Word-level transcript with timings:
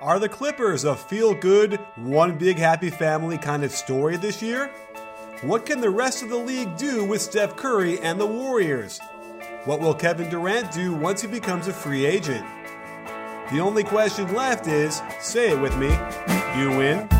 Are 0.00 0.18
the 0.18 0.30
Clippers 0.30 0.84
a 0.84 0.96
feel 0.96 1.34
good, 1.34 1.78
one 1.96 2.38
big 2.38 2.56
happy 2.56 2.88
family 2.88 3.36
kind 3.36 3.62
of 3.62 3.70
story 3.70 4.16
this 4.16 4.40
year? 4.40 4.68
What 5.42 5.66
can 5.66 5.82
the 5.82 5.90
rest 5.90 6.22
of 6.22 6.30
the 6.30 6.38
league 6.38 6.78
do 6.78 7.04
with 7.04 7.20
Steph 7.20 7.54
Curry 7.54 8.00
and 8.00 8.18
the 8.18 8.24
Warriors? 8.24 8.98
What 9.66 9.80
will 9.80 9.92
Kevin 9.92 10.30
Durant 10.30 10.72
do 10.72 10.94
once 10.94 11.20
he 11.20 11.28
becomes 11.28 11.68
a 11.68 11.74
free 11.74 12.06
agent? 12.06 12.46
The 13.52 13.60
only 13.60 13.84
question 13.84 14.32
left 14.32 14.66
is 14.68 15.02
say 15.20 15.50
it 15.50 15.60
with 15.60 15.76
me 15.76 15.90
you 16.58 16.70
win. 16.70 17.19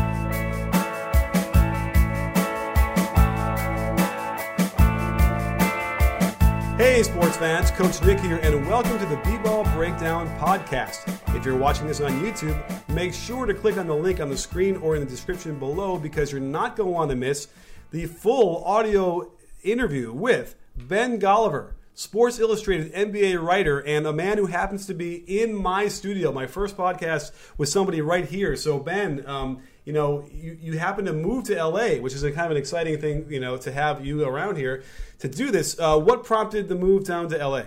Hey, 6.81 7.03
sports 7.03 7.37
fans, 7.37 7.69
Coach 7.69 8.01
Nick 8.01 8.19
here, 8.21 8.37
and 8.37 8.65
welcome 8.65 8.97
to 8.97 9.05
the 9.05 9.17
B 9.17 9.37
Ball 9.37 9.63
Breakdown 9.75 10.27
Podcast. 10.39 11.15
If 11.35 11.45
you're 11.45 11.55
watching 11.55 11.85
this 11.85 12.01
on 12.01 12.09
YouTube, 12.13 12.59
make 12.89 13.13
sure 13.13 13.45
to 13.45 13.53
click 13.53 13.77
on 13.77 13.85
the 13.85 13.93
link 13.93 14.19
on 14.19 14.31
the 14.31 14.35
screen 14.35 14.77
or 14.77 14.95
in 14.95 15.01
the 15.01 15.07
description 15.07 15.59
below 15.59 15.99
because 15.99 16.31
you're 16.31 16.41
not 16.41 16.75
going 16.75 16.87
to 16.87 16.91
want 16.91 17.11
to 17.11 17.15
miss 17.15 17.49
the 17.91 18.07
full 18.07 18.63
audio 18.63 19.31
interview 19.61 20.11
with 20.11 20.55
Ben 20.75 21.19
Golliver, 21.19 21.73
Sports 22.01 22.39
Illustrated 22.39 22.91
NBA 22.93 23.39
writer, 23.39 23.77
and 23.77 24.07
a 24.07 24.11
man 24.11 24.39
who 24.39 24.47
happens 24.47 24.87
to 24.87 24.95
be 24.95 25.17
in 25.17 25.53
my 25.53 25.87
studio. 25.87 26.31
My 26.31 26.47
first 26.47 26.75
podcast 26.75 27.31
with 27.59 27.69
somebody 27.69 28.01
right 28.01 28.25
here. 28.25 28.55
So, 28.55 28.79
Ben, 28.79 29.23
um, 29.27 29.61
you 29.85 29.93
know, 29.93 30.27
you, 30.31 30.57
you 30.59 30.79
happen 30.79 31.05
to 31.05 31.13
move 31.13 31.43
to 31.45 31.63
LA, 31.63 31.97
which 31.97 32.15
is 32.15 32.23
a 32.23 32.31
kind 32.31 32.45
of 32.47 32.51
an 32.53 32.57
exciting 32.57 32.99
thing, 32.99 33.27
you 33.29 33.39
know, 33.39 33.55
to 33.57 33.71
have 33.71 34.03
you 34.03 34.25
around 34.25 34.57
here 34.57 34.81
to 35.19 35.27
do 35.27 35.51
this. 35.51 35.79
Uh, 35.79 35.99
what 35.99 36.23
prompted 36.23 36.69
the 36.69 36.75
move 36.75 37.03
down 37.03 37.29
to 37.29 37.37
LA? 37.37 37.65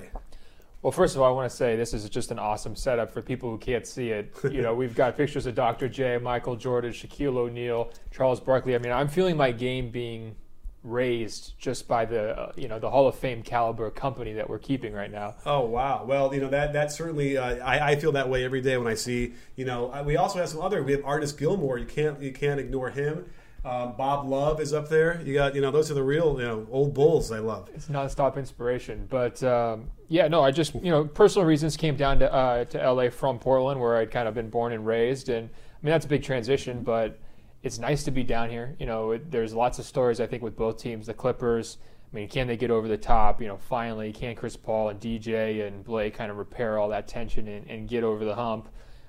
Well, 0.82 0.90
first 0.90 1.14
of 1.14 1.22
all, 1.22 1.28
I 1.28 1.32
want 1.32 1.48
to 1.48 1.56
say 1.56 1.76
this 1.76 1.94
is 1.94 2.10
just 2.10 2.32
an 2.32 2.40
awesome 2.40 2.74
setup 2.74 3.12
for 3.12 3.22
people 3.22 3.52
who 3.52 3.58
can't 3.58 3.86
see 3.86 4.10
it. 4.10 4.34
You 4.50 4.62
know, 4.62 4.74
we've 4.74 4.96
got 4.96 5.16
pictures 5.16 5.46
of 5.46 5.54
Dr. 5.54 5.88
J, 5.88 6.18
Michael 6.18 6.56
Jordan, 6.56 6.90
Shaquille 6.90 7.36
O'Neal, 7.36 7.92
Charles 8.10 8.40
Barkley. 8.40 8.74
I 8.74 8.78
mean, 8.78 8.92
I'm 8.92 9.06
feeling 9.06 9.36
my 9.36 9.52
game 9.52 9.90
being 9.90 10.34
raised 10.84 11.54
just 11.58 11.88
by 11.88 12.04
the 12.04 12.38
uh, 12.38 12.52
you 12.56 12.68
know 12.68 12.78
the 12.78 12.90
Hall 12.90 13.08
of 13.08 13.16
Fame 13.16 13.42
caliber 13.42 13.90
company 13.90 14.34
that 14.34 14.48
we're 14.48 14.58
keeping 14.58 14.92
right 14.92 15.10
now. 15.10 15.34
Oh 15.44 15.62
wow! 15.62 16.04
Well, 16.06 16.32
you 16.34 16.40
know 16.40 16.50
that 16.50 16.72
that 16.74 16.92
certainly 16.92 17.36
uh, 17.36 17.56
I, 17.64 17.92
I 17.92 17.96
feel 17.96 18.12
that 18.12 18.28
way 18.28 18.44
every 18.44 18.60
day 18.60 18.76
when 18.76 18.86
I 18.86 18.94
see 18.94 19.34
you 19.56 19.64
know 19.64 20.02
we 20.06 20.16
also 20.16 20.38
have 20.38 20.48
some 20.48 20.60
other 20.60 20.82
we 20.82 20.92
have 20.92 21.04
Artis 21.04 21.32
Gilmore. 21.32 21.78
You 21.78 21.86
can't 21.86 22.20
you 22.22 22.32
can't 22.32 22.60
ignore 22.60 22.90
him. 22.90 23.26
Um, 23.64 23.94
Bob 23.96 24.28
Love 24.28 24.60
is 24.60 24.74
up 24.74 24.90
there. 24.90 25.22
You 25.24 25.32
got, 25.32 25.54
you 25.54 25.62
know, 25.62 25.70
those 25.70 25.90
are 25.90 25.94
the 25.94 26.02
real, 26.02 26.38
you 26.38 26.46
know, 26.46 26.66
old 26.70 26.92
bulls 26.92 27.32
I 27.32 27.38
love. 27.38 27.70
It's 27.74 27.86
nonstop 27.86 28.36
inspiration. 28.36 29.06
But 29.08 29.42
um, 29.42 29.90
yeah, 30.08 30.28
no, 30.28 30.42
I 30.42 30.50
just, 30.50 30.74
you 30.74 30.90
know, 30.90 31.04
personal 31.04 31.46
reasons 31.46 31.74
came 31.74 31.96
down 31.96 32.18
to 32.18 32.30
uh, 32.30 32.64
to 32.66 32.92
LA 32.92 33.08
from 33.08 33.38
Portland, 33.38 33.80
where 33.80 33.96
I'd 33.96 34.10
kind 34.10 34.28
of 34.28 34.34
been 34.34 34.50
born 34.50 34.74
and 34.74 34.86
raised, 34.86 35.30
and 35.30 35.48
I 35.48 35.76
mean 35.82 35.92
that's 35.92 36.04
a 36.04 36.08
big 36.08 36.22
transition, 36.22 36.82
but 36.82 37.18
it's 37.64 37.78
nice 37.78 38.04
to 38.04 38.10
be 38.10 38.22
down 38.22 38.50
here. 38.50 38.76
You 38.78 38.84
know, 38.84 39.12
it, 39.12 39.30
there's 39.30 39.54
lots 39.54 39.78
of 39.78 39.86
stories 39.86 40.20
I 40.20 40.26
think 40.26 40.42
with 40.42 40.54
both 40.54 40.76
teams. 40.76 41.06
The 41.06 41.14
Clippers, 41.14 41.78
I 42.12 42.14
mean, 42.14 42.28
can 42.28 42.46
they 42.46 42.58
get 42.58 42.70
over 42.70 42.86
the 42.86 42.98
top? 42.98 43.40
You 43.40 43.48
know, 43.48 43.56
finally, 43.56 44.12
can 44.12 44.36
Chris 44.36 44.54
Paul 44.54 44.90
and 44.90 45.00
DJ 45.00 45.66
and 45.66 45.82
Blake 45.82 46.14
kind 46.14 46.30
of 46.30 46.36
repair 46.36 46.78
all 46.78 46.90
that 46.90 47.08
tension 47.08 47.48
and, 47.48 47.66
and 47.68 47.88
get 47.88 48.04
over 48.04 48.22
the 48.26 48.34
hump? 48.34 48.68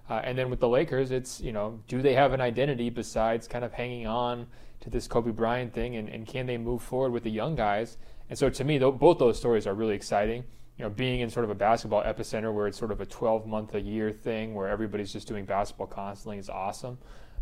Uh, 0.10 0.22
and 0.24 0.38
then 0.38 0.50
with 0.50 0.62
the 0.62 0.70
Lakers, 0.70 1.12
it's, 1.12 1.42
you 1.42 1.52
know, 1.52 1.82
do 1.90 2.02
they 2.02 2.14
have 2.14 2.32
an 2.32 2.40
identity 2.40 2.90
besides 2.90 3.46
kind 3.46 3.66
of 3.66 3.74
hanging 3.74 4.08
on 4.08 4.48
to 4.80 4.90
this 4.90 5.06
Kobe 5.06 5.32
Bryant 5.32 5.74
thing? 5.74 5.98
And, 5.98 6.08
and 6.08 6.26
can 6.26 6.46
they 6.46 6.58
move 6.58 6.82
forward 6.82 7.12
with 7.12 7.24
the 7.24 7.32
young 7.32 7.56
guys? 7.56 7.98
And 8.30 8.40
so 8.40 8.50
to 8.50 8.64
me, 8.64 8.80
th- 8.80 8.96
both 8.96 9.20
those 9.20 9.38
stories 9.38 9.68
are 9.68 9.74
really 9.74 9.96
exciting. 9.96 10.46
You 10.78 10.86
know, 10.86 10.90
being 10.90 11.20
in 11.20 11.30
sort 11.30 11.44
of 11.44 11.50
a 11.50 11.56
basketball 11.56 12.04
epicenter 12.04 12.54
where 12.54 12.68
it's 12.68 12.78
sort 12.78 12.92
of 12.92 13.02
a 13.02 13.06
12 13.06 13.48
month 13.48 13.76
a 13.76 13.82
year 13.82 14.12
thing 14.12 14.54
where 14.54 14.70
everybody's 14.70 15.12
just 15.12 15.28
doing 15.28 15.44
basketball 15.44 15.88
constantly 15.88 16.38
is 16.38 16.50
awesome. 16.50 16.98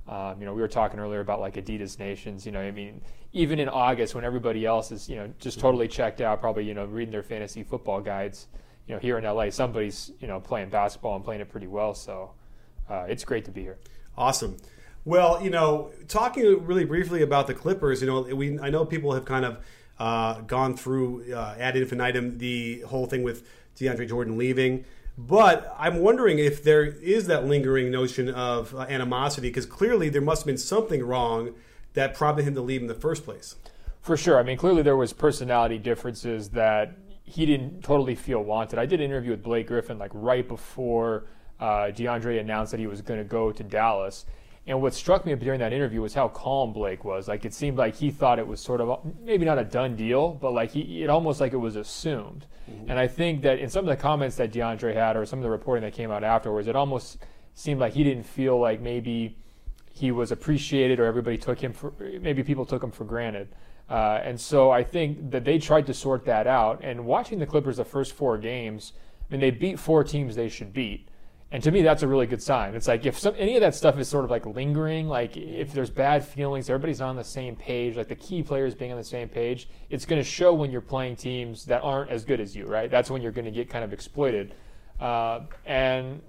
Um, 0.08 0.40
you 0.40 0.46
know, 0.46 0.54
we 0.54 0.62
were 0.62 0.68
talking 0.68 1.00
earlier 1.00 1.22
about 1.22 1.40
like 1.40 1.56
Adidas 1.56 1.98
Nations. 1.98 2.46
You 2.46 2.52
know, 2.52 2.60
I 2.60 2.72
mean, 2.72 3.02
even 3.32 3.60
in 3.60 3.70
August 3.70 4.16
when 4.16 4.24
everybody 4.24 4.66
else 4.66 4.92
is, 4.92 5.10
you 5.10 5.16
know, 5.16 5.32
just 5.40 5.60
totally 5.60 5.88
checked 5.88 6.22
out, 6.22 6.42
probably, 6.42 6.66
you 6.66 6.74
know, 6.74 6.86
reading 6.86 7.12
their 7.12 7.24
fantasy 7.24 7.64
football 7.64 8.02
guides, 8.02 8.48
you 8.88 8.94
know, 8.94 9.00
here 9.00 9.18
in 9.18 9.24
LA, 9.24 9.50
somebody's, 9.50 10.12
you 10.20 10.28
know, 10.28 10.40
playing 10.40 10.70
basketball 10.70 11.16
and 11.16 11.24
playing 11.24 11.42
it 11.42 11.50
pretty 11.50 11.68
well. 11.68 11.94
So, 11.94 12.32
uh, 12.90 13.06
it's 13.08 13.24
great 13.24 13.46
to 13.46 13.52
be 13.52 13.62
here. 13.62 13.78
Awesome. 14.18 14.58
Well, 15.06 15.44
you 15.44 15.50
know, 15.50 15.92
talking 16.08 16.66
really 16.66 16.86
briefly 16.86 17.24
about 17.24 17.48
the 17.48 17.54
Clippers, 17.54 18.02
you 18.02 18.08
know, 18.08 18.22
we 18.22 18.60
I 18.60 18.70
know 18.70 18.86
people 18.86 19.14
have 19.14 19.26
kind 19.26 19.46
of 19.46 19.58
uh, 20.00 20.42
gone 20.42 20.78
through 20.78 21.34
uh, 21.34 21.56
ad 21.58 21.76
infinitum 21.76 22.38
the 22.38 22.82
whole 22.82 23.06
thing 23.06 23.24
with 23.24 23.48
DeAndre 23.78 24.08
Jordan 24.08 24.38
leaving, 24.38 24.86
but 25.18 25.76
I'm 25.78 26.00
wondering 26.00 26.40
if 26.40 26.64
there 26.64 26.84
is 26.84 27.28
that 27.28 27.46
lingering 27.46 27.92
notion 27.92 28.30
of 28.30 28.74
uh, 28.74 28.82
animosity 28.90 29.50
because 29.50 29.66
clearly 29.66 30.10
there 30.10 30.22
must 30.22 30.42
have 30.42 30.48
been 30.48 30.58
something 30.58 31.04
wrong 31.04 31.54
that 31.94 32.16
prompted 32.16 32.46
him 32.46 32.56
to 32.56 32.62
leave 32.62 32.82
in 32.82 32.88
the 32.88 32.96
first 32.96 33.24
place. 33.24 33.56
For 34.02 34.18
sure. 34.18 34.40
I 34.40 34.44
mean, 34.44 34.58
clearly 34.58 34.82
there 34.82 34.98
was 34.98 35.14
personality 35.14 35.78
differences 35.78 36.50
that 36.50 36.98
he 37.24 37.46
didn't 37.46 37.84
totally 37.84 38.16
feel 38.16 38.44
wanted. 38.44 38.80
I 38.80 38.86
did 38.86 39.00
an 39.00 39.06
interview 39.06 39.32
with 39.32 39.44
Blake 39.44 39.68
Griffin 39.68 39.98
like 39.98 40.12
right 40.14 40.48
before 40.48 41.26
uh, 41.60 41.86
DeAndre 41.86 42.40
announced 42.40 42.72
that 42.72 42.80
he 42.80 42.88
was 42.88 43.02
going 43.02 43.20
to 43.20 43.24
go 43.24 43.52
to 43.52 43.64
Dallas. 43.64 44.26
And 44.66 44.82
what 44.82 44.94
struck 44.94 45.26
me 45.26 45.36
during 45.36 45.60
that 45.60 45.74
interview 45.74 46.02
was 46.02 46.14
how 46.14 46.30
calm 46.30 46.72
Blake 46.72 47.04
was. 47.04 47.28
Like 47.28 47.44
it 47.44 47.54
seemed 47.54 47.78
like 47.78 47.96
he 47.96 48.12
thought 48.12 48.40
it 48.40 48.48
was 48.48 48.62
sort 48.62 48.80
of 48.80 49.00
maybe 49.22 49.44
not 49.44 49.60
a 49.60 49.64
done 49.64 49.96
deal, 49.96 50.30
but 50.30 50.54
like 50.54 50.72
he 50.72 51.04
it 51.04 51.10
almost 51.10 51.42
like 51.42 51.52
it 51.52 51.58
was 51.58 51.76
assumed. 51.76 52.46
Mm-hmm. 52.70 52.90
And 52.90 53.00
I 53.00 53.08
think 53.08 53.42
that 53.42 53.60
in 53.60 53.70
some 53.70 53.84
of 53.84 53.90
the 53.90 54.02
comments 54.02 54.38
that 54.38 54.54
DeAndre 54.54 54.94
had, 54.94 55.18
or 55.18 55.26
some 55.26 55.40
of 55.40 55.44
the 55.44 55.50
reporting 55.50 55.84
that 55.84 55.94
came 55.94 56.12
out 56.12 56.24
afterwards, 56.24 56.68
it 56.68 56.78
almost 56.78 57.18
seemed 57.54 57.82
like 57.82 57.94
he 57.94 58.04
didn't 58.06 58.24
feel 58.24 58.58
like 58.58 58.80
maybe 58.80 59.38
he 59.92 60.12
was 60.12 60.32
appreciated 60.32 61.00
or 61.00 61.06
everybody 61.06 61.38
took 61.38 61.60
him 61.60 61.74
for 61.74 61.94
maybe 62.22 62.42
people 62.42 62.66
took 62.66 62.82
him 62.82 62.92
for 62.92 63.04
granted. 63.04 63.50
Uh, 63.90 64.22
and 64.24 64.40
so 64.40 64.72
I 64.72 64.82
think 64.84 65.32
that 65.32 65.44
they 65.44 65.60
tried 65.60 65.86
to 65.88 65.94
sort 65.94 66.26
that 66.26 66.48
out. 66.48 66.80
And 66.82 67.06
watching 67.06 67.38
the 67.38 67.46
Clippers 67.46 67.78
the 67.78 67.86
first 67.86 68.14
four 68.14 68.38
games, 68.38 68.94
I 69.30 69.34
mean, 69.34 69.42
they 69.42 69.52
beat 69.52 69.78
four 69.78 70.04
teams 70.04 70.36
they 70.36 70.50
should 70.50 70.74
beat. 70.74 71.10
And 71.54 71.62
to 71.62 71.70
me, 71.70 71.84
that's 71.84 72.02
a 72.02 72.08
really 72.08 72.26
good 72.26 72.42
sign. 72.42 72.74
It's 72.74 72.88
like 72.88 73.06
if 73.06 73.20
some, 73.20 73.36
any 73.38 73.56
of 73.56 73.62
that 73.62 73.76
stuff 73.76 74.00
is 74.00 74.08
sort 74.08 74.26
of 74.26 74.32
like 74.32 74.44
lingering, 74.48 75.08
like 75.08 75.38
if 75.38 75.72
there's 75.72 75.92
bad 75.92 76.26
feelings, 76.26 76.68
everybody's 76.68 77.00
on 77.00 77.16
the 77.16 77.24
same 77.24 77.56
page, 77.56 77.96
like 77.96 78.08
the 78.08 78.16
key 78.16 78.42
players 78.42 78.74
being 78.74 78.92
on 78.92 78.98
the 78.98 79.04
same 79.04 79.30
page, 79.30 79.70
it's 79.92 80.04
going 80.04 80.20
to 80.20 80.28
show 80.28 80.52
when 80.52 80.72
you're 80.72 80.82
playing 80.82 81.16
teams 81.16 81.64
that 81.66 81.84
aren't 81.84 82.10
as 82.10 82.26
good 82.26 82.40
as 82.40 82.56
you, 82.56 82.66
right? 82.66 82.90
That's 82.90 83.12
when 83.12 83.22
you're 83.22 83.32
going 83.32 83.46
to 83.46 83.52
get 83.52 83.70
kind 83.70 83.86
of 83.86 83.94
exploited. 83.94 84.56
Uh, 85.00 85.42
and 85.68 86.24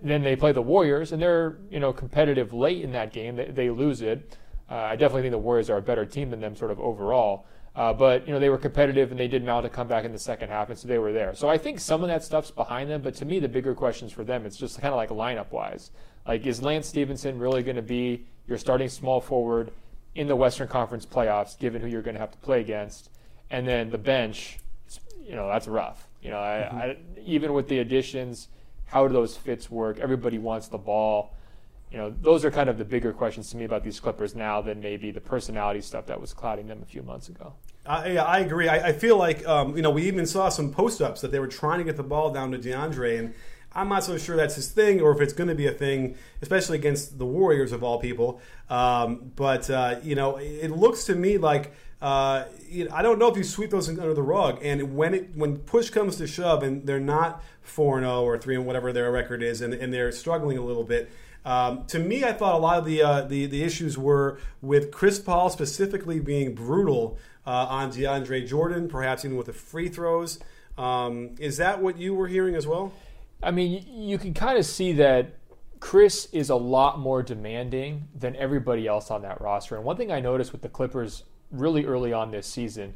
then 0.00 0.22
they 0.22 0.36
play 0.36 0.52
the 0.52 0.62
Warriors, 0.62 1.10
and 1.10 1.20
they're 1.20 1.56
you 1.68 1.80
know 1.80 1.92
competitive 1.92 2.52
late 2.52 2.84
in 2.84 2.92
that 2.92 3.12
game. 3.12 3.34
They, 3.34 3.46
they 3.46 3.70
lose 3.70 4.02
it. 4.02 4.38
Uh, 4.70 4.74
I 4.74 4.94
definitely 4.94 5.22
think 5.22 5.32
the 5.32 5.38
Warriors 5.38 5.68
are 5.68 5.78
a 5.78 5.82
better 5.82 6.06
team 6.06 6.30
than 6.30 6.40
them, 6.40 6.54
sort 6.54 6.70
of 6.70 6.78
overall. 6.78 7.46
Uh, 7.76 7.92
but 7.92 8.24
you 8.26 8.32
know 8.32 8.38
they 8.38 8.50
were 8.50 8.58
competitive 8.58 9.10
and 9.10 9.18
they 9.18 9.26
did 9.26 9.44
mount 9.44 9.66
a 9.66 9.68
comeback 9.68 10.04
in 10.04 10.12
the 10.12 10.18
second 10.18 10.48
half, 10.48 10.68
and 10.70 10.78
so 10.78 10.86
they 10.86 10.98
were 10.98 11.12
there. 11.12 11.34
So 11.34 11.48
I 11.48 11.58
think 11.58 11.80
some 11.80 12.02
of 12.02 12.08
that 12.08 12.22
stuff's 12.22 12.52
behind 12.52 12.88
them. 12.88 13.02
But 13.02 13.14
to 13.16 13.24
me, 13.24 13.40
the 13.40 13.48
bigger 13.48 13.74
questions 13.74 14.12
for 14.12 14.22
them, 14.22 14.46
it's 14.46 14.56
just 14.56 14.80
kind 14.80 14.94
of 14.94 14.96
like 14.96 15.10
lineup 15.10 15.50
wise. 15.50 15.90
Like, 16.26 16.46
is 16.46 16.62
Lance 16.62 16.86
Stephenson 16.86 17.38
really 17.38 17.62
going 17.62 17.76
to 17.76 17.82
be 17.82 18.26
your 18.46 18.58
starting 18.58 18.88
small 18.88 19.20
forward 19.20 19.72
in 20.14 20.28
the 20.28 20.36
Western 20.36 20.68
Conference 20.68 21.04
playoffs, 21.04 21.58
given 21.58 21.82
who 21.82 21.88
you're 21.88 22.00
going 22.00 22.14
to 22.14 22.20
have 22.20 22.30
to 22.30 22.38
play 22.38 22.60
against? 22.60 23.10
And 23.50 23.66
then 23.66 23.90
the 23.90 23.98
bench, 23.98 24.58
you 25.22 25.34
know, 25.34 25.48
that's 25.48 25.66
rough. 25.66 26.08
You 26.22 26.30
know, 26.30 26.38
I, 26.38 26.68
mm-hmm. 26.70 26.76
I, 26.76 26.96
even 27.26 27.52
with 27.52 27.68
the 27.68 27.80
additions, 27.80 28.48
How 28.86 29.08
do 29.08 29.12
those 29.12 29.36
fits 29.36 29.70
work? 29.70 29.98
Everybody 29.98 30.38
wants 30.38 30.68
the 30.68 30.78
ball. 30.78 31.34
You 31.90 31.98
know, 31.98 32.14
those 32.22 32.44
are 32.44 32.50
kind 32.50 32.68
of 32.68 32.78
the 32.78 32.84
bigger 32.84 33.12
questions 33.12 33.50
to 33.50 33.56
me 33.56 33.64
about 33.64 33.84
these 33.84 34.00
Clippers 34.00 34.34
now 34.34 34.60
than 34.60 34.80
maybe 34.80 35.10
the 35.10 35.20
personality 35.20 35.80
stuff 35.80 36.06
that 36.06 36.20
was 36.20 36.32
clouding 36.32 36.66
them 36.66 36.80
a 36.82 36.86
few 36.86 37.02
months 37.02 37.28
ago. 37.28 37.54
I, 37.86 38.12
yeah, 38.12 38.24
I 38.24 38.38
agree. 38.38 38.68
I, 38.68 38.88
I 38.88 38.92
feel 38.92 39.16
like 39.16 39.46
um, 39.46 39.76
you 39.76 39.82
know 39.82 39.90
we 39.90 40.02
even 40.04 40.26
saw 40.26 40.48
some 40.48 40.70
post 40.70 41.02
ups 41.02 41.20
that 41.20 41.32
they 41.32 41.38
were 41.38 41.48
trying 41.48 41.78
to 41.78 41.84
get 41.84 41.96
the 41.96 42.02
ball 42.02 42.30
down 42.30 42.50
to 42.52 42.58
DeAndre, 42.58 43.18
and 43.18 43.34
I'm 43.72 43.88
not 43.88 44.04
so 44.04 44.16
sure 44.16 44.36
that's 44.36 44.54
his 44.54 44.68
thing 44.70 45.00
or 45.00 45.12
if 45.12 45.20
it's 45.20 45.32
going 45.32 45.48
to 45.48 45.54
be 45.54 45.66
a 45.66 45.72
thing, 45.72 46.16
especially 46.40 46.78
against 46.78 47.18
the 47.18 47.26
Warriors 47.26 47.72
of 47.72 47.82
all 47.82 47.98
people. 47.98 48.40
Um, 48.70 49.32
but 49.36 49.68
uh, 49.68 49.96
you 50.02 50.14
know, 50.14 50.36
it 50.36 50.70
looks 50.70 51.04
to 51.04 51.14
me 51.14 51.38
like 51.38 51.72
uh, 52.04 52.44
you 52.68 52.84
know, 52.84 52.94
I 52.94 53.00
don't 53.00 53.18
know 53.18 53.28
if 53.28 53.36
you 53.38 53.42
sweep 53.44 53.70
those 53.70 53.88
under 53.88 54.12
the 54.12 54.22
rug. 54.22 54.58
And 54.62 54.94
when 54.94 55.14
it 55.14 55.30
when 55.34 55.56
push 55.56 55.88
comes 55.88 56.16
to 56.16 56.26
shove, 56.26 56.62
and 56.62 56.86
they're 56.86 57.00
not 57.00 57.42
four 57.62 57.96
and 57.96 58.04
zero 58.04 58.16
oh 58.16 58.24
or 58.24 58.36
three 58.36 58.56
and 58.56 58.66
whatever 58.66 58.92
their 58.92 59.10
record 59.10 59.42
is, 59.42 59.62
and, 59.62 59.72
and 59.72 59.92
they're 59.92 60.12
struggling 60.12 60.58
a 60.58 60.62
little 60.62 60.84
bit. 60.84 61.10
Um, 61.44 61.84
to 61.86 61.98
me, 61.98 62.24
I 62.24 62.32
thought 62.32 62.54
a 62.54 62.58
lot 62.58 62.78
of 62.78 62.84
the, 62.86 63.02
uh, 63.02 63.22
the 63.22 63.46
the 63.46 63.62
issues 63.62 63.98
were 63.98 64.38
with 64.62 64.90
Chris 64.90 65.18
Paul 65.18 65.50
specifically 65.50 66.18
being 66.18 66.54
brutal 66.54 67.18
uh, 67.46 67.66
on 67.68 67.90
DeAndre 67.90 68.46
Jordan, 68.46 68.88
perhaps 68.88 69.24
even 69.24 69.36
with 69.36 69.46
the 69.46 69.52
free 69.52 69.88
throws. 69.88 70.38
Um, 70.78 71.34
is 71.38 71.58
that 71.58 71.82
what 71.82 71.98
you 71.98 72.14
were 72.14 72.28
hearing 72.28 72.54
as 72.54 72.66
well? 72.66 72.92
I 73.42 73.50
mean, 73.50 73.84
you 73.86 74.16
can 74.16 74.32
kind 74.32 74.58
of 74.58 74.64
see 74.64 74.92
that 74.94 75.34
Chris 75.80 76.28
is 76.32 76.48
a 76.48 76.56
lot 76.56 76.98
more 76.98 77.22
demanding 77.22 78.08
than 78.18 78.34
everybody 78.36 78.86
else 78.86 79.10
on 79.10 79.20
that 79.22 79.40
roster. 79.42 79.76
And 79.76 79.84
one 79.84 79.98
thing 79.98 80.10
I 80.10 80.20
noticed 80.20 80.50
with 80.50 80.62
the 80.62 80.68
Clippers 80.70 81.24
really 81.50 81.84
early 81.84 82.12
on 82.12 82.30
this 82.30 82.46
season, 82.46 82.94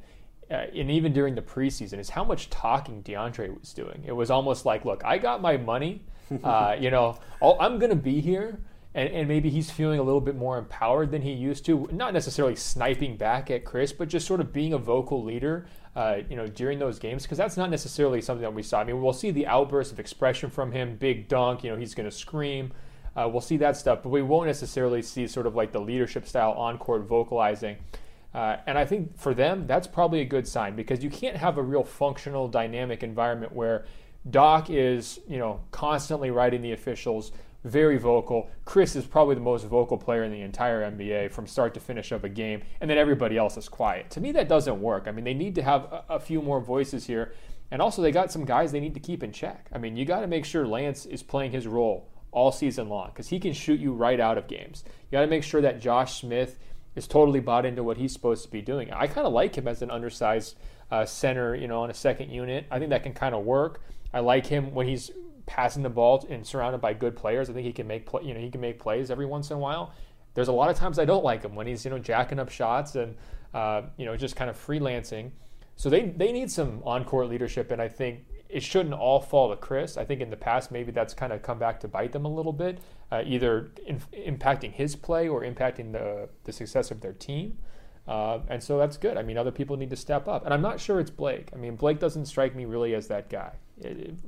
uh, 0.51 0.55
and 0.75 0.91
even 0.91 1.13
during 1.13 1.35
the 1.35 1.43
preseason, 1.43 1.99
is 1.99 2.09
how 2.09 2.25
much 2.25 2.49
talking 2.49 3.03
DeAndre 3.03 3.61
was 3.61 3.75
doing. 3.75 4.03
It 4.07 4.13
was 4.13 4.31
almost 4.31 4.65
like, 4.65 4.87
look, 4.87 5.05
I 5.05 5.19
got 5.19 5.43
my 5.43 5.59
money. 5.59 6.03
Uh, 6.45 6.77
you 6.79 6.91
know, 6.91 7.19
I'm 7.43 7.79
going 7.79 7.91
to 7.91 7.97
be 7.97 8.21
here. 8.21 8.59
And, 8.95 9.09
and, 9.11 9.29
maybe 9.29 9.51
he's 9.51 9.71
feeling 9.71 9.99
a 9.99 10.03
little 10.03 10.21
bit 10.21 10.35
more 10.35 10.59
empowered 10.59 11.11
than 11.11 11.23
he 11.23 11.33
used 11.33 11.65
to. 11.67 11.89
Not 11.93 12.15
necessarily 12.15 12.57
sniping 12.57 13.17
back 13.17 13.51
at 13.51 13.65
Chris, 13.65 13.93
but 13.93 14.09
just 14.09 14.27
sort 14.27 14.41
of 14.41 14.53
being 14.53 14.73
a 14.73 14.79
vocal 14.79 15.23
leader 15.23 15.67
uh, 15.99 16.23
you 16.31 16.37
know, 16.37 16.47
during 16.47 16.79
those 16.79 17.01
games 17.01 17.25
because 17.25 17.37
that's 17.37 17.57
not 17.57 17.71
necessarily 17.71 18.21
something 18.21 18.43
that 18.43 18.55
we 18.55 18.63
saw. 18.63 18.81
I 18.81 18.85
mean, 18.85 19.03
we'll 19.03 19.13
see 19.13 19.33
the 19.33 19.49
outbursts 19.49 19.93
of 19.93 19.99
expression 19.99 20.49
from 20.49 20.71
him, 20.71 20.97
big 20.97 21.27
dunk, 21.27 21.65
you 21.65 21.71
know, 21.71 21.77
he's 21.77 21.93
going 21.93 22.09
to 22.09 22.15
scream. 22.15 22.73
Uh, 23.17 23.29
we'll 23.29 23.41
see 23.41 23.57
that 23.57 23.77
stuff, 23.77 24.05
but 24.05 24.11
we 24.11 24.23
won't 24.23 24.47
necessarily 24.47 25.03
see 25.03 25.27
sort 25.27 25.45
of 25.45 25.57
like 25.57 25.73
the 25.73 25.81
leadership 25.81 26.25
style 26.25 26.53
on 26.53 26.79
court 26.79 27.03
vocalizing. 27.03 27.77
Uh, 28.33 28.59
and 28.69 28.79
I 28.79 28.85
think 28.85 29.19
for 29.19 29.35
them, 29.35 29.67
that's 29.67 29.89
probably 29.89 30.21
a 30.21 30.25
good 30.25 30.47
sign 30.47 30.77
because 30.77 31.03
you 31.03 31.11
can't 31.11 31.37
have 31.37 31.59
a 31.59 31.63
real 31.63 31.83
functional, 31.83 32.47
dynamic 32.47 33.03
environment 33.03 33.53
where 33.53 33.85
Doc 34.31 34.71
is, 34.71 35.21
you 35.29 35.39
know, 35.39 35.61
constantly 35.71 36.31
writing 36.31 36.61
the 36.61 36.73
officials, 36.73 37.33
very 37.65 37.99
vocal. 37.99 38.49
Chris 38.65 38.97
is 38.97 39.05
probably 39.05 39.35
the 39.35 39.41
most 39.41 39.65
vocal 39.65 39.97
player 39.97 40.25
in 40.25 40.33
the 40.33 40.41
entire 40.41 40.89
NBA 40.91 41.31
from 41.31 41.47
start 41.47 41.75
to 41.75 41.81
finish 41.81 42.13
of 42.13 42.25
a 42.25 42.29
game, 42.29 42.63
and 42.81 42.89
then 42.89 42.99
everybody 42.99 43.37
else 43.37 43.57
is 43.57 43.69
quiet. 43.69 44.11
To 44.11 44.21
me, 44.21 44.33
that 44.33 44.49
doesn't 44.49 44.81
work. 44.81 45.05
I 45.07 45.13
mean, 45.13 45.25
they 45.25 45.35
need 45.35 45.55
to 45.57 45.63
have 45.63 45.85
a, 45.85 46.05
a 46.11 46.21
few 46.21 46.43
more 46.43 46.61
voices 46.61 47.07
here. 47.07 47.33
And 47.71 47.83
also, 47.83 48.01
they 48.01 48.13
got 48.13 48.33
some 48.33 48.45
guys 48.45 48.73
they 48.73 48.81
need 48.81 48.95
to 48.95 49.01
keep 49.01 49.23
in 49.23 49.33
check. 49.33 49.69
I 49.73 49.79
mean, 49.79 49.97
you 49.97 50.05
got 50.05 50.21
to 50.21 50.27
make 50.27 50.45
sure 50.45 50.67
Lance 50.67 51.05
is 51.05 51.23
playing 51.23 51.53
his 51.53 51.67
role 51.67 52.09
all 52.31 52.53
season 52.53 52.89
long 52.89 53.09
because 53.09 53.29
he 53.29 53.39
can 53.39 53.53
shoot 53.53 53.81
you 53.81 53.93
right 53.93 54.21
out 54.21 54.39
of 54.39 54.49
games. 54.49 54.85
You 54.87 55.17
got 55.17 55.23
to 55.23 55.27
make 55.27 55.43
sure 55.43 55.61
that 55.61 55.81
Josh 55.81 56.21
Smith 56.21 56.59
is 56.95 57.07
totally 57.07 57.41
bought 57.41 57.67
into 57.67 57.83
what 57.83 57.97
he's 57.97 58.13
supposed 58.13 58.45
to 58.45 58.51
be 58.51 58.63
doing. 58.63 58.91
I 58.93 59.07
kind 59.07 59.27
of 59.27 59.33
like 59.33 59.57
him 59.57 59.69
as 59.69 59.83
an 59.83 59.91
undersized 59.91 60.57
uh, 60.91 61.05
center, 61.05 61.55
you 61.55 61.69
know, 61.69 61.83
on 61.83 61.91
a 61.91 61.95
second 61.95 62.31
unit. 62.31 62.67
I 62.71 62.79
think 62.79 62.91
that 62.91 63.03
can 63.03 63.13
kind 63.13 63.35
of 63.35 63.45
work. 63.45 63.83
I 64.13 64.21
like 64.21 64.47
him 64.47 64.75
when 64.75 64.87
he's 64.87 65.11
passing 65.47 65.83
the 65.83 65.91
ball 65.91 66.27
and 66.29 66.47
surrounded 66.47 66.81
by 66.81 66.93
good 66.93 67.17
players. 67.17 67.51
I 67.51 67.53
think 67.53 67.67
he 67.67 67.73
can 67.73 67.87
make 67.87 68.07
play, 68.07 68.23
you 68.25 68.35
know 68.35 68.41
he 68.41 68.51
can 68.51 68.61
make 68.61 68.79
plays 68.79 69.11
every 69.11 69.27
once 69.27 69.51
in 69.51 69.57
a 69.57 69.61
while. 69.61 69.93
There's 70.35 70.49
a 70.49 70.53
lot 70.53 70.71
of 70.71 70.77
times 70.77 70.99
I 70.99 71.05
don't 71.05 71.25
like 71.25 71.43
him 71.43 71.55
when 71.55 71.67
he's 71.67 71.85
you 71.85 71.91
know 71.91 71.99
jacking 71.99 72.39
up 72.39 72.51
shots 72.51 72.95
and 72.95 73.17
uh, 73.55 73.83
you 73.97 74.07
know 74.07 74.17
just 74.17 74.37
kind 74.37 74.51
of 74.51 74.57
freelancing. 74.57 75.31
So 75.77 75.91
they 75.91 76.11
they 76.11 76.33
need 76.33 76.51
some 76.51 76.83
on 76.85 77.05
court 77.05 77.29
leadership, 77.29 77.71
and 77.71 77.81
I 77.83 77.89
think 77.89 78.25
it 78.49 78.63
shouldn't 78.63 78.95
all 78.95 79.21
fall 79.21 79.51
to 79.51 79.57
Chris. 79.57 79.97
I 79.97 80.05
think 80.05 80.21
in 80.21 80.31
the 80.31 80.37
past 80.37 80.71
maybe 80.71 80.93
that's 80.93 81.15
kind 81.15 81.33
of 81.33 81.43
come 81.43 81.59
back 81.59 81.81
to 81.81 81.89
bite 81.89 82.13
them 82.13 82.25
a 82.25 82.33
little 82.33 82.53
bit, 82.53 82.79
uh, 83.11 83.23
either 83.27 83.71
in, 83.87 84.01
impacting 84.13 84.73
his 84.73 84.97
play 84.97 85.29
or 85.29 85.43
impacting 85.43 85.93
the 85.93 86.29
the 86.45 86.53
success 86.53 86.91
of 86.91 87.01
their 87.01 87.13
team. 87.13 87.59
Uh, 88.07 88.41
and 88.49 88.63
so 88.63 88.79
that's 88.79 88.97
good. 88.97 89.19
I 89.19 89.23
mean, 89.23 89.37
other 89.37 89.51
people 89.51 89.77
need 89.77 89.91
to 89.91 89.97
step 89.97 90.29
up. 90.29 90.47
And 90.47 90.55
I'm 90.55 90.63
not 90.63 90.81
sure 90.81 90.99
it's 90.99 91.11
Blake. 91.11 91.51
I 91.53 91.57
mean, 91.57 91.77
Blake 91.77 91.99
doesn't 91.99 92.25
strike 92.25 92.57
me 92.57 92.65
really 92.65 92.95
as 92.95 93.09
that 93.09 93.29
guy 93.29 93.53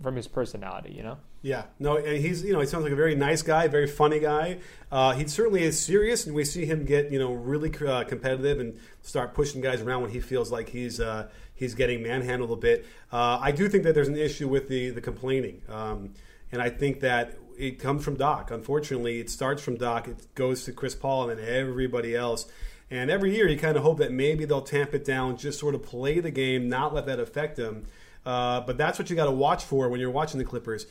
from 0.03 0.17
his 0.17 0.29
personality, 0.29 0.93
you 0.93 1.03
know? 1.03 1.19
Yeah. 1.43 1.65
No, 1.79 1.97
and 1.97 2.19
he's, 2.19 2.45
you 2.45 2.53
know, 2.53 2.61
he 2.61 2.67
sounds 2.67 2.85
like 2.85 2.93
a 2.93 2.97
very 2.97 3.15
nice 3.15 3.43
guy, 3.43 3.67
very 3.69 3.87
funny 3.87 4.21
guy. 4.21 4.59
Uh, 4.91 5.13
he 5.13 5.27
certainly 5.27 5.63
is 5.63 5.79
serious, 5.81 6.27
and 6.27 6.35
we 6.35 6.45
see 6.45 6.67
him 6.67 6.85
get, 6.85 7.11
you 7.11 7.19
know, 7.19 7.33
really 7.33 7.73
uh, 7.87 8.05
competitive 8.05 8.61
and 8.61 8.79
start 9.03 9.35
pushing 9.35 9.61
guys 9.61 9.81
around 9.81 10.03
when 10.03 10.11
he 10.11 10.21
feels 10.21 10.51
like 10.51 10.69
he's, 10.69 11.01
uh, 11.01 11.29
he's 11.55 11.75
getting 11.75 12.03
manhandled 12.03 12.51
a 12.51 12.57
bit. 12.57 12.87
Uh, 13.13 13.39
I 13.41 13.53
do 13.53 13.69
think 13.69 13.85
that 13.85 13.95
there's 13.95 14.09
an 14.09 14.17
issue 14.17 14.49
with 14.49 14.69
the, 14.69 14.91
the 14.91 15.01
complaining. 15.01 15.63
Um, 15.69 16.15
and 16.53 16.61
I 16.61 16.69
think 16.69 17.01
that 17.01 17.37
it 17.57 17.79
comes 17.79 18.05
from 18.05 18.17
Doc. 18.17 18.51
Unfortunately, 18.51 19.21
it 19.21 19.31
starts 19.31 19.63
from 19.63 19.77
Doc, 19.77 20.09
it 20.09 20.35
goes 20.35 20.65
to 20.65 20.73
Chris 20.73 20.95
Paul, 20.95 21.31
and 21.31 21.39
then 21.39 21.47
everybody 21.47 22.17
else. 22.17 22.47
And 22.91 23.09
every 23.09 23.37
year 23.37 23.47
you 23.47 23.57
kind 23.57 23.77
of 23.77 23.85
hope 23.85 23.99
that 23.99 24.11
maybe 24.11 24.45
they'll 24.45 24.63
tamp 24.63 24.95
it 24.95 25.05
down, 25.05 25.37
just 25.37 25.61
sort 25.61 25.75
of 25.75 25.83
play 25.83 26.19
the 26.19 26.31
game, 26.31 26.69
not 26.69 26.93
let 26.93 27.07
that 27.07 27.21
affect 27.21 27.57
them. 27.57 27.87
Uh, 28.25 28.61
but 28.61 28.77
that's 28.77 28.99
what 28.99 29.09
you 29.09 29.17
got 29.17 29.25
to 29.25 29.31
watch 29.31 29.65
for 29.65 29.89
when 29.89 29.99
you're 29.99 30.11
watching 30.11 30.39
the 30.39 30.45
Clippers. 30.45 30.87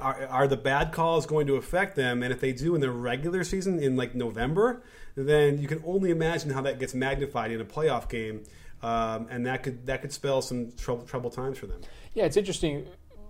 Are, 0.00 0.26
are, 0.26 0.48
the 0.48 0.56
bad 0.56 0.92
calls 0.92 1.24
going 1.24 1.46
to 1.46 1.56
affect 1.56 1.96
them? 1.96 2.22
And 2.22 2.32
if 2.32 2.40
they 2.40 2.52
do 2.52 2.74
in 2.74 2.80
the 2.80 2.90
regular 2.90 3.42
season 3.42 3.78
in 3.78 3.96
like 3.96 4.14
November, 4.14 4.82
then 5.14 5.58
you 5.58 5.66
can 5.66 5.82
only 5.86 6.10
imagine 6.10 6.50
how 6.50 6.60
that 6.62 6.78
gets 6.78 6.94
magnified 6.94 7.50
in 7.50 7.60
a 7.60 7.64
playoff 7.64 8.08
game, 8.08 8.42
um, 8.82 9.26
and 9.30 9.46
that 9.46 9.62
could 9.62 9.86
that 9.86 10.02
could 10.02 10.12
spell 10.12 10.42
some 10.42 10.72
trouble, 10.72 11.04
trouble 11.04 11.30
times 11.30 11.56
for 11.56 11.66
them. 11.66 11.80
Yeah, 12.12 12.24
it's 12.24 12.36
interesting 12.36 12.86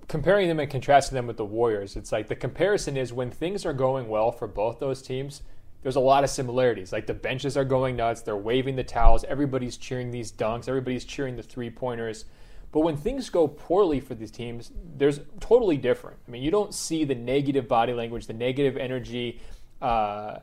comparing 0.09 0.49
them 0.49 0.61
and 0.61 0.71
contrasting 0.71 1.15
them 1.15 1.27
with 1.27 1.37
the 1.37 1.45
Warriors. 1.45 1.97
It's 1.97 2.11
like 2.11 2.29
the 2.29 2.37
comparison 2.37 2.97
is 2.97 3.13
when 3.13 3.31
things 3.31 3.65
are 3.65 3.73
going 3.73 4.09
well 4.09 4.33
for 4.33 4.47
both 4.47 4.79
those 4.81 5.01
teams 5.01 5.43
there's 5.85 5.97
a 5.97 6.01
lot 6.01 6.25
of 6.25 6.31
similarities. 6.31 6.93
Like 6.93 7.07
the 7.07 7.15
benches 7.15 7.59
are 7.59 7.65
going 7.65 7.97
nuts, 7.97 8.23
they're 8.23 8.37
waving 8.37 8.75
the 8.75 8.83
towels, 8.83 9.23
everybody's 9.25 9.77
cheering 9.77 10.11
these 10.11 10.33
dunks, 10.33 10.67
everybody's 10.67 11.05
cheering 11.05 11.37
the 11.37 11.43
three 11.43 11.69
pointers. 11.69 12.25
But 12.75 12.81
when 12.81 12.97
things 12.97 13.31
go 13.31 13.47
poorly 13.47 14.01
for 14.01 14.17
these 14.17 14.33
teams, 14.33 14.73
there's 14.97 15.21
totally 15.39 15.77
different. 15.77 16.17
I 16.27 16.31
mean, 16.33 16.43
you 16.43 16.51
don't 16.51 16.75
see 16.75 17.05
the 17.05 17.15
negative 17.15 17.69
body 17.69 17.93
language, 17.93 18.27
the 18.27 18.33
negative 18.33 18.77
energy 18.77 19.41
uh, 19.81 20.41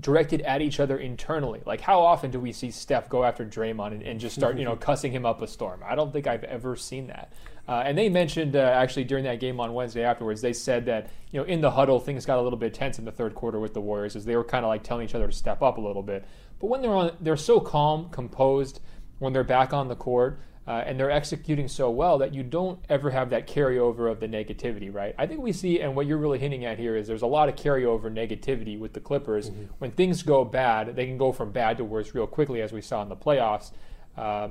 directed 0.00 0.40
at 0.40 0.62
each 0.62 0.80
other 0.80 0.96
internally. 0.96 1.60
Like, 1.66 1.82
how 1.82 2.00
often 2.00 2.30
do 2.30 2.40
we 2.40 2.52
see 2.52 2.70
Steph 2.70 3.10
go 3.10 3.22
after 3.22 3.44
Draymond 3.44 3.92
and, 3.92 4.02
and 4.02 4.18
just 4.18 4.34
start, 4.34 4.56
you 4.56 4.64
know, 4.64 4.76
cussing 4.80 5.12
him 5.12 5.26
up 5.26 5.42
a 5.42 5.46
storm? 5.46 5.82
I 5.84 5.94
don't 5.94 6.10
think 6.10 6.26
I've 6.26 6.44
ever 6.44 6.74
seen 6.74 7.08
that. 7.08 7.34
Uh, 7.68 7.82
and 7.84 7.98
they 7.98 8.08
mentioned 8.08 8.56
uh, 8.56 8.60
actually 8.60 9.04
during 9.04 9.24
that 9.24 9.38
game 9.38 9.60
on 9.60 9.74
Wednesday 9.74 10.04
afterwards, 10.04 10.40
they 10.40 10.54
said 10.54 10.86
that 10.86 11.10
you 11.32 11.38
know 11.38 11.44
in 11.44 11.60
the 11.60 11.70
huddle 11.70 12.00
things 12.00 12.24
got 12.24 12.38
a 12.38 12.40
little 12.40 12.58
bit 12.58 12.72
tense 12.72 12.98
in 12.98 13.04
the 13.04 13.12
third 13.12 13.34
quarter 13.34 13.60
with 13.60 13.74
the 13.74 13.80
Warriors 13.82 14.16
as 14.16 14.24
they 14.24 14.36
were 14.36 14.44
kind 14.44 14.64
of 14.64 14.70
like 14.70 14.82
telling 14.82 15.04
each 15.04 15.14
other 15.14 15.26
to 15.26 15.32
step 15.34 15.60
up 15.60 15.76
a 15.76 15.80
little 15.82 16.02
bit. 16.02 16.24
But 16.60 16.68
when 16.68 16.80
they're 16.80 16.94
on, 16.94 17.14
they're 17.20 17.36
so 17.36 17.60
calm, 17.60 18.08
composed 18.08 18.80
when 19.18 19.34
they're 19.34 19.44
back 19.44 19.74
on 19.74 19.88
the 19.88 19.96
court. 19.96 20.40
Uh, 20.68 20.84
and 20.84 21.00
they're 21.00 21.10
executing 21.10 21.66
so 21.66 21.88
well 21.88 22.18
that 22.18 22.34
you 22.34 22.42
don't 22.42 22.78
ever 22.90 23.08
have 23.08 23.30
that 23.30 23.48
carryover 23.48 24.12
of 24.12 24.20
the 24.20 24.28
negativity, 24.28 24.92
right? 24.92 25.14
I 25.16 25.26
think 25.26 25.40
we 25.40 25.50
see, 25.50 25.80
and 25.80 25.96
what 25.96 26.04
you're 26.04 26.18
really 26.18 26.38
hinting 26.38 26.66
at 26.66 26.78
here 26.78 26.94
is 26.94 27.06
there's 27.06 27.22
a 27.22 27.26
lot 27.26 27.48
of 27.48 27.56
carryover 27.56 28.12
negativity 28.12 28.78
with 28.78 28.92
the 28.92 29.00
Clippers. 29.00 29.48
Mm-hmm. 29.48 29.62
When 29.78 29.92
things 29.92 30.22
go 30.22 30.44
bad, 30.44 30.94
they 30.94 31.06
can 31.06 31.16
go 31.16 31.32
from 31.32 31.52
bad 31.52 31.78
to 31.78 31.86
worse 31.86 32.14
real 32.14 32.26
quickly, 32.26 32.60
as 32.60 32.70
we 32.70 32.82
saw 32.82 33.00
in 33.00 33.08
the 33.08 33.16
playoffs. 33.16 33.70
Uh, 34.14 34.48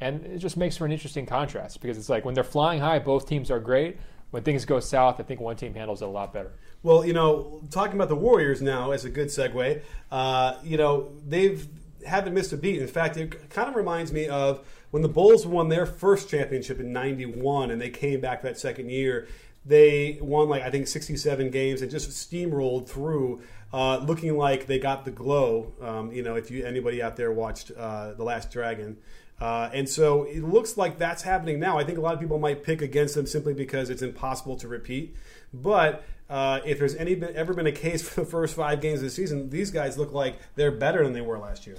and 0.00 0.26
it 0.26 0.38
just 0.38 0.56
makes 0.56 0.76
for 0.76 0.86
an 0.86 0.90
interesting 0.90 1.24
contrast 1.24 1.80
because 1.80 1.96
it's 1.96 2.08
like 2.08 2.24
when 2.24 2.34
they're 2.34 2.42
flying 2.42 2.80
high, 2.80 2.98
both 2.98 3.28
teams 3.28 3.48
are 3.48 3.60
great. 3.60 3.96
When 4.32 4.42
things 4.42 4.64
go 4.64 4.80
south, 4.80 5.20
I 5.20 5.22
think 5.22 5.40
one 5.40 5.54
team 5.54 5.74
handles 5.74 6.02
it 6.02 6.06
a 6.06 6.08
lot 6.08 6.32
better. 6.32 6.50
Well, 6.82 7.04
you 7.04 7.12
know, 7.12 7.62
talking 7.70 7.94
about 7.94 8.08
the 8.08 8.16
Warriors 8.16 8.60
now 8.60 8.90
as 8.90 9.04
a 9.04 9.10
good 9.10 9.28
segue, 9.28 9.82
uh, 10.10 10.54
you 10.64 10.78
know, 10.78 11.12
they've 11.28 11.64
haven't 12.04 12.34
missed 12.34 12.52
a 12.52 12.56
beat. 12.56 12.80
In 12.80 12.88
fact, 12.88 13.16
it 13.16 13.50
kind 13.50 13.68
of 13.68 13.76
reminds 13.76 14.12
me 14.12 14.26
of 14.26 14.66
when 14.90 15.02
the 15.02 15.08
Bulls 15.08 15.46
won 15.46 15.68
their 15.68 15.86
first 15.86 16.28
championship 16.28 16.80
in 16.80 16.92
'91, 16.92 17.70
and 17.70 17.80
they 17.80 17.90
came 17.90 18.20
back 18.20 18.42
that 18.42 18.58
second 18.58 18.90
year. 18.90 19.28
They 19.64 20.18
won 20.22 20.48
like 20.48 20.62
I 20.62 20.70
think 20.70 20.88
67 20.88 21.50
games 21.50 21.82
and 21.82 21.90
just 21.90 22.08
steamrolled 22.10 22.88
through, 22.88 23.42
uh, 23.72 23.98
looking 23.98 24.36
like 24.36 24.66
they 24.66 24.78
got 24.78 25.04
the 25.04 25.10
glow. 25.10 25.74
Um, 25.80 26.12
you 26.12 26.22
know, 26.22 26.34
if 26.34 26.50
you 26.50 26.64
anybody 26.64 27.02
out 27.02 27.16
there 27.16 27.30
watched 27.30 27.70
uh, 27.76 28.14
the 28.14 28.24
Last 28.24 28.50
Dragon, 28.50 28.96
uh, 29.40 29.70
and 29.72 29.88
so 29.88 30.24
it 30.24 30.42
looks 30.42 30.76
like 30.76 30.98
that's 30.98 31.22
happening 31.22 31.58
now. 31.58 31.78
I 31.78 31.84
think 31.84 31.98
a 31.98 32.00
lot 32.00 32.14
of 32.14 32.20
people 32.20 32.38
might 32.38 32.62
pick 32.62 32.82
against 32.82 33.14
them 33.14 33.26
simply 33.26 33.54
because 33.54 33.90
it's 33.90 34.02
impossible 34.02 34.56
to 34.56 34.68
repeat. 34.68 35.14
But 35.52 36.04
uh, 36.28 36.60
if 36.64 36.78
there's 36.78 36.94
any 36.94 37.20
ever 37.34 37.54
been 37.54 37.66
a 37.66 37.72
case 37.72 38.02
for 38.08 38.20
the 38.20 38.26
first 38.26 38.54
five 38.54 38.80
games 38.80 39.00
of 39.00 39.04
the 39.04 39.10
season, 39.10 39.50
these 39.50 39.70
guys 39.70 39.98
look 39.98 40.12
like 40.12 40.38
they're 40.56 40.70
better 40.70 41.02
than 41.04 41.12
they 41.12 41.20
were 41.20 41.38
last 41.38 41.66
year. 41.66 41.76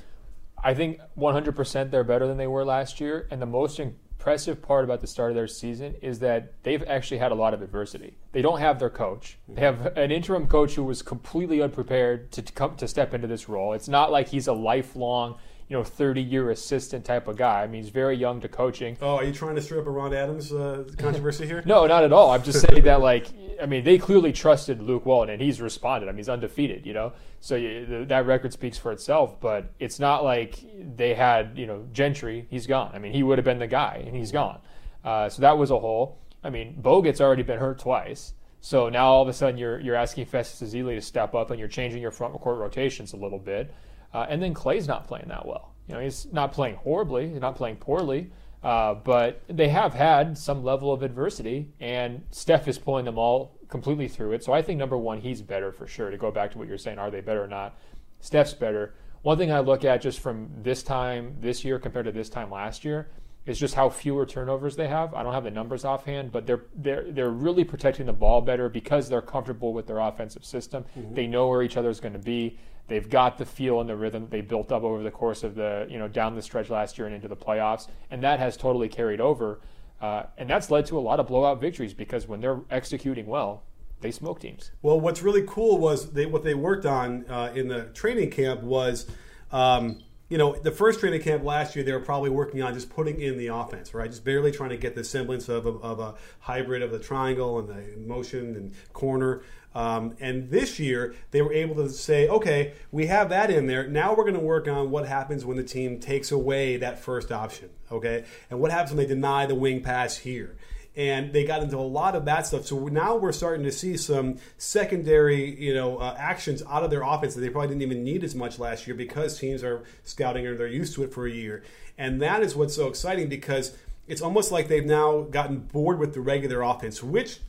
I 0.64 0.74
think 0.74 1.00
100% 1.18 1.92
they're 1.92 2.04
better 2.04 2.28
than 2.28 2.38
they 2.38 2.48
were 2.48 2.66
last 2.66 3.00
year. 3.00 3.28
And 3.32 3.42
the 3.42 3.46
most 3.46 3.80
impressive 3.80 4.62
part 4.62 4.84
about 4.84 5.02
the 5.02 5.08
start 5.08 5.32
of 5.32 5.36
their 5.36 5.48
season 5.48 5.96
is 6.02 6.20
that 6.20 6.54
they've 6.64 6.84
actually 6.84 7.18
had 7.18 7.32
a 7.32 7.36
lot 7.36 7.54
of 7.54 7.62
adversity. 7.62 8.18
They 8.32 8.42
don't 8.42 8.60
have 8.60 8.80
their 8.80 8.90
coach. 8.90 9.40
They 9.48 9.62
have 9.62 9.98
an 9.98 10.12
interim 10.12 10.48
coach 10.48 10.76
who 10.76 10.84
was 10.84 11.02
completely 11.02 11.62
unprepared 11.62 12.32
to, 12.34 12.42
to 12.42 12.54
come 12.54 12.76
to 12.76 12.88
step 12.88 13.14
into 13.14 13.28
this 13.28 13.50
role. 13.50 13.74
It's 13.74 13.88
not 13.88 14.12
like 14.12 14.28
he's 14.28 14.48
a 14.48 14.54
lifelong 14.54 15.40
you 15.72 15.78
know, 15.78 15.86
30 15.86 16.22
year 16.22 16.52
assistant 16.52 17.06
type 17.06 17.30
of 17.30 17.38
guy. 17.38 17.64
I 17.64 17.68
mean, 17.68 17.82
he's 17.82 17.92
very 17.92 18.18
young 18.18 18.42
to 18.42 18.50
coaching. 18.50 18.98
Oh, 19.02 19.16
are 19.16 19.24
you 19.24 19.32
trying 19.32 19.56
to 19.56 19.62
stir 19.62 19.80
up 19.80 19.88
a 19.88 19.90
Ron 19.90 20.14
Adams 20.14 20.52
uh, 20.52 20.84
controversy 20.98 21.46
here? 21.46 21.64
no, 21.66 21.88
not 21.88 22.04
at 22.04 22.12
all. 22.12 22.32
I'm 22.32 22.44
just 22.44 22.60
saying 22.60 22.84
that, 22.84 23.00
like, 23.00 23.28
I 23.62 23.68
mean, 23.68 23.86
they 23.86 23.98
clearly 23.98 24.34
trusted 24.34 24.82
Luke 24.82 25.06
Walton, 25.06 25.30
and 25.30 25.42
he's 25.42 25.62
responded. 25.62 26.10
I 26.10 26.12
mean, 26.12 26.18
he's 26.18 26.28
undefeated, 26.28 26.86
you 26.86 26.94
know? 26.94 27.14
So 27.40 27.56
you, 27.56 28.04
that 28.04 28.26
record 28.26 28.52
speaks 28.52 28.78
for 28.78 28.92
itself, 28.92 29.40
but 29.40 29.72
it's 29.80 29.98
not 29.98 30.26
like 30.26 30.60
they 30.98 31.14
had, 31.14 31.58
you 31.58 31.68
know, 31.68 31.88
Gentry, 31.94 32.48
he's 32.50 32.68
gone. 32.68 32.92
I 32.94 33.00
mean, 33.00 33.14
he 33.14 33.24
would 33.24 33.38
have 33.38 33.46
been 33.46 33.60
the 33.60 33.66
guy, 33.66 34.04
and 34.06 34.14
he's 34.14 34.34
gone. 34.34 34.60
Uh, 35.06 35.30
so 35.30 35.42
that 35.42 35.58
was 35.58 35.72
a 35.72 35.80
hole. 35.80 36.20
I 36.44 36.50
mean, 36.50 36.82
Bogut's 36.82 37.22
already 37.22 37.44
been 37.44 37.60
hurt 37.60 37.80
twice. 37.80 38.34
So 38.62 38.90
now 38.90 39.08
all 39.08 39.24
of 39.24 39.28
a 39.28 39.34
sudden 39.34 39.58
you're, 39.58 39.80
you're 39.80 39.96
asking 39.96 40.28
Festus 40.28 40.72
Ezeli 40.72 40.96
to 40.96 41.02
step 41.02 41.34
up, 41.34 41.50
and 41.50 41.60
you're 41.60 41.68
changing 41.68 42.02
your 42.02 42.12
front 42.12 42.40
court 42.40 42.60
rotations 42.60 43.14
a 43.14 43.18
little 43.18 43.40
bit. 43.40 43.74
Uh, 44.14 44.28
and 44.30 44.42
then 44.42 44.54
Clay's 44.54 44.88
not 44.88 45.08
playing 45.08 45.28
that 45.30 45.46
well. 45.46 45.74
You 45.88 45.96
know, 45.96 46.02
he's 46.02 46.28
not 46.32 46.54
playing 46.54 46.76
horribly, 46.76 47.30
he's 47.30 47.42
not 47.42 47.56
playing 47.56 47.78
poorly, 47.78 48.30
uh, 48.64 48.94
but 48.94 49.42
they 49.48 49.70
have 49.70 49.94
had 49.94 50.38
some 50.38 50.64
level 50.64 50.94
of 50.94 51.02
adversity, 51.02 51.70
and 51.80 52.24
Steph 52.30 52.68
is 52.68 52.78
pulling 52.78 53.06
them 53.06 53.18
all 53.18 53.58
completely 53.68 54.08
through 54.08 54.34
it. 54.34 54.44
So 54.44 54.54
I 54.54 54.62
think 54.62 54.78
number 54.78 54.98
one, 54.98 55.20
he's 55.20 55.42
better 55.42 55.72
for 55.72 55.88
sure. 55.88 56.12
To 56.12 56.18
go 56.18 56.30
back 56.30 56.52
to 56.52 56.60
what 56.60 56.68
you're 56.68 56.78
saying, 56.78 57.00
are 57.00 57.10
they 57.10 57.22
better 57.22 57.44
or 57.44 57.48
not? 57.48 57.78
Steph's 58.20 58.54
better. 58.54 58.94
One 59.24 59.38
thing 59.38 59.52
I 59.52 59.60
look 59.60 59.86
at 59.86 60.02
just 60.02 60.20
from 60.20 60.50
this 60.62 60.84
time 60.84 61.36
this 61.40 61.66
year 61.66 61.80
compared 61.80 62.06
to 62.06 62.12
this 62.12 62.30
time 62.30 62.52
last 62.52 62.86
year 62.86 63.10
is 63.46 63.60
just 63.60 63.74
how 63.74 63.90
fewer 63.90 64.26
turnovers 64.26 64.76
they 64.76 64.88
have. 64.88 65.14
I 65.14 65.24
don't 65.24 65.34
have 65.34 65.44
the 65.44 65.52
numbers 65.52 65.84
offhand, 65.84 66.32
but 66.32 66.46
they're 66.46 66.64
they're 66.76 67.12
they're 67.12 67.32
really 67.32 67.64
protecting 67.64 68.06
the 68.06 68.14
ball 68.14 68.42
better 68.42 68.70
because 68.70 69.10
they're 69.10 69.22
comfortable 69.22 69.74
with 69.74 69.88
their 69.88 70.00
offensive 70.00 70.46
system. 70.46 70.86
Mm-hmm. 70.98 71.16
They 71.16 71.28
know 71.28 71.48
where 71.48 71.64
each 71.64 71.78
other 71.78 71.90
is 71.90 72.00
going 72.00 72.14
to 72.14 72.20
be. 72.20 72.60
They've 72.88 73.10
got 73.10 73.38
the 73.38 73.46
feel 73.46 73.80
and 73.80 73.90
the 73.90 73.96
rhythm 73.96 74.28
they 74.30 74.42
built 74.42 74.72
up 74.72 74.84
over 74.84 75.02
the 75.02 75.12
course 75.12 75.44
of 75.44 75.56
the 75.56 75.88
you 75.90 75.98
know 75.98 76.08
down 76.08 76.36
the 76.36 76.42
stretch 76.42 76.70
last 76.70 76.98
year 76.98 77.08
and 77.08 77.16
into 77.16 77.28
the 77.28 77.36
playoffs, 77.36 77.88
and 78.12 78.24
that 78.24 78.40
has 78.40 78.58
totally 78.58 78.90
carried 78.90 79.22
over. 79.22 79.60
Uh, 80.00 80.24
and 80.38 80.50
that's 80.50 80.72
led 80.72 80.86
to 80.88 80.98
a 80.98 81.00
lot 81.00 81.20
of 81.20 81.28
blowout 81.28 81.62
victories 81.62 81.94
because 81.94 82.28
when 82.28 82.42
they're 82.42 82.60
executing 82.72 83.28
well, 83.28 83.64
they 84.02 84.10
smoke 84.10 84.40
teams. 84.40 84.72
Well, 84.82 85.00
what's 85.00 85.22
really 85.22 85.44
cool 85.48 85.78
was 85.78 86.12
they, 86.12 86.26
what 86.26 86.44
they 86.44 86.56
worked 86.56 86.88
on 86.88 87.24
uh, 87.30 87.52
in 87.56 87.68
the 87.68 87.86
training 87.86 88.30
camp 88.30 88.62
was. 88.62 89.08
Um, 89.52 90.04
you 90.32 90.38
know, 90.38 90.56
the 90.56 90.72
first 90.72 91.02
training 91.02 91.22
camp 91.22 91.44
last 91.44 91.76
year, 91.76 91.84
they 91.84 91.92
were 91.92 92.00
probably 92.00 92.30
working 92.30 92.64
on 92.64 92.74
just 92.74 92.90
putting 92.90 93.20
in 93.20 93.38
the 93.38 93.48
offense, 93.48 93.94
right? 93.94 94.10
Just 94.10 94.24
barely 94.24 94.50
trying 94.50 94.70
to 94.70 94.78
get 94.78 94.96
the 94.96 95.04
semblance 95.04 95.50
of 95.50 95.66
a, 95.66 95.72
of 95.72 96.00
a 96.00 96.16
hybrid 96.40 96.82
of 96.82 96.90
the 96.90 97.00
triangle 97.00 97.60
and 97.60 97.68
the 97.68 97.98
motion 97.98 98.56
and 98.56 98.74
corner. 98.94 99.42
Um, 99.76 100.16
and 100.22 100.50
this 100.50 100.80
year, 100.80 101.16
they 101.32 101.42
were 101.42 101.52
able 101.52 101.76
to 101.84 101.90
say, 101.90 102.30
okay, 102.30 102.76
we 102.94 103.08
have 103.08 103.28
that 103.28 103.52
in 103.52 103.68
there. 103.68 103.86
Now 103.86 104.16
we're 104.16 104.24
going 104.24 104.36
to 104.36 104.40
work 104.40 104.70
on 104.70 104.90
what 104.90 105.06
happens 105.06 105.44
when 105.44 105.58
the 105.58 105.66
team 105.66 106.00
takes 106.00 106.32
away 106.32 106.78
that 106.78 106.98
first 106.98 107.30
option, 107.30 107.70
okay? 107.92 108.24
And 108.50 108.62
what 108.62 108.72
happens 108.72 108.92
when 108.92 109.06
they 109.06 109.14
deny 109.14 109.46
the 109.46 109.56
wing 109.56 109.84
pass 109.84 110.16
here? 110.16 110.56
And 110.96 111.32
they 111.32 111.46
got 111.46 111.64
into 111.64 111.78
a 111.78 111.80
lot 111.80 112.16
of 112.16 112.26
that 112.26 112.46
stuff. 112.46 112.66
So 112.66 112.88
now 112.88 113.16
we're 113.16 113.32
starting 113.32 113.64
to 113.64 113.72
see 113.72 113.96
some 113.96 114.38
secondary, 114.58 115.60
you 115.60 115.74
know, 115.74 115.98
uh, 115.98 116.16
actions 116.18 116.62
out 116.70 116.84
of 116.84 116.90
their 116.90 117.04
offense 117.04 117.34
that 117.36 117.42
they 117.42 117.50
probably 117.50 117.70
didn't 117.70 117.84
even 117.84 118.04
need 118.04 118.24
as 118.24 118.36
much 118.36 118.60
last 118.60 118.88
year 118.88 118.96
because 118.96 119.40
teams 119.40 119.64
are 119.64 119.84
scouting 120.04 120.46
or 120.46 120.58
they're 120.58 120.68
used 120.68 120.94
to 120.96 121.04
it 121.04 121.14
for 121.14 121.26
a 121.26 121.32
year. 121.32 121.64
And 121.98 122.22
that 122.22 122.44
is 122.44 122.56
what's 122.56 122.76
so 122.76 122.88
exciting 122.88 123.30
because 123.30 123.78
it's 124.08 124.22
almost 124.22 124.52
like 124.52 124.68
they've 124.68 124.86
now 124.86 125.22
gotten 125.22 125.60
bored 125.60 126.00
with 126.00 126.14
the 126.14 126.20
regular 126.20 126.62
offense, 126.62 127.02
which 127.02 127.40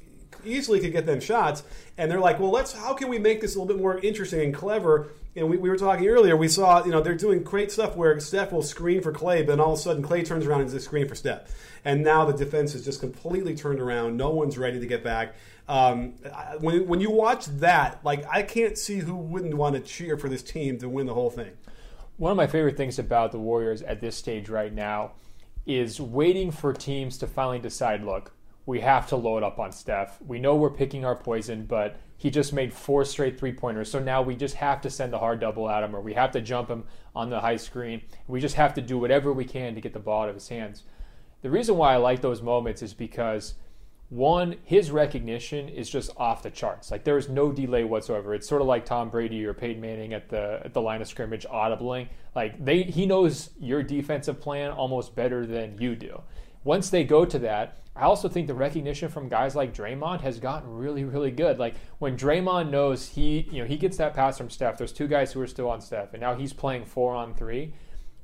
easily 0.45 0.79
could 0.81 0.93
get 0.93 1.07
them 1.07 1.21
shots. 1.21 1.65
And 1.99 2.11
they're 2.11 2.21
like, 2.21 2.39
well, 2.39 2.51
let's 2.51 2.73
how 2.73 2.95
can 2.95 3.09
we 3.09 3.19
make 3.19 3.41
this 3.41 3.57
a 3.57 3.59
little 3.59 3.75
bit 3.75 3.81
more 3.81 3.99
interesting 3.99 4.41
and 4.41 4.55
clever? 4.55 5.09
And 5.35 5.49
we, 5.49 5.57
we 5.57 5.69
were 5.69 5.79
talking 5.79 6.07
earlier, 6.07 6.37
we 6.37 6.49
saw, 6.49 6.85
you 6.85 6.91
know, 6.91 7.01
they're 7.01 7.15
doing 7.15 7.43
great 7.43 7.73
stuff 7.73 7.97
where 7.97 8.21
Steph 8.21 8.53
will 8.53 8.63
screen 8.63 9.01
for 9.01 9.13
Clay, 9.13 9.43
but 9.43 9.53
then 9.53 9.61
all 9.61 9.73
of 9.73 9.79
a 9.79 9.83
sudden 9.83 10.03
Clay 10.03 10.23
turns 10.23 10.47
around 10.47 10.61
and 10.61 10.71
does 10.71 10.75
a 10.75 10.81
screen 10.81 11.09
for 11.09 11.15
Steph. 11.15 11.51
And 11.85 12.03
now 12.03 12.25
the 12.25 12.33
defense 12.33 12.75
is 12.75 12.85
just 12.85 13.01
completely 13.01 13.55
turned 13.57 13.81
around. 13.81 14.17
No 14.17 14.31
one's 14.31 14.57
ready 14.57 14.79
to 14.79 14.87
get 14.87 15.03
back. 15.03 15.35
Um, 15.69 16.15
when, 16.61 16.87
when 16.87 17.01
you 17.01 17.11
watch 17.11 17.47
that, 17.47 18.01
like, 18.05 18.25
I 18.31 18.43
can't 18.43 18.79
see 18.79 18.99
who 18.99 19.17
wouldn't 19.17 19.55
want 19.55 19.75
to 19.75 19.81
cheer 19.81 20.17
for 20.17 20.29
this 20.29 20.43
team 20.43 20.79
to 20.79 20.89
win 20.89 21.07
the 21.07 21.15
whole 21.15 21.31
thing. 21.31 21.53
One 22.17 22.31
of 22.31 22.37
my 22.37 22.47
favorite 22.47 22.77
things 22.77 22.99
about 22.99 23.33
the 23.33 23.39
Warriors 23.39 23.83
at 23.83 24.01
this 24.01 24.17
stage 24.17 24.49
right 24.49 24.73
now 24.73 25.13
is 25.67 26.01
waiting 26.01 26.51
for 26.51 26.73
teams 26.73 27.19
to 27.19 27.27
finally 27.27 27.59
decide 27.59 28.03
look, 28.05 28.33
we 28.65 28.81
have 28.81 29.09
to 29.09 29.17
load 29.17 29.43
up 29.43 29.59
on 29.59 29.73
Steph. 29.73 30.21
We 30.23 30.39
know 30.39 30.55
we're 30.55 30.71
picking 30.71 31.05
our 31.05 31.17
poison, 31.17 31.67
but 31.67 31.97
he 32.17 32.31
just 32.31 32.53
made 32.53 32.73
four 32.73 33.05
straight 33.05 33.39
three 33.39 33.53
pointers. 33.53 33.91
So 33.91 33.99
now 33.99 34.23
we 34.23 34.37
just 34.37 34.55
have 34.57 34.81
to 34.83 34.91
send 34.91 35.13
the 35.13 35.19
hard 35.19 35.41
double 35.41 35.69
at 35.69 35.83
him 35.83 35.97
or 35.97 36.01
we 36.01 36.15
have 36.15 36.31
to 36.33 36.41
jump 36.41 36.69
him 36.69 36.85
on 37.15 37.31
the 37.31 37.41
high 37.41 37.57
screen. 37.57 38.03
We 38.29 38.41
just 38.41 38.55
have 38.55 38.75
to 38.75 38.81
do 38.81 38.99
whatever 38.99 39.33
we 39.33 39.45
can 39.45 39.75
to 39.75 39.81
get 39.81 39.93
the 39.93 39.99
ball 39.99 40.23
out 40.23 40.29
of 40.29 40.37
his 40.37 40.49
hands. 40.49 40.85
The 41.43 41.51
reason 41.51 41.77
why 41.77 41.95
I 41.95 41.97
like 41.97 42.21
those 42.21 42.41
moments 42.41 42.83
is 42.83 42.95
because 42.95 43.55
one, 44.09 44.57
his 44.65 44.91
recognition 44.91 45.69
is 45.69 45.89
just 45.89 46.11
off 46.19 46.43
the 46.43 46.51
charts. 46.51 46.91
Like 46.91 47.03
there 47.03 47.17
is 47.17 47.29
no 47.29 47.51
delay 47.51 47.85
whatsoever. 47.85 48.35
It's 48.35 48.47
sort 48.49 48.61
of 48.61 48.69
like 48.69 48.85
Tom 48.85 49.09
Brady 49.09 49.45
or 49.47 49.55
Peyton 49.55 49.81
Manning 49.81 50.13
at 50.13 50.29
the 50.29 50.61
at 50.65 50.75
the 50.75 50.83
line 50.83 51.01
of 51.01 51.09
scrimmage 51.09 51.47
audibly. 51.49 52.11
Like 52.35 52.63
they 52.63 52.83
he 52.83 53.07
knows 53.07 53.51
your 53.59 53.83
defensive 53.83 54.41
plan 54.41 54.71
almost 54.71 55.15
better 55.17 55.47
than 55.47 55.79
you 55.81 55.97
do. 55.97 56.21
Once 56.63 56.91
they 56.91 57.05
go 57.05 57.25
to 57.25 57.39
that, 57.39 57.79
I 57.97 58.03
also 58.03 58.29
think 58.29 58.47
the 58.47 58.55
recognition 58.55 59.09
from 59.09 59.29
guys 59.29 59.55
like 59.57 59.75
Draymond 59.75 60.21
has 60.21 60.39
gotten 60.39 60.69
really, 60.71 61.05
really 61.05 61.31
good. 61.31 61.59
Like 61.59 61.75
when 61.99 62.17
Draymond 62.17 62.71
knows 62.71 63.09
he, 63.09 63.49
you 63.51 63.63
know, 63.63 63.67
he 63.67 63.77
gets 63.77 63.97
that 63.97 64.15
pass 64.15 64.39
from 64.39 64.49
Steph. 64.49 64.79
There's 64.79 64.93
two 64.93 65.09
guys 65.09 65.33
who 65.33 65.41
are 65.41 65.47
still 65.47 65.71
on 65.71 65.81
Steph, 65.81 66.13
and 66.13 66.21
now 66.21 66.35
he's 66.35 66.53
playing 66.53 66.85
four 66.85 67.15
on 67.15 67.35
three, 67.35 67.73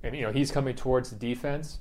and 0.02 0.14
you 0.14 0.22
know 0.22 0.32
he's 0.32 0.50
coming 0.50 0.74
towards 0.74 1.10
the 1.10 1.16
defense. 1.16 1.78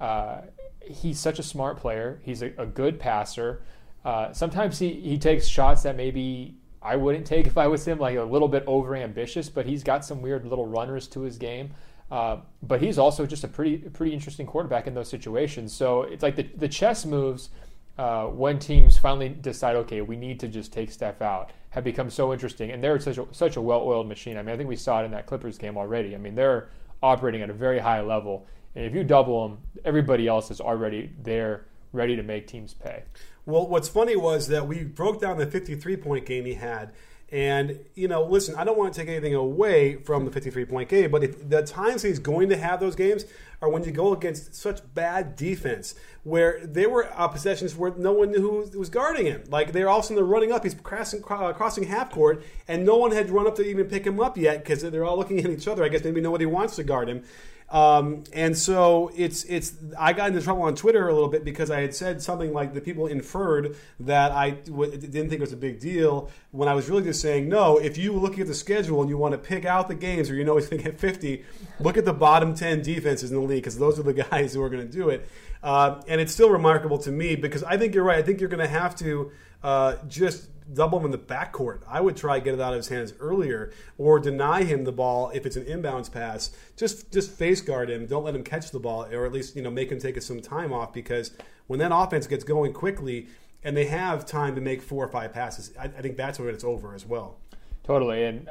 Uh, 0.00 0.42
he's 0.88 1.18
such 1.18 1.38
a 1.38 1.42
smart 1.42 1.78
player. 1.78 2.20
He's 2.22 2.42
a, 2.42 2.52
a 2.58 2.66
good 2.66 2.98
passer. 2.98 3.62
Uh, 4.04 4.32
sometimes 4.32 4.78
he, 4.78 4.92
he 4.94 5.18
takes 5.18 5.46
shots 5.46 5.82
that 5.82 5.96
maybe 5.96 6.54
I 6.80 6.96
wouldn't 6.96 7.26
take 7.26 7.46
if 7.46 7.58
I 7.58 7.66
was 7.66 7.86
him, 7.86 7.98
like 7.98 8.16
a 8.16 8.22
little 8.22 8.48
bit 8.48 8.64
over 8.66 8.96
ambitious, 8.96 9.48
but 9.48 9.66
he's 9.66 9.82
got 9.82 10.04
some 10.04 10.22
weird 10.22 10.44
little 10.44 10.66
runners 10.66 11.06
to 11.08 11.22
his 11.22 11.36
game. 11.36 11.70
Uh, 12.10 12.38
but 12.62 12.80
he's 12.80 12.98
also 12.98 13.26
just 13.26 13.44
a 13.44 13.48
pretty 13.48 13.76
pretty 13.76 14.14
interesting 14.14 14.46
quarterback 14.46 14.86
in 14.86 14.94
those 14.94 15.08
situations. 15.08 15.74
So 15.74 16.02
it's 16.02 16.22
like 16.22 16.36
the, 16.36 16.44
the 16.56 16.68
chess 16.68 17.04
moves 17.04 17.50
uh, 17.98 18.26
when 18.26 18.58
teams 18.58 18.96
finally 18.96 19.28
decide, 19.28 19.76
okay, 19.76 20.00
we 20.00 20.16
need 20.16 20.40
to 20.40 20.48
just 20.48 20.72
take 20.72 20.90
Steph 20.90 21.20
out, 21.20 21.50
have 21.70 21.84
become 21.84 22.08
so 22.08 22.32
interesting. 22.32 22.70
And 22.70 22.82
they're 22.82 22.98
such 22.98 23.18
a, 23.18 23.26
such 23.32 23.56
a 23.56 23.60
well 23.60 23.82
oiled 23.82 24.08
machine. 24.08 24.38
I 24.38 24.42
mean, 24.42 24.54
I 24.54 24.56
think 24.56 24.68
we 24.68 24.76
saw 24.76 25.02
it 25.02 25.04
in 25.04 25.10
that 25.10 25.26
Clippers 25.26 25.58
game 25.58 25.76
already. 25.76 26.14
I 26.14 26.18
mean, 26.18 26.34
they're 26.34 26.68
operating 27.02 27.42
at 27.42 27.50
a 27.50 27.54
very 27.54 27.78
high 27.78 28.00
level. 28.00 28.46
And 28.78 28.86
if 28.86 28.94
you 28.94 29.02
double 29.02 29.48
them, 29.48 29.58
everybody 29.84 30.28
else 30.28 30.52
is 30.52 30.60
already 30.60 31.10
there, 31.20 31.66
ready 31.92 32.14
to 32.14 32.22
make 32.22 32.46
teams 32.46 32.74
pay. 32.74 33.02
Well, 33.44 33.66
what's 33.66 33.88
funny 33.88 34.14
was 34.14 34.46
that 34.48 34.68
we 34.68 34.84
broke 34.84 35.20
down 35.20 35.36
the 35.36 35.48
53 35.48 35.96
point 35.96 36.24
game 36.24 36.44
he 36.44 36.54
had 36.54 36.92
and, 37.30 37.80
you 37.94 38.08
know, 38.08 38.24
listen, 38.24 38.54
I 38.54 38.64
don't 38.64 38.78
want 38.78 38.94
to 38.94 39.00
take 39.00 39.08
anything 39.08 39.34
away 39.34 39.96
from 39.96 40.24
the 40.24 40.30
53 40.30 40.64
point 40.64 40.88
game, 40.88 41.10
but 41.10 41.22
if 41.22 41.48
the 41.48 41.62
times 41.62 42.02
he's 42.02 42.18
going 42.18 42.48
to 42.48 42.56
have 42.56 42.80
those 42.80 42.94
games 42.94 43.26
are 43.60 43.68
when 43.68 43.84
you 43.84 43.90
go 43.90 44.12
against 44.12 44.54
such 44.54 44.80
bad 44.94 45.36
defense, 45.36 45.94
where 46.22 46.60
there 46.64 46.88
were 46.88 47.08
uh, 47.16 47.28
possessions 47.28 47.74
where 47.76 47.92
no 47.96 48.12
one 48.12 48.30
knew 48.30 48.40
who 48.40 48.78
was 48.78 48.88
guarding 48.88 49.26
him. 49.26 49.42
Like 49.48 49.72
they're 49.72 49.88
all 49.88 49.98
of 49.98 50.04
a 50.04 50.08
sudden 50.08 50.24
running 50.24 50.52
up, 50.52 50.64
he's 50.64 50.74
crossing, 50.74 51.22
uh, 51.28 51.52
crossing 51.52 51.84
half 51.84 52.10
court, 52.10 52.44
and 52.66 52.84
no 52.84 52.96
one 52.96 53.12
had 53.12 53.30
run 53.30 53.46
up 53.46 53.56
to 53.56 53.64
even 53.64 53.86
pick 53.86 54.06
him 54.06 54.20
up 54.20 54.36
yet 54.36 54.64
because 54.64 54.82
they're 54.82 55.04
all 55.04 55.16
looking 55.16 55.38
at 55.40 55.50
each 55.50 55.68
other. 55.68 55.84
I 55.84 55.88
guess 55.88 56.04
maybe 56.04 56.20
nobody 56.20 56.46
wants 56.46 56.76
to 56.76 56.84
guard 56.84 57.08
him. 57.08 57.24
Um, 57.70 58.24
and 58.32 58.56
so 58.56 59.10
it's 59.14 59.44
it's 59.44 59.74
I 59.98 60.14
got 60.14 60.28
into 60.28 60.40
trouble 60.40 60.62
on 60.62 60.74
Twitter 60.74 61.06
a 61.06 61.12
little 61.12 61.28
bit 61.28 61.44
because 61.44 61.70
I 61.70 61.82
had 61.82 61.94
said 61.94 62.22
something 62.22 62.54
like 62.54 62.72
the 62.72 62.80
people 62.80 63.06
inferred 63.06 63.76
that 64.00 64.32
I 64.32 64.50
w- 64.50 64.90
didn't 64.90 65.28
think 65.28 65.32
it 65.34 65.40
was 65.40 65.52
a 65.52 65.58
big 65.58 65.78
deal 65.78 66.30
when 66.50 66.66
I 66.66 66.74
was 66.74 66.88
really 66.88 67.02
just 67.02 67.20
saying 67.20 67.46
no. 67.46 67.76
If 67.76 67.98
you 67.98 68.12
look 68.14 68.38
at 68.38 68.46
the 68.46 68.54
schedule 68.54 69.02
and 69.02 69.10
you 69.10 69.18
want 69.18 69.32
to 69.32 69.38
pick 69.38 69.66
out 69.66 69.88
the 69.88 69.94
games 69.94 70.30
or 70.30 70.34
you 70.34 70.44
know 70.44 70.56
he's 70.56 70.66
going 70.66 70.82
to 70.82 70.90
get 70.90 70.98
50, 70.98 71.44
look 71.80 71.98
at 71.98 72.06
the 72.06 72.14
bottom 72.14 72.54
10 72.54 72.80
defenses 72.80 73.28
the 73.28 73.38
league 73.48 73.62
because 73.62 73.78
those 73.78 73.98
are 73.98 74.02
the 74.02 74.12
guys 74.30 74.54
who 74.54 74.62
are 74.62 74.70
going 74.70 74.86
to 74.86 74.92
do 74.92 75.08
it. 75.08 75.28
Uh, 75.62 76.00
and 76.06 76.20
it's 76.20 76.32
still 76.32 76.50
remarkable 76.50 76.98
to 76.98 77.10
me 77.10 77.34
because 77.34 77.64
I 77.64 77.76
think 77.76 77.94
you're 77.94 78.04
right. 78.04 78.18
I 78.18 78.22
think 78.22 78.40
you're 78.40 78.48
going 78.48 78.60
to 78.60 78.68
have 78.68 78.94
to 78.96 79.32
uh, 79.62 79.96
just 80.06 80.48
double 80.72 80.98
him 80.98 81.06
in 81.06 81.10
the 81.10 81.18
backcourt. 81.18 81.82
I 81.88 82.00
would 82.00 82.16
try 82.16 82.38
to 82.38 82.44
get 82.44 82.54
it 82.54 82.60
out 82.60 82.72
of 82.72 82.78
his 82.78 82.88
hands 82.88 83.14
earlier, 83.20 83.72
or 83.96 84.18
deny 84.18 84.64
him 84.64 84.84
the 84.84 84.92
ball 84.92 85.30
if 85.34 85.46
it's 85.46 85.56
an 85.56 85.64
inbounds 85.64 86.12
pass. 86.12 86.50
Just 86.76 87.10
just 87.12 87.30
face 87.30 87.60
guard 87.60 87.90
him. 87.90 88.06
Don't 88.06 88.24
let 88.24 88.34
him 88.34 88.44
catch 88.44 88.70
the 88.70 88.80
ball, 88.80 89.06
or 89.12 89.26
at 89.26 89.32
least 89.32 89.56
you 89.56 89.62
know 89.62 89.70
make 89.70 89.90
him 89.90 89.98
take 89.98 90.20
some 90.22 90.40
time 90.40 90.72
off 90.72 90.92
because 90.92 91.32
when 91.66 91.78
that 91.80 91.94
offense 91.94 92.26
gets 92.26 92.44
going 92.44 92.72
quickly 92.72 93.28
and 93.64 93.76
they 93.76 93.86
have 93.86 94.24
time 94.24 94.54
to 94.54 94.60
make 94.60 94.82
four 94.82 95.04
or 95.04 95.08
five 95.08 95.32
passes, 95.32 95.72
I, 95.78 95.84
I 95.84 96.02
think 96.02 96.16
that's 96.16 96.38
when 96.38 96.48
it's 96.48 96.64
over 96.64 96.94
as 96.94 97.04
well. 97.04 97.38
Totally, 97.84 98.24
and 98.24 98.48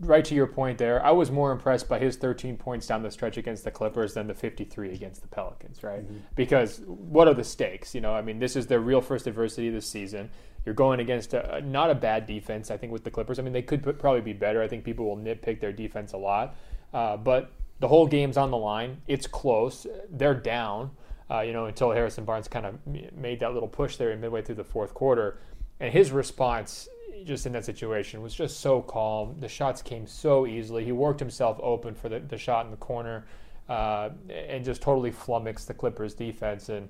right 0.00 0.24
to 0.24 0.34
your 0.34 0.46
point 0.46 0.78
there, 0.78 1.04
I 1.04 1.10
was 1.10 1.30
more 1.30 1.52
impressed 1.52 1.88
by 1.88 1.98
his 1.98 2.16
13 2.16 2.56
points 2.56 2.86
down 2.86 3.02
the 3.02 3.10
stretch 3.10 3.36
against 3.36 3.64
the 3.64 3.70
Clippers 3.70 4.14
than 4.14 4.26
the 4.26 4.34
53 4.34 4.92
against 4.92 5.22
the 5.22 5.28
Pelicans, 5.28 5.82
right? 5.82 6.04
Mm-hmm. 6.04 6.18
Because 6.34 6.80
what 6.86 7.28
are 7.28 7.34
the 7.34 7.44
stakes? 7.44 7.94
You 7.94 8.00
know, 8.00 8.14
I 8.14 8.22
mean, 8.22 8.38
this 8.38 8.56
is 8.56 8.66
their 8.66 8.80
real 8.80 9.00
first 9.00 9.26
adversity 9.26 9.70
this 9.70 9.86
season. 9.86 10.30
You're 10.64 10.74
going 10.74 11.00
against 11.00 11.34
a, 11.34 11.60
not 11.60 11.90
a 11.90 11.94
bad 11.94 12.26
defense, 12.26 12.70
I 12.70 12.76
think, 12.76 12.92
with 12.92 13.04
the 13.04 13.10
Clippers. 13.10 13.38
I 13.38 13.42
mean, 13.42 13.52
they 13.52 13.62
could 13.62 13.82
put, 13.82 13.98
probably 13.98 14.20
be 14.20 14.32
better. 14.32 14.62
I 14.62 14.68
think 14.68 14.84
people 14.84 15.06
will 15.06 15.16
nitpick 15.16 15.60
their 15.60 15.72
defense 15.72 16.12
a 16.12 16.18
lot, 16.18 16.56
uh, 16.92 17.16
but 17.16 17.52
the 17.80 17.88
whole 17.88 18.06
game's 18.06 18.36
on 18.36 18.50
the 18.50 18.56
line. 18.56 19.02
It's 19.08 19.26
close. 19.26 19.86
They're 20.10 20.34
down. 20.34 20.92
Uh, 21.30 21.40
you 21.40 21.54
know, 21.54 21.64
until 21.64 21.90
Harrison 21.90 22.26
Barnes 22.26 22.48
kind 22.48 22.66
of 22.66 22.78
made 23.16 23.40
that 23.40 23.54
little 23.54 23.68
push 23.68 23.96
there 23.96 24.10
in 24.10 24.20
midway 24.20 24.42
through 24.42 24.56
the 24.56 24.64
fourth 24.64 24.92
quarter. 24.92 25.38
And 25.80 25.92
his 25.92 26.12
response 26.12 26.86
just 27.24 27.46
in 27.46 27.52
that 27.52 27.64
situation 27.64 28.22
was 28.22 28.34
just 28.34 28.60
so 28.60 28.82
calm. 28.82 29.36
The 29.40 29.48
shots 29.48 29.82
came 29.82 30.06
so 30.06 30.46
easily. 30.46 30.84
He 30.84 30.92
worked 30.92 31.20
himself 31.20 31.58
open 31.62 31.94
for 31.94 32.08
the, 32.08 32.20
the 32.20 32.38
shot 32.38 32.64
in 32.64 32.70
the 32.70 32.76
corner 32.76 33.26
uh, 33.68 34.10
and 34.28 34.64
just 34.64 34.82
totally 34.82 35.10
flummoxed 35.10 35.68
the 35.68 35.74
Clippers 35.74 36.14
defense. 36.14 36.68
And 36.68 36.88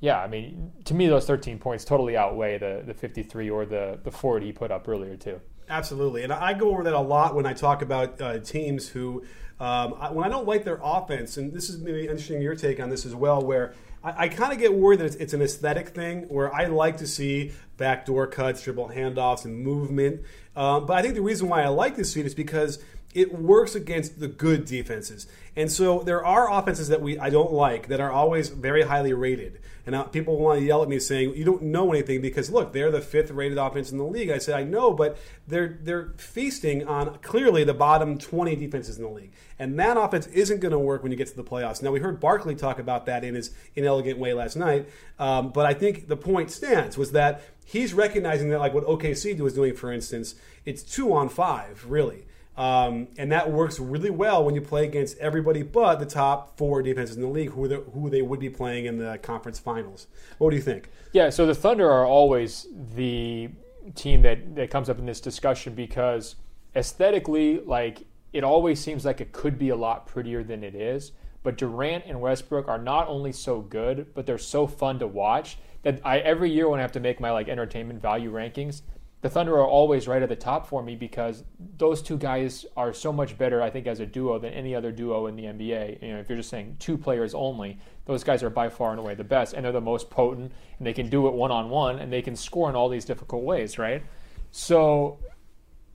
yeah, 0.00 0.20
I 0.20 0.28
mean, 0.28 0.72
to 0.84 0.94
me, 0.94 1.06
those 1.08 1.26
13 1.26 1.58
points 1.58 1.84
totally 1.84 2.16
outweigh 2.16 2.58
the, 2.58 2.82
the 2.86 2.94
53 2.94 3.50
or 3.50 3.66
the, 3.66 3.98
the 4.04 4.10
40 4.10 4.46
he 4.46 4.52
put 4.52 4.70
up 4.70 4.88
earlier, 4.88 5.16
too. 5.16 5.40
Absolutely. 5.68 6.22
And 6.22 6.32
I 6.32 6.54
go 6.54 6.70
over 6.70 6.82
that 6.84 6.94
a 6.94 7.00
lot 7.00 7.34
when 7.34 7.44
I 7.44 7.52
talk 7.52 7.82
about 7.82 8.20
uh, 8.20 8.38
teams 8.38 8.88
who, 8.88 9.24
um, 9.60 9.92
when 10.14 10.24
I 10.24 10.28
don't 10.28 10.46
like 10.46 10.64
their 10.64 10.80
offense, 10.82 11.36
and 11.36 11.52
this 11.52 11.68
is 11.68 11.78
maybe 11.78 12.02
interesting 12.02 12.40
your 12.40 12.54
take 12.54 12.80
on 12.80 12.88
this 12.88 13.04
as 13.04 13.14
well, 13.14 13.42
where 13.42 13.74
I, 14.02 14.24
I 14.24 14.28
kind 14.28 14.52
of 14.52 14.58
get 14.58 14.74
worried 14.74 15.00
that 15.00 15.06
it's, 15.06 15.16
it's, 15.16 15.34
an 15.34 15.42
aesthetic 15.42 15.88
thing 15.90 16.22
where 16.28 16.52
I 16.54 16.66
like 16.66 16.98
to 16.98 17.06
see 17.06 17.52
backdoor 17.76 18.26
cuts, 18.26 18.62
dribble 18.62 18.90
handoffs, 18.90 19.44
and 19.44 19.62
movement. 19.62 20.22
Um, 20.56 20.86
but 20.86 20.96
I 20.96 21.02
think 21.02 21.14
the 21.14 21.22
reason 21.22 21.48
why 21.48 21.62
I 21.62 21.68
like 21.68 21.96
this 21.96 22.14
feed 22.14 22.26
is 22.26 22.34
because 22.34 22.78
it 23.18 23.34
works 23.34 23.74
against 23.74 24.20
the 24.20 24.28
good 24.28 24.64
defenses. 24.64 25.26
And 25.56 25.72
so 25.72 26.04
there 26.04 26.24
are 26.24 26.48
offenses 26.52 26.86
that 26.86 27.02
we 27.02 27.18
I 27.18 27.30
don't 27.30 27.52
like 27.52 27.88
that 27.88 27.98
are 27.98 28.12
always 28.12 28.48
very 28.48 28.82
highly 28.82 29.12
rated. 29.12 29.58
And 29.86 29.96
uh, 29.96 30.04
people 30.04 30.38
want 30.38 30.60
to 30.60 30.64
yell 30.64 30.84
at 30.84 30.88
me 30.88 31.00
saying 31.00 31.34
you 31.34 31.44
don't 31.44 31.62
know 31.62 31.90
anything 31.92 32.20
because 32.20 32.48
look, 32.48 32.72
they're 32.72 32.92
the 32.92 33.00
fifth 33.00 33.32
rated 33.32 33.58
offense 33.58 33.90
in 33.90 33.98
the 33.98 34.04
league. 34.04 34.30
I 34.30 34.38
said 34.38 34.54
I 34.54 34.62
know, 34.62 34.92
but 34.92 35.18
they're 35.48 35.78
they're 35.82 36.12
feasting 36.16 36.86
on 36.86 37.18
clearly 37.22 37.64
the 37.64 37.74
bottom 37.74 38.18
20 38.18 38.54
defenses 38.54 38.98
in 38.98 39.02
the 39.02 39.10
league. 39.10 39.32
And 39.58 39.76
that 39.80 39.96
offense 39.96 40.28
isn't 40.28 40.60
going 40.60 40.70
to 40.70 40.78
work 40.78 41.02
when 41.02 41.10
you 41.10 41.18
get 41.18 41.26
to 41.26 41.36
the 41.36 41.42
playoffs. 41.42 41.82
Now 41.82 41.90
we 41.90 41.98
heard 41.98 42.20
Barkley 42.20 42.54
talk 42.54 42.78
about 42.78 43.06
that 43.06 43.24
in 43.24 43.34
his 43.34 43.50
inelegant 43.74 44.20
way 44.20 44.32
last 44.34 44.54
night, 44.54 44.88
um, 45.18 45.50
but 45.50 45.66
I 45.66 45.74
think 45.74 46.06
the 46.06 46.16
point 46.16 46.52
stands 46.52 46.96
was 46.96 47.10
that 47.12 47.42
he's 47.64 47.92
recognizing 47.92 48.50
that 48.50 48.60
like 48.60 48.74
what 48.74 48.84
OKC 48.84 49.36
was 49.40 49.54
doing, 49.54 49.74
for 49.74 49.92
instance, 49.92 50.36
it's 50.64 50.84
two 50.84 51.12
on 51.12 51.28
five 51.28 51.84
really. 51.88 52.27
Um, 52.58 53.06
and 53.16 53.30
that 53.30 53.52
works 53.52 53.78
really 53.78 54.10
well 54.10 54.44
when 54.44 54.56
you 54.56 54.60
play 54.60 54.84
against 54.84 55.16
everybody 55.18 55.62
but 55.62 56.00
the 56.00 56.06
top 56.06 56.58
four 56.58 56.82
defenses 56.82 57.14
in 57.14 57.22
the 57.22 57.28
league, 57.28 57.50
who, 57.50 57.68
who 57.68 58.10
they 58.10 58.20
would 58.20 58.40
be 58.40 58.50
playing 58.50 58.86
in 58.86 58.98
the 58.98 59.16
conference 59.22 59.60
finals. 59.60 60.08
What 60.38 60.50
do 60.50 60.56
you 60.56 60.62
think? 60.62 60.90
Yeah, 61.12 61.30
so 61.30 61.46
the 61.46 61.54
Thunder 61.54 61.88
are 61.88 62.04
always 62.04 62.66
the 62.96 63.50
team 63.94 64.22
that, 64.22 64.56
that 64.56 64.70
comes 64.70 64.90
up 64.90 64.98
in 64.98 65.06
this 65.06 65.20
discussion 65.20 65.74
because 65.74 66.34
aesthetically, 66.74 67.60
like 67.60 68.02
it 68.32 68.42
always 68.42 68.80
seems 68.80 69.04
like 69.04 69.20
it 69.20 69.30
could 69.30 69.56
be 69.56 69.68
a 69.68 69.76
lot 69.76 70.06
prettier 70.06 70.42
than 70.42 70.64
it 70.64 70.74
is. 70.74 71.12
But 71.44 71.56
Durant 71.56 72.04
and 72.06 72.20
Westbrook 72.20 72.66
are 72.66 72.78
not 72.78 73.06
only 73.06 73.30
so 73.30 73.60
good, 73.60 74.12
but 74.14 74.26
they're 74.26 74.36
so 74.36 74.66
fun 74.66 74.98
to 74.98 75.06
watch 75.06 75.58
that 75.82 76.00
I 76.04 76.18
every 76.18 76.50
year 76.50 76.68
when 76.68 76.80
I 76.80 76.82
have 76.82 76.92
to 76.92 77.00
make 77.00 77.20
my 77.20 77.30
like 77.30 77.48
entertainment 77.48 78.02
value 78.02 78.32
rankings, 78.32 78.82
the 79.20 79.28
Thunder 79.28 79.54
are 79.54 79.66
always 79.66 80.06
right 80.06 80.22
at 80.22 80.28
the 80.28 80.36
top 80.36 80.68
for 80.68 80.80
me 80.80 80.94
because 80.94 81.42
those 81.76 82.02
two 82.02 82.16
guys 82.16 82.64
are 82.76 82.92
so 82.92 83.12
much 83.12 83.36
better, 83.36 83.60
I 83.60 83.68
think, 83.68 83.88
as 83.88 83.98
a 83.98 84.06
duo 84.06 84.38
than 84.38 84.52
any 84.52 84.76
other 84.76 84.92
duo 84.92 85.26
in 85.26 85.34
the 85.34 85.44
NBA. 85.44 86.02
You 86.02 86.14
know, 86.14 86.20
if 86.20 86.28
you're 86.28 86.38
just 86.38 86.50
saying 86.50 86.76
two 86.78 86.96
players 86.96 87.34
only, 87.34 87.78
those 88.04 88.22
guys 88.22 88.44
are 88.44 88.50
by 88.50 88.68
far 88.68 88.92
and 88.92 89.00
away 89.00 89.16
the 89.16 89.24
best, 89.24 89.54
and 89.54 89.64
they're 89.64 89.72
the 89.72 89.80
most 89.80 90.08
potent, 90.08 90.52
and 90.78 90.86
they 90.86 90.92
can 90.92 91.08
do 91.08 91.26
it 91.26 91.34
one 91.34 91.50
on 91.50 91.68
one, 91.68 91.98
and 91.98 92.12
they 92.12 92.22
can 92.22 92.36
score 92.36 92.70
in 92.70 92.76
all 92.76 92.88
these 92.88 93.04
difficult 93.04 93.42
ways, 93.42 93.76
right? 93.76 94.04
So 94.52 95.18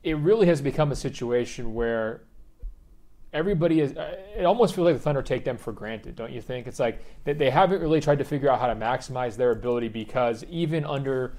it 0.04 0.18
really 0.18 0.48
has 0.48 0.62
become 0.62 0.92
a 0.92 0.96
situation 0.96 1.74
where 1.74 2.24
everybody 3.32 3.80
is 3.80 3.98
uh, 3.98 4.16
it 4.38 4.44
almost 4.44 4.76
feels 4.76 4.86
like 4.86 4.96
the 4.96 5.02
thunder 5.02 5.22
take 5.24 5.44
them 5.44 5.58
for 5.58 5.74
granted 5.74 6.16
don't 6.16 6.32
you 6.32 6.40
think 6.40 6.68
it's 6.68 6.80
like 6.80 7.02
they 7.26 7.50
haven't 7.50 7.82
really 7.82 8.00
tried 8.00 8.20
to 8.20 8.24
figure 8.24 8.48
out 8.48 8.60
how 8.60 8.68
to 8.68 8.76
maximize 8.76 9.36
their 9.36 9.50
ability 9.50 9.88
because 9.88 10.44
even 10.52 10.86
under 10.86 11.36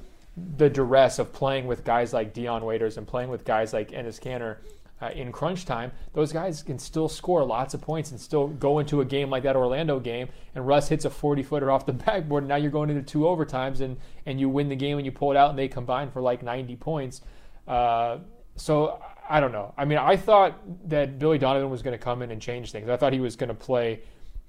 the 0.56 0.68
duress 0.68 1.18
of 1.18 1.32
playing 1.32 1.66
with 1.66 1.84
guys 1.84 2.12
like 2.12 2.32
Dion 2.32 2.64
Waiters 2.64 2.96
and 2.96 3.06
playing 3.06 3.30
with 3.30 3.44
guys 3.44 3.72
like 3.72 3.90
Enes 3.90 4.20
Kanter 4.20 4.58
uh, 5.00 5.10
in 5.10 5.32
crunch 5.32 5.64
time, 5.64 5.92
those 6.12 6.32
guys 6.32 6.62
can 6.62 6.78
still 6.78 7.08
score 7.08 7.44
lots 7.44 7.74
of 7.74 7.80
points 7.80 8.10
and 8.10 8.20
still 8.20 8.48
go 8.48 8.78
into 8.78 9.00
a 9.00 9.04
game 9.04 9.28
like 9.30 9.42
that 9.42 9.56
Orlando 9.56 10.00
game. 10.00 10.28
And 10.54 10.66
Russ 10.66 10.88
hits 10.88 11.04
a 11.04 11.10
40 11.10 11.42
footer 11.42 11.70
off 11.70 11.86
the 11.86 11.92
backboard. 12.06 12.44
And 12.44 12.48
now 12.48 12.56
you're 12.56 12.70
going 12.70 12.90
into 12.90 13.02
two 13.02 13.20
overtimes 13.20 13.80
and, 13.80 13.96
and 14.26 14.40
you 14.40 14.48
win 14.48 14.68
the 14.68 14.76
game 14.76 14.98
and 14.98 15.04
you 15.04 15.12
pull 15.12 15.30
it 15.30 15.36
out 15.36 15.50
and 15.50 15.58
they 15.58 15.68
combine 15.68 16.10
for 16.10 16.22
like 16.22 16.42
90 16.42 16.76
points. 16.76 17.20
Uh, 17.66 18.18
so 18.56 19.00
I 19.28 19.40
don't 19.40 19.52
know. 19.52 19.74
I 19.76 19.84
mean, 19.84 19.98
I 19.98 20.16
thought 20.16 20.60
that 20.88 21.18
Billy 21.18 21.38
Donovan 21.38 21.70
was 21.70 21.82
going 21.82 21.96
to 21.96 22.02
come 22.02 22.22
in 22.22 22.30
and 22.30 22.40
change 22.40 22.72
things. 22.72 22.88
I 22.88 22.96
thought 22.96 23.12
he 23.12 23.20
was 23.20 23.36
going 23.36 23.48
to 23.48 23.54
play 23.54 24.00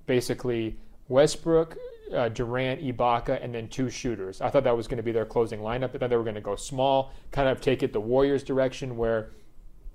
basically 0.05 0.77
Westbrook, 1.07 1.77
uh, 2.13 2.29
Durant, 2.29 2.81
Ibaka, 2.81 3.43
and 3.43 3.53
then 3.53 3.67
two 3.67 3.89
shooters. 3.89 4.41
I 4.41 4.49
thought 4.49 4.63
that 4.63 4.75
was 4.75 4.87
going 4.87 4.97
to 4.97 5.03
be 5.03 5.11
their 5.11 5.25
closing 5.25 5.59
lineup. 5.59 5.95
I 5.95 5.97
thought 5.97 6.09
they 6.09 6.17
were 6.17 6.23
going 6.23 6.35
to 6.35 6.41
go 6.41 6.55
small, 6.55 7.11
kind 7.31 7.49
of 7.49 7.61
take 7.61 7.83
it 7.83 7.93
the 7.93 7.99
Warriors 7.99 8.43
direction 8.43 8.97
where, 8.97 9.31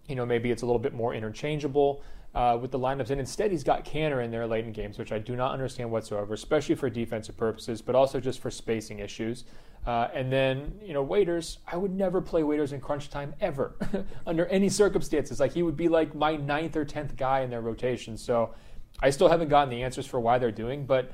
you 0.09 0.17
know, 0.17 0.27
maybe 0.27 0.51
it's 0.51 0.63
a 0.63 0.67
little 0.67 0.81
bit 0.81 0.95
more 0.95 1.15
interchangeable 1.15 2.03
uh, 2.35 2.59
with 2.61 2.71
the 2.71 2.79
lineups. 2.79 3.11
And 3.11 3.21
instead, 3.21 3.51
he's 3.51 3.65
got 3.65 3.85
Kanter 3.85 4.25
in 4.25 4.31
there 4.31 4.47
late 4.47 4.65
in 4.65 4.73
games, 4.73 4.99
which 4.99 5.13
I 5.13 5.19
do 5.19 5.37
not 5.37 5.53
understand 5.53 5.91
whatsoever, 5.91 6.35
especially 6.35 6.75
for 6.75 6.91
defensive 6.91 7.37
purposes, 7.37 7.83
but 7.83 7.95
also 7.95 8.21
just 8.21 8.41
for 8.41 8.51
spacing 8.51 8.99
issues. 9.01 9.45
Uh, 9.87 10.09
and 10.13 10.31
then, 10.31 10.79
you 10.83 10.93
know, 10.93 11.03
Waiters, 11.03 11.59
I 11.67 11.77
would 11.77 11.93
never 11.93 12.21
play 12.21 12.43
Waiters 12.43 12.73
in 12.73 12.81
crunch 12.81 13.09
time 13.09 13.35
ever, 13.41 13.75
under 14.27 14.47
any 14.47 14.69
circumstances. 14.69 15.41
Like, 15.41 15.53
he 15.53 15.63
would 15.63 15.77
be 15.77 15.89
like 15.89 16.15
my 16.15 16.37
ninth 16.37 16.77
or 16.77 16.85
tenth 16.85 17.17
guy 17.17 17.41
in 17.41 17.51
their 17.51 17.63
rotation. 17.63 18.17
So 18.17 18.55
I 19.01 19.11
still 19.11 19.29
haven't 19.29 19.49
gotten 19.49 19.71
the 19.71 19.83
answers 19.83 20.07
for 20.07 20.21
why 20.21 20.39
they're 20.39 20.53
doing, 20.53 20.85
but 20.85 21.11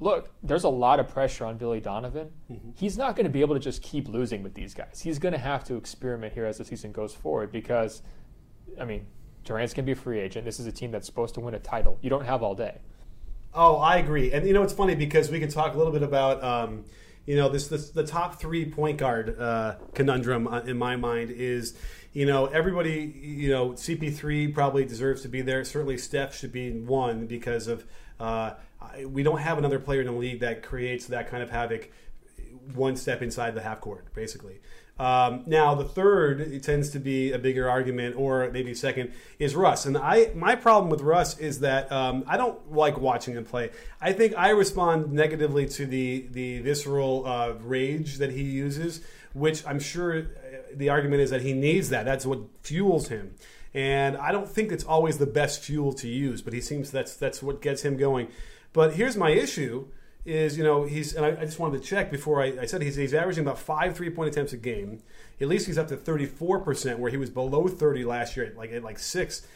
look, 0.00 0.30
there's 0.42 0.64
a 0.64 0.68
lot 0.68 0.98
of 0.98 1.08
pressure 1.08 1.44
on 1.44 1.58
Billy 1.58 1.80
Donovan. 1.80 2.30
Mm-hmm. 2.50 2.70
He's 2.74 2.96
not 2.96 3.14
going 3.14 3.24
to 3.24 3.30
be 3.30 3.42
able 3.42 3.54
to 3.54 3.60
just 3.60 3.82
keep 3.82 4.08
losing 4.08 4.42
with 4.42 4.54
these 4.54 4.74
guys. 4.74 5.00
He's 5.00 5.18
going 5.18 5.32
to 5.32 5.38
have 5.38 5.62
to 5.64 5.76
experiment 5.76 6.32
here 6.32 6.46
as 6.46 6.58
the 6.58 6.64
season 6.64 6.90
goes 6.90 7.14
forward 7.14 7.52
because, 7.52 8.02
I 8.80 8.84
mean, 8.84 9.06
Durant's 9.44 9.74
going 9.74 9.84
to 9.84 9.86
be 9.86 9.92
a 9.92 10.02
free 10.02 10.18
agent. 10.18 10.44
This 10.44 10.58
is 10.58 10.66
a 10.66 10.72
team 10.72 10.90
that's 10.90 11.06
supposed 11.06 11.34
to 11.34 11.40
win 11.40 11.54
a 11.54 11.58
title. 11.58 11.98
You 12.00 12.10
don't 12.10 12.24
have 12.24 12.42
all 12.42 12.54
day. 12.54 12.78
Oh, 13.52 13.76
I 13.76 13.96
agree. 13.96 14.32
And 14.32 14.46
you 14.46 14.54
know, 14.54 14.62
it's 14.62 14.72
funny 14.72 14.94
because 14.94 15.30
we 15.30 15.38
can 15.38 15.50
talk 15.50 15.74
a 15.74 15.78
little 15.78 15.92
bit 15.92 16.02
about. 16.02 16.42
Um, 16.42 16.84
you 17.26 17.36
know, 17.36 17.48
this, 17.48 17.68
this 17.68 17.90
the 17.90 18.04
top 18.04 18.40
three 18.40 18.64
point 18.64 18.98
guard 18.98 19.38
uh, 19.38 19.76
conundrum 19.94 20.48
uh, 20.48 20.60
in 20.60 20.78
my 20.78 20.96
mind 20.96 21.30
is, 21.30 21.74
you 22.12 22.26
know, 22.26 22.46
everybody, 22.46 23.14
you 23.20 23.50
know, 23.50 23.70
CP3 23.70 24.52
probably 24.54 24.84
deserves 24.84 25.22
to 25.22 25.28
be 25.28 25.42
there. 25.42 25.62
Certainly, 25.64 25.98
Steph 25.98 26.34
should 26.34 26.50
be 26.50 26.72
one 26.72 27.26
because 27.26 27.68
of 27.68 27.84
uh, 28.18 28.54
we 29.06 29.22
don't 29.22 29.38
have 29.38 29.58
another 29.58 29.78
player 29.78 30.00
in 30.00 30.06
the 30.06 30.12
league 30.12 30.40
that 30.40 30.62
creates 30.62 31.06
that 31.06 31.30
kind 31.30 31.42
of 31.42 31.50
havoc 31.50 31.90
one 32.74 32.96
step 32.96 33.22
inside 33.22 33.54
the 33.54 33.62
half 33.62 33.80
court, 33.80 34.12
basically. 34.14 34.60
Um, 35.00 35.44
now 35.46 35.74
the 35.74 35.84
third 35.84 36.42
it 36.42 36.62
tends 36.62 36.90
to 36.90 36.98
be 36.98 37.32
a 37.32 37.38
bigger 37.38 37.70
argument, 37.70 38.16
or 38.16 38.50
maybe 38.50 38.74
second 38.74 39.12
is 39.38 39.56
Russ. 39.56 39.86
And 39.86 39.96
I 39.96 40.30
my 40.34 40.56
problem 40.56 40.90
with 40.90 41.00
Russ 41.00 41.38
is 41.38 41.60
that 41.60 41.90
um, 41.90 42.22
I 42.26 42.36
don't 42.36 42.70
like 42.70 42.98
watching 42.98 43.34
him 43.34 43.46
play. 43.46 43.70
I 43.98 44.12
think 44.12 44.34
I 44.36 44.50
respond 44.50 45.10
negatively 45.10 45.66
to 45.68 45.86
the 45.86 46.28
the 46.30 46.60
visceral 46.60 47.24
uh, 47.26 47.54
rage 47.62 48.18
that 48.18 48.32
he 48.32 48.42
uses, 48.42 49.00
which 49.32 49.66
I'm 49.66 49.80
sure 49.80 50.18
uh, 50.18 50.22
the 50.74 50.90
argument 50.90 51.22
is 51.22 51.30
that 51.30 51.40
he 51.40 51.54
needs 51.54 51.88
that. 51.88 52.04
That's 52.04 52.26
what 52.26 52.40
fuels 52.60 53.08
him. 53.08 53.36
And 53.72 54.18
I 54.18 54.32
don't 54.32 54.48
think 54.48 54.70
it's 54.70 54.84
always 54.84 55.16
the 55.16 55.26
best 55.26 55.62
fuel 55.62 55.94
to 55.94 56.08
use, 56.08 56.42
but 56.42 56.52
he 56.52 56.60
seems 56.60 56.90
that's 56.90 57.16
that's 57.16 57.42
what 57.42 57.62
gets 57.62 57.80
him 57.82 57.96
going. 57.96 58.28
But 58.72 58.94
here's 58.94 59.16
my 59.16 59.30
issue 59.30 59.88
is, 60.24 60.56
you 60.56 60.64
know, 60.64 60.84
he's, 60.84 61.14
and 61.14 61.24
I, 61.24 61.30
I 61.30 61.44
just 61.44 61.58
wanted 61.58 61.82
to 61.82 61.88
check 61.88 62.10
before 62.10 62.42
I, 62.42 62.60
I 62.60 62.66
said 62.66 62.82
he's, 62.82 62.96
he's 62.96 63.14
averaging 63.14 63.42
about 63.44 63.58
five 63.58 63.96
three 63.96 64.10
point 64.10 64.28
attempts 64.28 64.52
a 64.52 64.56
game. 64.56 65.02
At 65.40 65.48
least 65.48 65.66
he's 65.66 65.78
up 65.78 65.88
to 65.88 65.96
34%, 65.96 66.98
where 66.98 67.10
he 67.10 67.16
was 67.16 67.30
below 67.30 67.66
30 67.66 68.04
last 68.04 68.36
year, 68.36 68.46
at 68.46 68.56
like 68.56 68.72
at 68.72 68.82
like 68.82 68.98
six. 68.98 69.46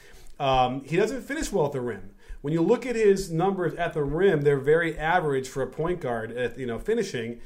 Um, 0.40 0.82
he 0.84 0.96
doesn't 0.96 1.22
finish 1.22 1.52
well 1.52 1.66
at 1.66 1.72
the 1.72 1.80
rim. 1.80 2.10
When 2.40 2.52
you 2.52 2.60
look 2.60 2.86
at 2.86 2.96
his 2.96 3.30
numbers 3.30 3.74
at 3.74 3.94
the 3.94 4.02
rim, 4.02 4.42
they're 4.42 4.58
very 4.58 4.98
average 4.98 5.48
for 5.48 5.62
a 5.62 5.66
point 5.66 6.00
guard 6.00 6.32
at, 6.32 6.58
you 6.58 6.66
know, 6.66 6.78
finishing. 6.78 7.40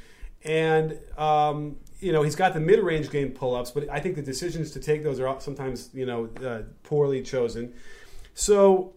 And, 0.45 0.99
um, 1.17 1.77
you 2.01 2.13
know, 2.13 2.23
he's 2.23 2.37
got 2.37 2.55
the 2.55 2.61
mid 2.61 2.81
range 2.81 3.11
game 3.11 3.31
pull 3.31 3.55
ups, 3.55 3.71
but 3.71 3.89
I 3.89 4.01
think 4.01 4.17
the 4.17 4.23
decisions 4.23 4.71
to 4.73 4.81
take 4.81 5.03
those 5.03 5.21
are 5.21 5.41
sometimes, 5.41 5.91
you 5.93 6.07
know, 6.07 6.29
uh, 6.45 6.63
poorly 6.83 7.23
chosen. 7.23 7.75
So 8.35 8.95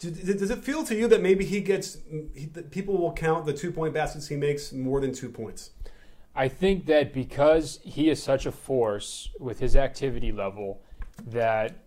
does 0.00 0.50
it 0.50 0.64
feel 0.64 0.84
to 0.84 0.94
you 0.94 1.06
that 1.08 1.22
maybe 1.22 1.44
he 1.44 1.60
gets 1.60 1.98
he, 2.34 2.46
people 2.70 2.98
will 2.98 3.12
count 3.12 3.46
the 3.46 3.52
two 3.52 3.70
point 3.70 3.94
baskets 3.94 4.28
he 4.28 4.36
makes 4.36 4.72
more 4.72 5.00
than 5.00 5.12
two 5.12 5.28
points? 5.28 5.70
I 6.34 6.48
think 6.48 6.86
that 6.86 7.14
because 7.14 7.80
he 7.82 8.10
is 8.10 8.22
such 8.22 8.44
a 8.44 8.52
force 8.52 9.30
with 9.40 9.58
his 9.58 9.74
activity 9.74 10.32
level, 10.32 10.82
that 11.28 11.86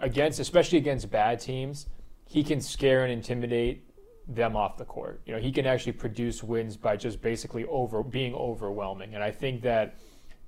against, 0.00 0.40
especially 0.40 0.78
against 0.78 1.10
bad 1.10 1.38
teams, 1.40 1.86
he 2.26 2.42
can 2.42 2.60
scare 2.60 3.04
and 3.04 3.12
intimidate 3.12 3.84
them 4.26 4.56
off 4.56 4.76
the 4.76 4.84
court. 4.84 5.20
You 5.26 5.34
know, 5.34 5.40
he 5.40 5.52
can 5.52 5.66
actually 5.66 5.92
produce 5.92 6.42
wins 6.42 6.76
by 6.76 6.96
just 6.96 7.20
basically 7.20 7.64
over 7.66 8.02
being 8.02 8.34
overwhelming. 8.34 9.14
And 9.14 9.22
I 9.22 9.30
think 9.30 9.62
that 9.62 9.96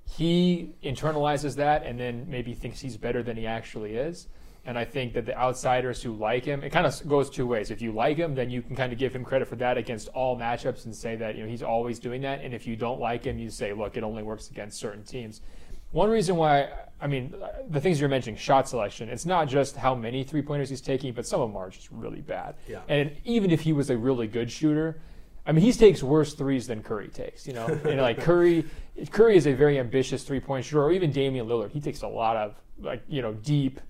he 0.05 0.75
internalizes 0.83 1.55
that 1.57 1.85
and 1.85 1.99
then 1.99 2.25
maybe 2.27 2.53
thinks 2.53 2.79
he's 2.79 2.97
better 2.97 3.21
than 3.23 3.37
he 3.37 3.45
actually 3.45 3.95
is. 3.95 4.27
And 4.63 4.77
I 4.77 4.85
think 4.85 5.13
that 5.13 5.25
the 5.25 5.35
outsiders 5.35 6.03
who 6.03 6.13
like 6.13 6.45
him, 6.45 6.63
it 6.63 6.69
kind 6.69 6.85
of 6.85 7.07
goes 7.07 7.31
two 7.31 7.47
ways. 7.47 7.71
If 7.71 7.81
you 7.81 7.91
like 7.91 8.17
him, 8.17 8.35
then 8.35 8.51
you 8.51 8.61
can 8.61 8.75
kind 8.75 8.93
of 8.93 8.99
give 8.99 9.15
him 9.15 9.25
credit 9.25 9.47
for 9.47 9.55
that 9.55 9.75
against 9.75 10.07
all 10.09 10.37
matchups 10.37 10.85
and 10.85 10.95
say 10.95 11.15
that 11.15 11.35
you 11.35 11.43
know 11.43 11.49
he's 11.49 11.63
always 11.63 11.97
doing 11.97 12.21
that. 12.21 12.41
And 12.41 12.53
if 12.53 12.67
you 12.67 12.75
don't 12.75 12.99
like 12.99 13.23
him, 13.23 13.39
you 13.39 13.49
say, 13.49 13.73
look, 13.73 13.97
it 13.97 14.03
only 14.03 14.21
works 14.21 14.51
against 14.51 14.79
certain 14.79 15.03
teams. 15.03 15.41
One 15.91 16.09
reason 16.09 16.35
why, 16.37 16.69
I 17.01 17.07
mean, 17.07 17.33
the 17.69 17.81
things 17.81 17.99
you're 17.99 18.07
mentioning, 18.07 18.37
shot 18.37 18.69
selection, 18.69 19.09
it's 19.09 19.25
not 19.25 19.49
just 19.49 19.75
how 19.75 19.93
many 19.93 20.23
three 20.23 20.41
pointers 20.41 20.69
he's 20.69 20.79
taking, 20.79 21.11
but 21.11 21.25
some 21.25 21.41
of 21.41 21.49
them 21.49 21.57
are 21.57 21.69
just 21.69 21.89
really 21.91 22.21
bad. 22.21 22.55
Yeah. 22.67 22.81
And 22.87 23.11
even 23.25 23.51
if 23.51 23.61
he 23.61 23.73
was 23.73 23.89
a 23.89 23.97
really 23.97 24.27
good 24.27 24.49
shooter, 24.49 25.01
I 25.45 25.51
mean, 25.51 25.65
he 25.65 25.73
takes 25.73 26.01
worse 26.03 26.33
threes 26.33 26.67
than 26.67 26.83
Curry 26.83 27.09
takes. 27.09 27.47
You 27.47 27.53
know, 27.53 27.65
and 27.83 27.99
like 27.99 28.19
Curry, 28.19 28.65
Curry 29.09 29.35
is 29.35 29.47
a 29.47 29.53
very 29.53 29.79
ambitious 29.79 30.23
three 30.23 30.39
point 30.39 30.65
shooter, 30.65 30.83
or 30.83 30.91
even 30.91 31.11
Damian 31.11 31.47
Lillard. 31.47 31.71
He 31.71 31.81
takes 31.81 32.03
a 32.03 32.07
lot 32.07 32.37
of 32.37 32.55
like 32.79 33.03
you 33.09 33.21
know 33.21 33.33
deep 33.33 33.81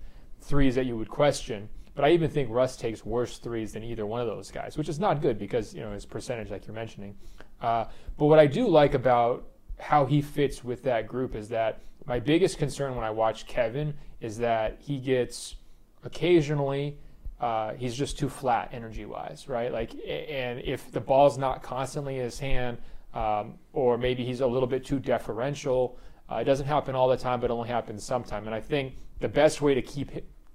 threes 0.42 0.74
that 0.74 0.86
you 0.86 0.96
would 0.96 1.08
question. 1.08 1.68
But 1.94 2.04
I 2.04 2.10
even 2.10 2.30
think 2.30 2.48
Russ 2.50 2.76
takes 2.76 3.04
worse 3.04 3.38
threes 3.38 3.72
than 3.72 3.84
either 3.84 4.06
one 4.06 4.20
of 4.20 4.26
those 4.26 4.50
guys, 4.50 4.78
which 4.78 4.88
is 4.88 4.98
not 4.98 5.20
good 5.20 5.38
because 5.38 5.74
you 5.74 5.80
know 5.80 5.92
his 5.92 6.06
percentage, 6.06 6.50
like 6.50 6.66
you're 6.66 6.74
mentioning. 6.74 7.14
Uh, 7.60 7.86
but 8.16 8.26
what 8.26 8.38
I 8.38 8.46
do 8.46 8.66
like 8.66 8.94
about 8.94 9.48
how 9.78 10.06
he 10.06 10.22
fits 10.22 10.64
with 10.64 10.82
that 10.84 11.06
group 11.06 11.34
is 11.34 11.48
that 11.50 11.80
my 12.06 12.18
biggest 12.18 12.58
concern 12.58 12.94
when 12.96 13.04
I 13.04 13.10
watch 13.10 13.46
Kevin 13.46 13.94
is 14.20 14.38
that 14.38 14.78
he 14.80 14.98
gets 14.98 15.56
occasionally 16.04 16.98
uh, 17.42 17.74
he's 17.74 17.94
just 17.94 18.16
too 18.18 18.28
flat 18.28 18.70
energy 18.72 19.04
wise, 19.04 19.48
right? 19.48 19.72
Like, 19.72 19.92
and 20.08 20.60
if 20.60 20.92
the 20.92 21.00
ball's 21.00 21.36
not 21.36 21.60
constantly 21.60 22.18
in 22.18 22.22
his 22.22 22.38
hand, 22.38 22.78
um, 23.14 23.58
or 23.72 23.98
maybe 23.98 24.24
he's 24.24 24.40
a 24.40 24.46
little 24.46 24.68
bit 24.68 24.84
too 24.84 25.00
deferential, 25.00 25.98
uh, 26.30 26.36
it 26.36 26.44
doesn't 26.44 26.66
happen 26.66 26.94
all 26.94 27.08
the 27.08 27.16
time, 27.16 27.40
but 27.40 27.50
it 27.50 27.52
only 27.52 27.68
happens 27.68 28.04
sometime. 28.04 28.46
And 28.46 28.54
I 28.54 28.60
think 28.60 28.94
the 29.18 29.28
best 29.28 29.60
way 29.60 29.74
to 29.74 29.82
keep 29.82 30.12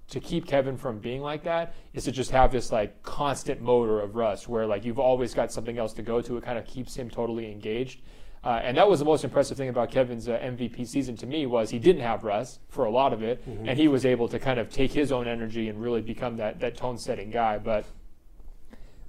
to 0.10 0.20
keep 0.20 0.48
Kevin 0.48 0.78
from 0.78 1.00
being 1.00 1.22
like 1.22 1.44
that 1.44 1.74
is 1.94 2.06
to 2.06 2.12
just 2.12 2.32
have 2.32 2.52
this 2.52 2.72
like 2.72 3.04
constant 3.04 3.62
motor 3.62 4.00
of 4.00 4.16
Russ, 4.16 4.48
where 4.48 4.66
like 4.66 4.86
you've 4.86 5.00
always 5.00 5.34
got 5.34 5.52
something 5.52 5.78
else 5.78 5.94
to 5.94 6.02
go 6.02 6.22
to. 6.22 6.38
It 6.38 6.44
kind 6.44 6.58
of 6.58 6.66
keeps 6.66 6.96
him 6.96 7.10
totally 7.10 7.52
engaged. 7.52 8.02
Uh, 8.44 8.62
and 8.64 8.78
that 8.78 8.88
was 8.88 9.00
the 9.00 9.06
most 9.06 9.24
impressive 9.26 9.58
thing 9.58 9.68
about 9.68 9.92
Kevin's 9.92 10.30
uh, 10.30 10.38
MVP 10.38 10.88
season 10.88 11.18
to 11.18 11.26
me 11.26 11.46
was 11.46 11.70
he 11.70 11.80
didn't 11.80 12.04
have 12.04 12.24
Russ 12.24 12.60
for 12.70 12.86
a 12.86 12.90
lot 12.90 13.12
of 13.12 13.22
it, 13.22 13.46
mm-hmm. 13.50 13.68
and 13.68 13.78
he 13.78 13.90
was 13.90 14.06
able 14.06 14.30
to 14.30 14.40
kind 14.40 14.60
of 14.60 14.70
take 14.70 14.94
his 14.94 15.12
own 15.12 15.28
energy 15.28 15.68
and 15.68 15.82
really 15.82 16.02
become 16.02 16.38
that 16.38 16.60
that 16.62 16.78
tone 16.78 16.98
setting 16.98 17.30
guy. 17.30 17.58
But 17.58 17.86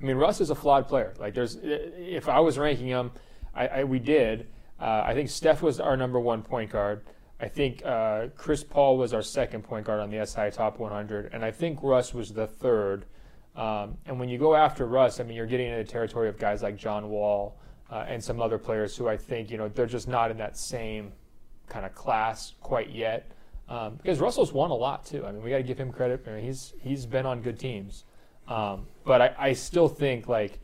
I 0.01 0.05
mean, 0.05 0.17
Russ 0.17 0.41
is 0.41 0.51
a 0.51 0.55
flawed 0.55 0.89
player. 0.89 1.15
Like 1.19 1.35
there's, 1.35 1.59
if 1.63 2.29
I 2.29 2.41
was 2.41 2.59
ranking 2.59 2.87
him, 2.87 3.13
I, 3.55 3.69
I 3.69 3.85
we 3.85 3.99
did. 4.01 4.49
Uh, 4.81 5.03
I 5.05 5.15
think 5.15 5.29
Steph 5.29 5.63
was 5.63 5.79
our 5.79 5.97
number 5.97 6.19
one 6.19 6.43
point 6.43 6.71
guard. 6.71 7.03
I 7.41 7.49
think 7.49 7.85
uh, 7.85 8.29
Chris 8.37 8.65
Paul 8.65 8.97
was 8.97 9.15
our 9.15 9.23
second 9.23 9.63
point 9.63 9.87
guard 9.87 10.01
on 10.01 10.11
the 10.11 10.27
SI 10.27 10.51
Top 10.51 10.79
100, 10.79 11.33
and 11.33 11.45
I 11.45 11.51
think 11.51 11.81
Russ 11.83 12.13
was 12.13 12.33
the 12.33 12.47
third. 12.47 13.05
Um, 13.55 13.97
and 14.07 14.19
when 14.19 14.29
you 14.29 14.39
go 14.39 14.55
after 14.55 14.87
Russ, 14.87 15.21
I 15.21 15.25
mean, 15.25 15.37
you're 15.37 15.47
getting 15.47 15.69
into 15.69 15.85
the 15.85 15.91
territory 15.91 16.29
of 16.29 16.39
guys 16.39 16.63
like 16.63 16.77
John 16.77 17.09
Wall 17.09 17.59
uh, 17.91 18.05
and 18.09 18.23
some 18.23 18.41
other 18.41 18.59
players 18.59 18.97
who 18.97 19.09
I 19.09 19.17
think 19.17 19.51
you 19.51 19.59
know 19.59 19.69
they're 19.69 19.87
just 19.87 20.09
not 20.09 20.31
in 20.31 20.37
that 20.39 20.57
same 20.57 21.13
kind 21.69 21.87
of 21.87 21.95
class 21.95 22.55
quite 22.61 22.91
yet. 22.91 23.31
Um, 23.69 23.97
because 23.97 24.19
Russell's 24.19 24.53
won 24.53 24.71
a 24.71 24.75
lot 24.75 25.05
too. 25.05 25.27
I 25.27 25.33
mean, 25.33 25.43
we 25.43 25.51
got 25.51 25.59
to 25.59 25.63
give 25.63 25.79
him 25.79 25.93
credit. 25.93 26.25
I 26.27 26.31
mean, 26.31 26.45
he's 26.45 26.73
he's 26.81 27.07
been 27.07 27.27
on 27.27 27.43
good 27.43 27.59
teams, 27.59 28.05
um, 28.49 28.87
but 29.05 29.21
I, 29.21 29.35
I 29.39 29.53
still 29.53 29.89
think 29.89 30.27
like 30.27 30.61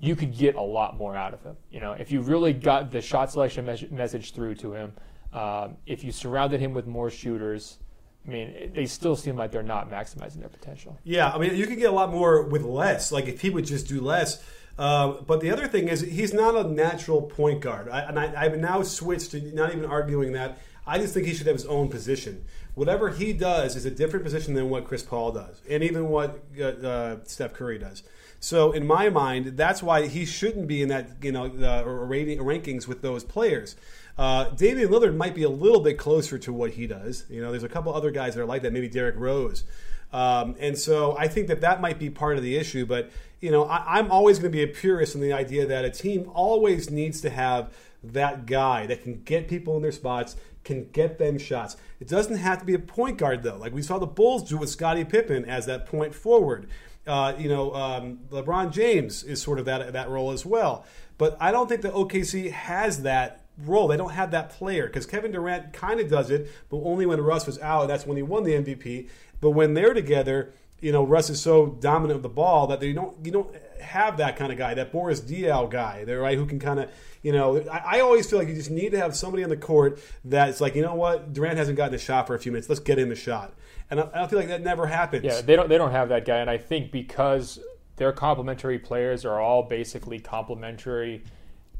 you 0.00 0.16
could 0.16 0.36
get 0.36 0.56
a 0.56 0.62
lot 0.62 0.96
more 0.96 1.16
out 1.16 1.32
of 1.32 1.42
him. 1.42 1.56
You 1.70 1.80
know, 1.80 1.92
if 1.92 2.10
you 2.10 2.20
really 2.20 2.52
got 2.52 2.90
the 2.90 3.00
shot 3.00 3.30
selection 3.30 3.64
mes- 3.64 3.90
message 3.90 4.34
through 4.34 4.56
to 4.56 4.74
him, 4.74 4.92
um, 5.34 5.76
if 5.84 6.04
you 6.04 6.12
surrounded 6.12 6.60
him 6.60 6.72
with 6.72 6.86
more 6.86 7.10
shooters. 7.10 7.78
I 8.26 8.30
mean, 8.30 8.72
they 8.74 8.86
still 8.86 9.16
seem 9.16 9.36
like 9.36 9.50
they're 9.50 9.62
not 9.62 9.90
maximizing 9.90 10.40
their 10.40 10.48
potential. 10.48 10.98
Yeah, 11.04 11.30
I 11.30 11.36
mean, 11.36 11.54
you 11.56 11.66
could 11.66 11.78
get 11.78 11.90
a 11.90 11.94
lot 11.94 12.10
more 12.10 12.42
with 12.42 12.62
less. 12.62 13.12
Like 13.12 13.26
if 13.26 13.42
he 13.42 13.50
would 13.50 13.66
just 13.66 13.86
do 13.86 14.00
less, 14.00 14.42
uh, 14.78 15.20
but 15.26 15.40
the 15.40 15.50
other 15.50 15.68
thing 15.68 15.88
is, 15.88 16.00
he's 16.00 16.32
not 16.32 16.56
a 16.56 16.68
natural 16.68 17.22
point 17.22 17.60
guard. 17.60 17.88
I, 17.88 18.00
and 18.00 18.18
I, 18.18 18.44
have 18.44 18.58
now 18.58 18.82
switched 18.82 19.32
to 19.32 19.40
not 19.54 19.72
even 19.72 19.84
arguing 19.84 20.32
that. 20.32 20.58
I 20.86 20.98
just 20.98 21.14
think 21.14 21.26
he 21.26 21.34
should 21.34 21.46
have 21.46 21.56
his 21.56 21.66
own 21.66 21.88
position. 21.88 22.44
Whatever 22.74 23.10
he 23.10 23.32
does 23.32 23.76
is 23.76 23.84
a 23.84 23.90
different 23.90 24.24
position 24.24 24.54
than 24.54 24.68
what 24.68 24.84
Chris 24.84 25.02
Paul 25.02 25.32
does, 25.32 25.62
and 25.70 25.82
even 25.82 26.08
what 26.08 26.42
uh, 26.58 26.64
uh, 26.64 27.16
Steph 27.24 27.54
Curry 27.54 27.78
does. 27.78 28.02
So, 28.40 28.72
in 28.72 28.86
my 28.86 29.08
mind, 29.08 29.56
that's 29.56 29.82
why 29.82 30.08
he 30.08 30.26
shouldn't 30.26 30.66
be 30.66 30.82
in 30.82 30.88
that 30.88 31.08
you 31.22 31.32
know 31.32 31.44
uh, 31.44 31.88
rating, 31.88 32.38
rankings 32.40 32.86
with 32.86 33.00
those 33.00 33.22
players. 33.22 33.76
Uh, 34.16 34.50
Damian 34.50 34.88
Lillard 34.88 35.16
might 35.16 35.34
be 35.34 35.42
a 35.42 35.48
little 35.48 35.80
bit 35.80 35.98
closer 35.98 36.38
to 36.38 36.52
what 36.52 36.72
he 36.72 36.86
does. 36.86 37.24
You 37.28 37.42
know, 37.42 37.50
there's 37.50 37.64
a 37.64 37.68
couple 37.68 37.92
other 37.92 38.10
guys 38.10 38.34
that 38.34 38.42
are 38.42 38.46
like 38.46 38.62
that. 38.62 38.72
Maybe 38.72 38.88
Derrick 38.88 39.16
Rose. 39.16 39.64
Um, 40.12 40.54
and 40.60 40.78
so 40.78 41.16
I 41.18 41.26
think 41.26 41.48
that 41.48 41.60
that 41.62 41.80
might 41.80 41.98
be 41.98 42.08
part 42.08 42.36
of 42.36 42.42
the 42.44 42.56
issue. 42.56 42.86
But 42.86 43.10
you 43.40 43.50
know, 43.50 43.64
I, 43.64 43.98
I'm 43.98 44.10
always 44.10 44.38
going 44.38 44.52
to 44.52 44.56
be 44.56 44.62
a 44.62 44.68
purist 44.68 45.14
in 45.14 45.20
the 45.20 45.32
idea 45.32 45.66
that 45.66 45.84
a 45.84 45.90
team 45.90 46.30
always 46.32 46.90
needs 46.90 47.20
to 47.22 47.30
have 47.30 47.74
that 48.02 48.46
guy 48.46 48.86
that 48.86 49.02
can 49.02 49.22
get 49.22 49.48
people 49.48 49.76
in 49.76 49.82
their 49.82 49.92
spots, 49.92 50.36
can 50.62 50.88
get 50.92 51.18
them 51.18 51.38
shots. 51.38 51.76
It 51.98 52.08
doesn't 52.08 52.36
have 52.36 52.60
to 52.60 52.64
be 52.64 52.74
a 52.74 52.78
point 52.78 53.18
guard 53.18 53.42
though. 53.42 53.56
Like 53.56 53.74
we 53.74 53.82
saw 53.82 53.98
the 53.98 54.06
Bulls 54.06 54.48
do 54.48 54.56
with 54.56 54.70
Scottie 54.70 55.04
Pippen 55.04 55.44
as 55.46 55.66
that 55.66 55.86
point 55.86 56.14
forward. 56.14 56.68
Uh, 57.06 57.34
you 57.36 57.48
know, 57.48 57.74
um, 57.74 58.20
LeBron 58.30 58.72
James 58.72 59.24
is 59.24 59.42
sort 59.42 59.58
of 59.58 59.64
that 59.64 59.92
that 59.92 60.08
role 60.08 60.30
as 60.30 60.46
well. 60.46 60.86
But 61.18 61.36
I 61.40 61.50
don't 61.50 61.68
think 61.68 61.82
the 61.82 61.90
OKC 61.90 62.50
has 62.50 63.02
that 63.02 63.43
role. 63.58 63.88
They 63.88 63.96
don't 63.96 64.12
have 64.12 64.30
that 64.32 64.50
player 64.50 64.86
because 64.86 65.06
Kevin 65.06 65.32
Durant 65.32 65.72
kind 65.72 66.00
of 66.00 66.10
does 66.10 66.30
it, 66.30 66.50
but 66.68 66.78
only 66.78 67.06
when 67.06 67.20
Russ 67.20 67.46
was 67.46 67.58
out. 67.60 67.88
That's 67.88 68.06
when 68.06 68.16
he 68.16 68.22
won 68.22 68.44
the 68.44 68.52
MVP. 68.52 69.08
But 69.40 69.50
when 69.50 69.74
they're 69.74 69.94
together, 69.94 70.54
you 70.80 70.92
know, 70.92 71.04
Russ 71.04 71.30
is 71.30 71.40
so 71.40 71.66
dominant 71.66 72.16
with 72.16 72.22
the 72.22 72.28
ball 72.28 72.66
that 72.68 72.80
they 72.80 72.92
don't 72.92 73.16
you 73.24 73.32
don't 73.32 73.54
have 73.80 74.16
that 74.18 74.36
kind 74.36 74.52
of 74.52 74.58
guy, 74.58 74.74
that 74.74 74.92
Boris 74.92 75.20
Diaw 75.20 75.70
guy, 75.70 76.04
there, 76.04 76.20
right? 76.20 76.36
Who 76.36 76.46
can 76.46 76.58
kind 76.58 76.80
of, 76.80 76.90
you 77.22 77.32
know, 77.32 77.58
I, 77.70 77.96
I, 77.96 78.00
always 78.00 78.28
feel 78.28 78.38
like 78.38 78.48
you 78.48 78.54
just 78.54 78.70
need 78.70 78.90
to 78.90 78.98
have 78.98 79.14
somebody 79.14 79.44
on 79.44 79.50
the 79.50 79.56
court 79.56 79.98
that's 80.24 80.60
like, 80.60 80.74
you 80.74 80.82
know 80.82 80.94
what, 80.94 81.32
Durant 81.32 81.58
hasn't 81.58 81.76
gotten 81.76 81.94
a 81.94 81.98
shot 81.98 82.26
for 82.26 82.34
a 82.34 82.38
few 82.38 82.52
minutes. 82.52 82.68
Let's 82.68 82.80
get 82.80 82.98
him 82.98 83.08
the 83.08 83.14
shot, 83.14 83.54
and 83.90 84.00
I, 84.00 84.10
I 84.14 84.26
feel 84.26 84.38
like 84.38 84.48
that 84.48 84.62
never 84.62 84.86
happens. 84.86 85.24
Yeah, 85.24 85.40
they 85.40 85.56
don't 85.56 85.68
they 85.68 85.78
don't 85.78 85.92
have 85.92 86.08
that 86.10 86.24
guy, 86.24 86.38
and 86.38 86.50
I 86.50 86.58
think 86.58 86.90
because 86.90 87.60
their 87.96 88.12
complementary 88.12 88.78
players 88.78 89.24
are 89.24 89.40
all 89.40 89.62
basically 89.62 90.18
complementary 90.18 91.22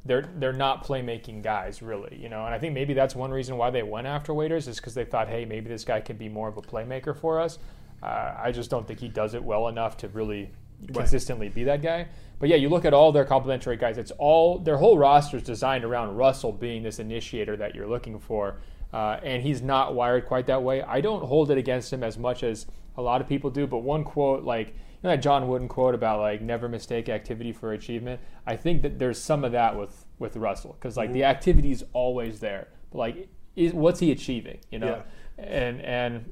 they're 0.05 0.29
they're 0.37 0.53
not 0.53 0.85
playmaking 0.85 1.43
guys 1.43 1.81
really, 1.83 2.19
you 2.21 2.29
know. 2.29 2.45
And 2.45 2.55
I 2.55 2.59
think 2.59 2.75
maybe 2.75 2.95
that's 2.95 3.15
one 3.15 3.31
reason 3.31 3.57
why 3.57 3.71
they 3.71 3.83
went 3.83 4.07
after 4.07 4.35
Waiters 4.35 4.69
is 4.69 4.77
because 4.77 4.95
they 4.95 5.05
thought, 5.05 5.29
hey, 5.29 5.45
maybe 5.45 5.69
this 5.69 5.85
guy 5.85 6.01
can 6.01 6.17
be 6.17 6.29
more 6.29 6.49
of 6.49 6.57
a 6.57 6.63
playmaker 6.63 7.17
for 7.17 7.41
us. 7.41 7.59
Uh, 8.03 8.35
I 8.39 8.53
just 8.53 8.71
don't 8.71 8.87
think 8.87 9.01
he 9.01 9.09
does 9.09 9.35
it 9.35 9.43
well 9.43 9.69
enough 9.69 9.97
to 9.99 10.09
really 10.09 10.51
consistently 10.93 11.49
be 11.49 11.65
that 11.65 11.83
guy. 11.83 12.07
But 12.39 12.49
yeah, 12.49 12.57
you 12.57 12.69
look 12.69 12.85
at 12.85 12.93
all 12.93 13.13
their 13.13 13.25
complementary 13.25 13.77
guys. 13.77 13.97
It's 13.97 14.11
all 14.13 14.59
their 14.59 14.77
whole 14.77 14.99
roster 14.99 15.39
is 15.39 15.43
designed 15.43 15.85
around 15.85 16.17
Russell 16.17 16.53
being 16.53 16.83
this 16.83 16.99
initiator 16.99 17.57
that 17.57 17.75
you're 17.75 17.87
looking 17.87 18.19
for, 18.19 18.57
uh, 18.93 19.21
and 19.23 19.43
he's 19.43 19.63
not 19.63 19.95
wired 19.95 20.27
quite 20.27 20.47
that 20.47 20.63
way. 20.63 20.83
I 20.83 21.01
don't 21.01 21.25
hold 21.25 21.51
it 21.51 21.59
against 21.59 21.93
him 21.93 22.03
as 22.03 22.19
much 22.19 22.43
as 22.43 22.67
a 22.97 23.03
lot 23.03 23.21
of 23.21 23.29
people 23.29 23.51
do. 23.51 23.67
But 23.67 23.79
one 23.79 24.05
quote 24.05 24.45
like 24.45 24.75
know 25.05 25.11
that 25.11 25.23
John 25.23 25.47
Wooden 25.49 25.69
quote 25.69 25.95
about 25.95 26.21
like 26.21 26.41
never 26.41 26.69
mistake 26.69 27.09
activity 27.09 27.53
for 27.53 27.73
achievement. 27.73 28.21
I 28.47 28.57
think 28.57 28.83
that 28.83 28.99
there's 28.99 29.21
some 29.21 29.45
of 29.45 29.53
that 29.53 29.79
with 29.79 30.07
with 30.19 30.37
Russell 30.37 30.77
because 30.79 30.97
like 30.97 31.09
mm-hmm. 31.09 31.15
the 31.15 31.25
activity 31.25 31.71
is 31.71 31.85
always 31.93 32.41
there, 32.41 32.69
but 32.91 32.99
like 32.99 33.29
is, 33.55 33.73
what's 33.73 34.01
he 34.01 34.11
achieving? 34.11 34.59
You 34.71 34.81
know, 34.81 35.03
yeah. 35.39 35.45
and 35.45 35.81
and. 35.81 36.31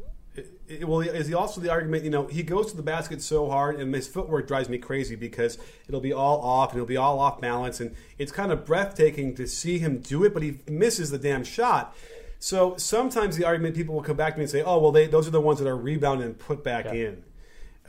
well, 0.87 1.01
is 1.01 1.27
he 1.27 1.35
also 1.35 1.61
the 1.61 1.71
argument? 1.71 2.05
You 2.05 2.11
know, 2.11 2.27
he 2.27 2.43
goes 2.43 2.71
to 2.71 2.77
the 2.77 2.83
basket 2.83 3.21
so 3.21 3.51
hard, 3.51 3.79
and 3.79 3.95
his 3.95 4.09
footwork 4.09 4.49
drives 4.49 4.69
me 4.69 4.79
crazy 4.79 5.15
because 5.15 5.59
it'll 5.87 6.01
be 6.01 6.13
all 6.13 6.41
off, 6.41 6.71
and 6.71 6.79
it'll 6.79 6.87
be 6.87 6.97
all 6.97 7.21
off 7.21 7.41
balance, 7.41 7.81
and 7.81 7.95
it's 8.17 8.33
kind 8.33 8.51
of 8.51 8.65
breathtaking 8.65 9.35
to 9.35 9.47
see 9.47 9.79
him 9.79 9.99
do 9.99 10.25
it, 10.25 10.33
but 10.33 10.43
he 10.43 10.59
misses 10.67 11.11
the 11.11 11.19
damn 11.19 11.45
shot. 11.45 11.95
So 12.39 12.77
sometimes 12.77 13.37
the 13.37 13.45
argument 13.45 13.77
people 13.77 13.95
will 13.95 14.03
come 14.03 14.17
back 14.17 14.33
to 14.33 14.39
me 14.39 14.45
and 14.45 14.51
say, 14.51 14.63
"Oh, 14.63 14.79
well, 14.79 14.91
they, 14.91 15.07
those 15.07 15.29
are 15.29 15.31
the 15.31 15.41
ones 15.41 15.59
that 15.59 15.69
are 15.69 15.77
rebounded 15.77 16.27
and 16.27 16.39
put 16.39 16.65
back 16.65 16.87
yeah. 16.87 16.93
in." 16.93 17.25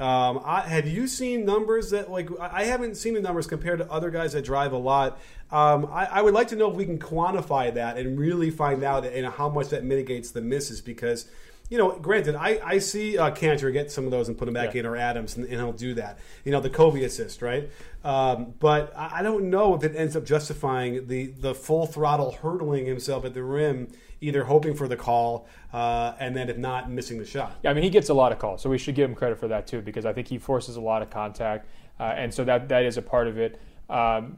Um, 0.03 0.41
I, 0.43 0.59
have 0.59 0.85
you 0.85 1.07
seen 1.07 1.45
numbers 1.45 1.91
that 1.91 2.11
like 2.11 2.27
I 2.37 2.65
haven't 2.65 2.97
seen 2.97 3.13
the 3.13 3.21
numbers 3.21 3.47
compared 3.47 3.79
to 3.79 3.89
other 3.89 4.11
guys 4.11 4.33
that 4.33 4.43
drive 4.43 4.73
a 4.73 4.77
lot. 4.77 5.17
Um, 5.49 5.85
I, 5.85 6.07
I, 6.07 6.21
would 6.21 6.33
like 6.33 6.49
to 6.49 6.57
know 6.57 6.69
if 6.69 6.75
we 6.75 6.83
can 6.83 6.99
quantify 6.99 7.73
that 7.73 7.97
and 7.97 8.19
really 8.19 8.49
find 8.49 8.83
out 8.83 9.05
and 9.05 9.25
how 9.27 9.47
much 9.47 9.69
that 9.69 9.85
mitigates 9.85 10.31
the 10.31 10.41
misses 10.41 10.81
because 10.81 11.29
you 11.69 11.77
know, 11.77 11.97
granted, 11.97 12.35
I, 12.35 12.59
I 12.63 12.77
see 12.79 13.17
uh, 13.17 13.31
Kanter 13.31 13.71
get 13.73 13.91
some 13.91 14.05
of 14.05 14.11
those 14.11 14.27
and 14.27 14.37
put 14.37 14.45
them 14.45 14.53
back 14.53 14.73
Yeah. 14.73 14.81
in, 14.81 14.85
or 14.85 14.95
Adams, 14.95 15.35
and, 15.37 15.45
and 15.45 15.55
he'll 15.55 15.71
do 15.71 15.93
that. 15.95 16.19
You 16.43 16.51
know, 16.51 16.59
the 16.59 16.69
Kobe 16.69 17.03
assist, 17.03 17.41
right? 17.41 17.69
Um, 18.03 18.53
but 18.59 18.93
I, 18.95 19.19
I 19.19 19.23
don't 19.23 19.49
know 19.49 19.73
if 19.73 19.83
it 19.83 19.95
ends 19.95 20.15
up 20.15 20.25
justifying 20.25 21.07
the 21.07 21.27
the 21.27 21.55
full 21.55 21.85
throttle 21.87 22.31
hurdling 22.31 22.85
himself 22.85 23.25
at 23.25 23.33
the 23.33 23.43
rim, 23.43 23.87
either 24.21 24.43
hoping 24.43 24.75
for 24.75 24.87
the 24.87 24.97
call, 24.97 25.47
uh, 25.71 26.13
and 26.19 26.35
then 26.35 26.49
if 26.49 26.57
not, 26.57 26.91
missing 26.91 27.17
the 27.17 27.25
shot. 27.25 27.55
Yeah, 27.63 27.71
I 27.71 27.73
mean, 27.73 27.83
he 27.83 27.89
gets 27.89 28.09
a 28.09 28.13
lot 28.13 28.31
of 28.31 28.39
calls, 28.39 28.61
so 28.61 28.69
we 28.69 28.77
should 28.77 28.95
give 28.95 29.09
him 29.09 29.15
credit 29.15 29.39
for 29.39 29.47
that 29.47 29.65
too, 29.67 29.81
because 29.81 30.05
I 30.05 30.13
think 30.13 30.27
he 30.27 30.37
forces 30.37 30.75
a 30.75 30.81
lot 30.81 31.01
of 31.01 31.09
contact, 31.09 31.67
uh, 31.99 32.03
and 32.03 32.33
so 32.33 32.43
that 32.43 32.67
that 32.69 32.83
is 32.83 32.97
a 32.97 33.01
part 33.01 33.27
of 33.27 33.37
it. 33.39 33.59
Um, 33.89 34.37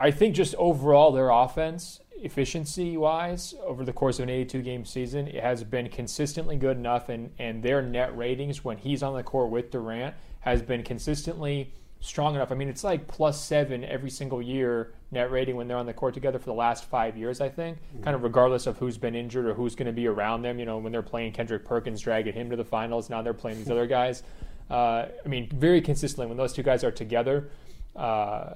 I 0.00 0.10
think 0.10 0.34
just 0.34 0.54
overall 0.56 1.12
their 1.12 1.30
offense, 1.30 2.00
efficiency 2.22 2.96
wise, 2.96 3.54
over 3.64 3.84
the 3.84 3.92
course 3.92 4.18
of 4.18 4.24
an 4.24 4.30
82 4.30 4.62
game 4.62 4.84
season, 4.84 5.28
it 5.28 5.42
has 5.42 5.64
been 5.64 5.88
consistently 5.88 6.56
good 6.56 6.76
enough, 6.76 7.08
and 7.08 7.30
and 7.38 7.62
their 7.62 7.82
net 7.82 8.16
ratings 8.16 8.64
when 8.64 8.78
he's 8.78 9.02
on 9.02 9.14
the 9.14 9.22
court 9.22 9.50
with 9.50 9.70
Durant 9.70 10.14
has 10.40 10.62
been 10.62 10.82
consistently 10.82 11.72
strong 12.00 12.34
enough. 12.34 12.52
I 12.52 12.54
mean, 12.54 12.68
it's 12.68 12.84
like 12.84 13.08
plus 13.08 13.42
seven 13.42 13.84
every 13.84 14.10
single 14.10 14.40
year 14.40 14.92
net 15.10 15.30
rating 15.30 15.56
when 15.56 15.66
they're 15.66 15.76
on 15.76 15.86
the 15.86 15.92
court 15.92 16.14
together 16.14 16.38
for 16.38 16.46
the 16.46 16.54
last 16.54 16.84
five 16.84 17.16
years, 17.16 17.40
I 17.40 17.48
think, 17.48 17.78
kind 18.02 18.14
of 18.14 18.22
regardless 18.22 18.66
of 18.66 18.78
who's 18.78 18.98
been 18.98 19.14
injured 19.14 19.46
or 19.46 19.54
who's 19.54 19.74
going 19.74 19.86
to 19.86 19.92
be 19.92 20.06
around 20.06 20.42
them. 20.42 20.58
You 20.58 20.66
know, 20.66 20.78
when 20.78 20.92
they're 20.92 21.02
playing 21.02 21.32
Kendrick 21.32 21.64
Perkins, 21.64 22.00
dragging 22.00 22.34
him 22.34 22.50
to 22.50 22.56
the 22.56 22.64
finals, 22.64 23.10
now 23.10 23.22
they're 23.22 23.34
playing 23.34 23.58
these 23.58 23.70
other 23.76 23.86
guys. 23.86 24.22
Uh, 24.70 25.06
I 25.24 25.28
mean, 25.28 25.48
very 25.48 25.80
consistently, 25.80 26.26
when 26.26 26.36
those 26.36 26.52
two 26.52 26.62
guys 26.62 26.84
are 26.84 26.90
together, 26.90 27.50
uh, 27.96 28.54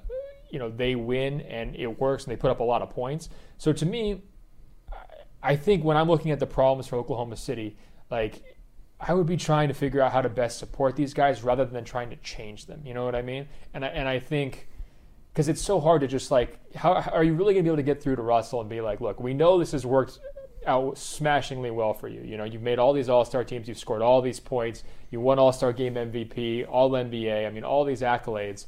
you 0.53 0.59
know, 0.59 0.71
they 0.71 0.95
win 0.95 1.41
and 1.41 1.75
it 1.75 1.99
works 1.99 2.25
and 2.25 2.33
they 2.33 2.37
put 2.37 2.51
up 2.51 2.61
a 2.61 2.65
lot 2.65 2.83
of 2.83 2.91
points. 2.91 3.31
So 3.59 3.73
to 3.73 3.87
me, 3.87 4.23
I 5.43 5.57
think 5.57 5.83
when 5.83 5.97
I'm 5.97 6.09
looking 6.09 6.31
at 6.31 6.39
the 6.39 6.47
problems 6.47 6.87
for 6.87 6.97
Oklahoma 6.97 7.37
City, 7.37 7.77
like 8.11 8.45
I 9.01 9.15
would 9.15 9.27
be 9.27 9.39
trying 9.39 9.69
to 9.69 9.75
figure 9.75 10.03
out 10.03 10.13
how 10.13 10.21
to 10.21 10.29
best 10.29 10.59
support 10.59 10.95
these 10.95 11.15
guys 11.15 11.43
rather 11.43 11.65
than 11.65 11.85
trying 11.85 12.11
to 12.11 12.17
change 12.17 12.67
them. 12.67 12.83
You 12.85 12.93
know 12.93 13.05
what 13.05 13.15
I 13.15 13.23
mean? 13.23 13.49
And 13.73 13.85
I, 13.85 13.89
and 13.89 14.07
I 14.07 14.21
think 14.21 14.69
because 15.33 15.49
it's 15.49 15.63
so 15.63 15.81
hard 15.81 16.03
to 16.03 16.07
just 16.07 16.31
like 16.31 16.61
how, 16.75 16.93
are 16.93 17.25
you 17.25 17.33
really 17.33 17.55
going 17.55 17.65
to 17.65 17.69
be 17.71 17.73
able 17.73 17.79
to 17.79 17.83
get 17.83 18.03
through 18.03 18.17
to 18.17 18.23
Russell 18.23 18.61
and 18.61 18.69
be 18.69 18.83
like, 18.83 19.01
look, 19.01 19.21
we 19.21 19.33
know 19.33 19.59
this 19.59 19.73
has 19.73 19.87
worked 19.87 20.21
out 20.67 20.99
smashingly 20.99 21.71
well 21.71 21.95
for 21.95 22.09
you. 22.09 22.21
You 22.21 22.37
know, 22.37 22.45
you've 22.45 22.63
made 22.63 22.79
all 22.79 22.93
these 22.93 23.09
All 23.09 23.25
Star 23.25 23.43
teams, 23.43 23.67
you've 23.67 23.79
scored 23.79 24.03
all 24.03 24.21
these 24.21 24.39
points, 24.39 24.85
you 25.11 25.19
won 25.21 25.39
All 25.39 25.53
Star 25.53 25.73
Game 25.73 25.95
MVP, 25.95 26.69
All 26.69 26.91
NBA. 26.91 27.47
I 27.47 27.51
mean, 27.51 27.65
all 27.65 27.85
these 27.85 28.03
accolades. 28.03 28.67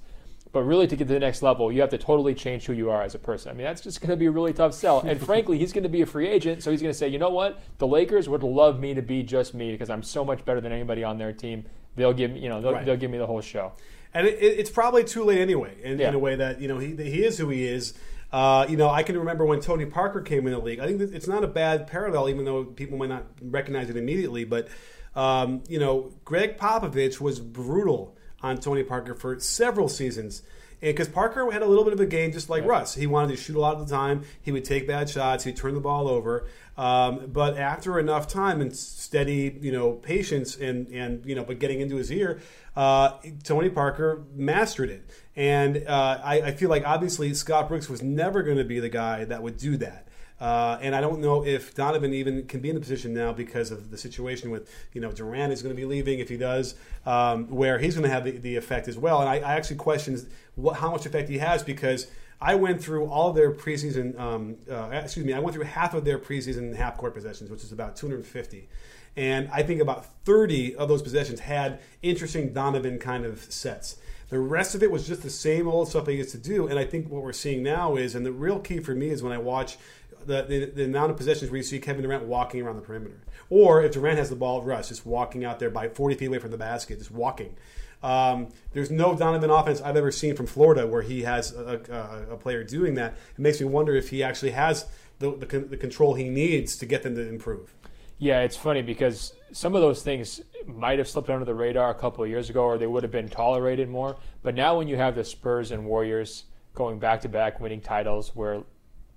But 0.55 0.63
really, 0.63 0.87
to 0.87 0.97
get 0.97 1.09
to 1.09 1.13
the 1.15 1.21
next 1.21 1.43
level, 1.43 1.71
you 1.71 1.81
have 1.83 1.91
to 1.91 1.99
totally 1.99 2.33
change 2.33 2.65
who 2.65 2.73
you 2.73 2.89
are 2.91 3.03
as 3.03 3.15
a 3.15 3.19
person. 3.19 3.51
I 3.51 3.55
mean, 3.55 3.65
that's 3.65 3.83
just 3.83 4.01
going 4.01 4.11
to 4.11 4.17
be 4.17 4.27
a 4.27 4.31
really 4.31 4.53
tough 4.55 4.73
sell. 4.73 5.01
And 5.01 5.21
frankly, 5.27 5.59
he's 5.59 5.73
going 5.73 5.83
to 5.83 5.89
be 5.91 6.01
a 6.01 6.07
free 6.07 6.29
agent, 6.29 6.63
so 6.63 6.71
he's 6.71 6.81
going 6.81 6.93
to 6.93 6.99
say, 6.99 7.09
you 7.09 7.19
know 7.19 7.29
what? 7.31 7.61
The 7.79 7.87
Lakers 7.87 8.29
would 8.29 8.43
love 8.43 8.79
me 8.81 8.95
to 8.95 9.03
be 9.03 9.23
just 9.25 9.53
me 9.53 9.73
because 9.73 9.91
I'm 9.91 10.03
so 10.03 10.25
much 10.25 10.45
better 10.45 10.61
than 10.61 10.73
anybody 10.73 11.05
on 11.05 11.19
their 11.19 11.33
team. 11.33 11.65
They'll 11.97 12.13
give 12.15 12.31
me, 12.31 12.39
you 12.41 12.49
know, 12.49 12.61
they'll, 12.63 12.73
Right. 12.73 12.87
they'll 12.87 12.97
give 12.97 13.11
me 13.11 13.19
the 13.19 13.27
whole 13.27 13.41
show. 13.41 13.73
and 14.15 14.27
it, 14.29 14.35
it- 14.41 14.59
it's 14.61 14.71
probably 14.71 15.03
too 15.03 15.25
late 15.25 15.41
anyway. 15.41 15.75
In, 15.83 15.99
Yeah. 15.99 16.09
in 16.11 16.15
a 16.15 16.19
way 16.21 16.37
that 16.37 16.61
you 16.61 16.69
know 16.69 16.79
he 16.79 16.95
he 16.95 17.25
is 17.25 17.37
who 17.37 17.49
he 17.49 17.65
is. 17.67 17.95
Uh, 18.33 18.65
you 18.69 18.77
know, 18.77 18.89
I 18.89 19.03
can 19.03 19.19
remember 19.19 19.45
when 19.45 19.61
Tony 19.61 19.87
Parker 19.87 20.21
came 20.21 20.47
in 20.47 20.53
the 20.53 20.59
league. 20.61 20.79
I 20.81 20.87
think 20.87 21.01
it's 21.01 21.27
not 21.27 21.43
a 21.43 21.49
bad 21.49 21.89
parallel, 21.89 22.29
even 22.29 22.45
though 22.45 22.63
people 22.65 22.97
might 22.97 23.09
not 23.09 23.25
recognize 23.43 23.91
it 23.91 23.97
immediately. 23.97 24.45
But 24.45 24.69
um, 25.17 25.63
you 25.69 25.79
know, 25.81 26.13
Gregg 26.25 26.57
Popovich 26.59 27.21
was 27.21 27.41
brutal 27.41 28.17
on 28.45 28.59
Tony 28.59 28.83
Parker 28.83 29.15
for 29.15 29.41
several 29.41 29.89
seasons. 29.89 30.43
Because 30.81 31.09
Parker 31.09 31.51
had 31.51 31.63
a 31.63 31.67
little 31.67 31.85
bit 31.85 31.95
of 31.95 32.01
a 32.01 32.07
game 32.07 32.31
just 32.31 32.51
like 32.51 32.63
Russ. 32.67 32.95
He 32.95 33.07
wanted 33.07 33.37
to 33.37 33.43
shoot 33.43 33.57
a 33.57 33.61
lot 33.61 33.77
of 33.77 33.89
the 33.89 33.95
time. 33.95 34.25
He 34.43 34.53
would 34.53 34.67
take 34.67 34.87
bad 34.87 35.09
shots. 35.09 35.45
He'd 35.45 35.57
turn 35.57 35.73
the 35.73 35.81
ball 35.81 36.09
over. 36.09 36.47
Um, 36.77 37.31
but 37.33 37.57
after 37.57 37.99
enough 37.99 38.29
time 38.29 38.61
and 38.61 38.77
steady, 38.77 39.57
you 39.63 39.73
know, 39.73 39.93
patience 39.93 40.57
and 40.57 40.89
and 40.89 41.25
you 41.25 41.35
know, 41.35 41.45
but 41.45 41.59
getting 41.59 41.81
into 41.81 41.97
his 41.97 42.13
ear, 42.13 42.41
uh, 42.77 43.13
Tony 43.45 43.71
Parker 43.71 44.25
mastered 44.35 44.91
it. 44.91 45.09
And 45.37 45.87
uh, 45.87 46.21
I, 46.23 46.43
I 46.43 46.51
feel 46.53 46.69
like 46.69 46.85
obviously 46.85 47.33
Scott 47.33 47.69
Brooks 47.69 47.89
was 47.89 48.03
never 48.03 48.43
going 48.43 48.59
to 48.59 48.65
be 48.65 48.79
the 48.79 48.91
guy 48.91 49.25
that 49.25 49.43
would 49.43 49.57
do 49.57 49.79
that. 49.79 50.04
Uh, 50.41 50.79
and 50.81 50.95
I 50.95 51.01
don't 51.01 51.21
know 51.21 51.45
if 51.45 51.75
Donovan 51.75 52.13
even 52.13 52.47
can 52.47 52.61
be 52.61 52.69
in 52.69 52.75
the 52.75 52.81
position 52.81 53.15
now 53.15 53.33
because 53.33 53.71
of 53.71 53.91
the 53.91 53.97
situation 53.97 54.51
with, 54.51 54.69
you 54.93 55.01
know, 55.01 55.13
Durant 55.13 55.53
is 55.53 55.63
going 55.63 55.75
to 55.75 55.81
be 55.81 55.87
leaving 55.87 56.19
if 56.19 56.29
he 56.29 56.37
does, 56.37 56.75
um, 57.07 57.49
where 57.49 57.79
he's 57.79 57.95
going 57.95 58.09
to 58.09 58.13
have 58.13 58.25
the, 58.25 58.33
the 58.33 58.57
effect 58.57 58.89
as 58.89 58.99
well. 58.99 59.21
And 59.21 59.29
I, 59.29 59.37
I 59.37 59.55
actually 59.55 59.77
question 59.77 60.19
what, 60.57 60.77
how 60.77 60.91
much 60.91 61.07
effect 61.07 61.29
he 61.29 61.39
has 61.39 61.63
because 61.63 62.09
I 62.41 62.57
went 62.57 62.83
through 62.83 63.07
all 63.07 63.33
their 63.33 63.53
preseason, 63.53 64.19
um, 64.19 64.57
uh, 64.71 64.91
excuse 64.93 65.25
me, 65.25 65.33
I 65.33 65.39
went 65.39 65.55
through 65.55 65.65
half 65.65 65.95
of 65.95 66.05
their 66.05 66.19
preseason 66.19 66.75
half 66.75 66.99
court 66.99 67.15
possessions, 67.15 67.49
which 67.49 67.63
is 67.63 67.73
about 67.73 67.97
250. 67.97 68.69
And 69.17 69.49
I 69.53 69.63
think 69.63 69.81
about 69.81 70.07
30 70.25 70.75
of 70.77 70.89
those 70.89 71.01
possessions 71.01 71.41
had 71.41 71.81
interesting 72.03 72.53
Donovan 72.53 72.99
kind 72.99 73.25
of 73.25 73.41
sets. 73.41 73.97
The 74.29 74.39
rest 74.39 74.75
of 74.75 74.83
it 74.83 74.91
was 74.91 75.07
just 75.07 75.23
the 75.23 75.31
same 75.31 75.69
old 75.69 75.89
stuff 75.89 76.07
he 76.07 76.15
used 76.15 76.31
to 76.31 76.39
do. 76.39 76.67
And 76.67 76.79
I 76.79 76.85
think 76.85 77.09
what 77.09 77.23
we're 77.23 77.33
seeing 77.33 77.63
now 77.63 77.97
is, 77.97 78.15
and 78.15 78.27
the 78.27 78.33
real 78.33 78.59
key 78.59 78.81
for 78.81 78.95
me 78.95 79.11
is 79.11 79.23
when 79.23 79.33
I 79.33 79.39
watch 79.39 79.77
the, 80.27 80.43
the, 80.43 80.65
the 80.67 80.85
amount 80.85 81.11
of 81.11 81.17
possessions 81.17 81.51
where 81.51 81.59
you 81.59 81.63
see 81.63 81.79
Kevin 81.79 82.03
Durant 82.03 82.25
walking 82.25 82.63
around 82.63 82.77
the 82.77 82.83
perimeter. 82.83 83.21
Or 83.51 83.83
if 83.83 83.93
Durant 83.93 84.19
has 84.19 84.31
the 84.31 84.37
ball, 84.37 84.63
Russ 84.63 84.89
just 84.89 85.07
walking 85.07 85.45
out 85.45 85.59
there 85.59 85.71
by 85.71 85.89
40 85.89 86.17
feet 86.17 86.27
away 86.27 86.39
from 86.39 86.51
the 86.51 86.59
basket, 86.59 86.99
just 86.99 87.11
walking. 87.11 87.57
Um, 88.03 88.49
there's 88.73 88.91
no 88.91 89.17
Donovan 89.17 89.51
offense 89.51 89.81
I've 89.81 89.97
ever 89.97 90.13
seen 90.13 90.37
from 90.37 90.47
Florida 90.47 90.87
where 90.87 91.03
he 91.03 91.23
has 91.23 91.55
a, 91.55 91.81
a, 92.31 92.35
a 92.35 92.37
player 92.37 92.63
doing 92.63 92.95
that. 92.95 93.13
It 93.13 93.39
makes 93.39 93.61
me 93.61 93.67
wonder 93.67 93.95
if 93.95 94.11
he 94.11 94.23
actually 94.23 94.51
has 94.51 94.87
the, 95.19 95.35
the, 95.37 95.61
the 95.61 95.77
control 95.77 96.15
he 96.15 96.29
needs 96.29 96.77
to 96.77 96.87
get 96.87 97.03
them 97.03 97.15
to 97.15 97.27
improve. 97.27 97.75
Yeah, 98.19 98.41
it's 98.41 98.57
funny 98.57 98.83
because 98.83 99.33
some 99.53 99.75
of 99.75 99.81
those 99.81 100.03
things 100.03 100.41
might 100.67 100.99
have 100.99 101.09
slipped 101.09 101.31
under 101.31 101.45
the 101.45 101.55
radar 101.55 101.91
a 101.91 101.95
couple 101.95 102.23
of 102.23 102.31
years 102.31 102.51
ago, 102.51 102.63
or 102.63 102.79
they 102.79 102.87
would 102.87 103.03
have 103.03 103.13
been 103.13 103.29
tolerated 103.29 103.89
more. 103.89 104.17
But 104.43 104.55
now, 104.55 104.79
when 104.79 104.87
you 104.87 104.97
have 104.97 105.15
the 105.15 105.25
Spurs 105.25 105.73
and 105.73 105.87
Warriors 105.87 106.45
going 106.75 106.99
back 106.99 107.21
to 107.23 107.29
back, 107.29 107.61
winning 107.61 107.81
titles, 107.81 108.35
where 108.35 108.63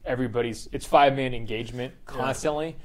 everybody's 0.08 0.68
it's 0.72 0.86
five 0.86 1.16
man 1.16 1.34
engagement 1.34 1.94
constantly, 2.06 2.76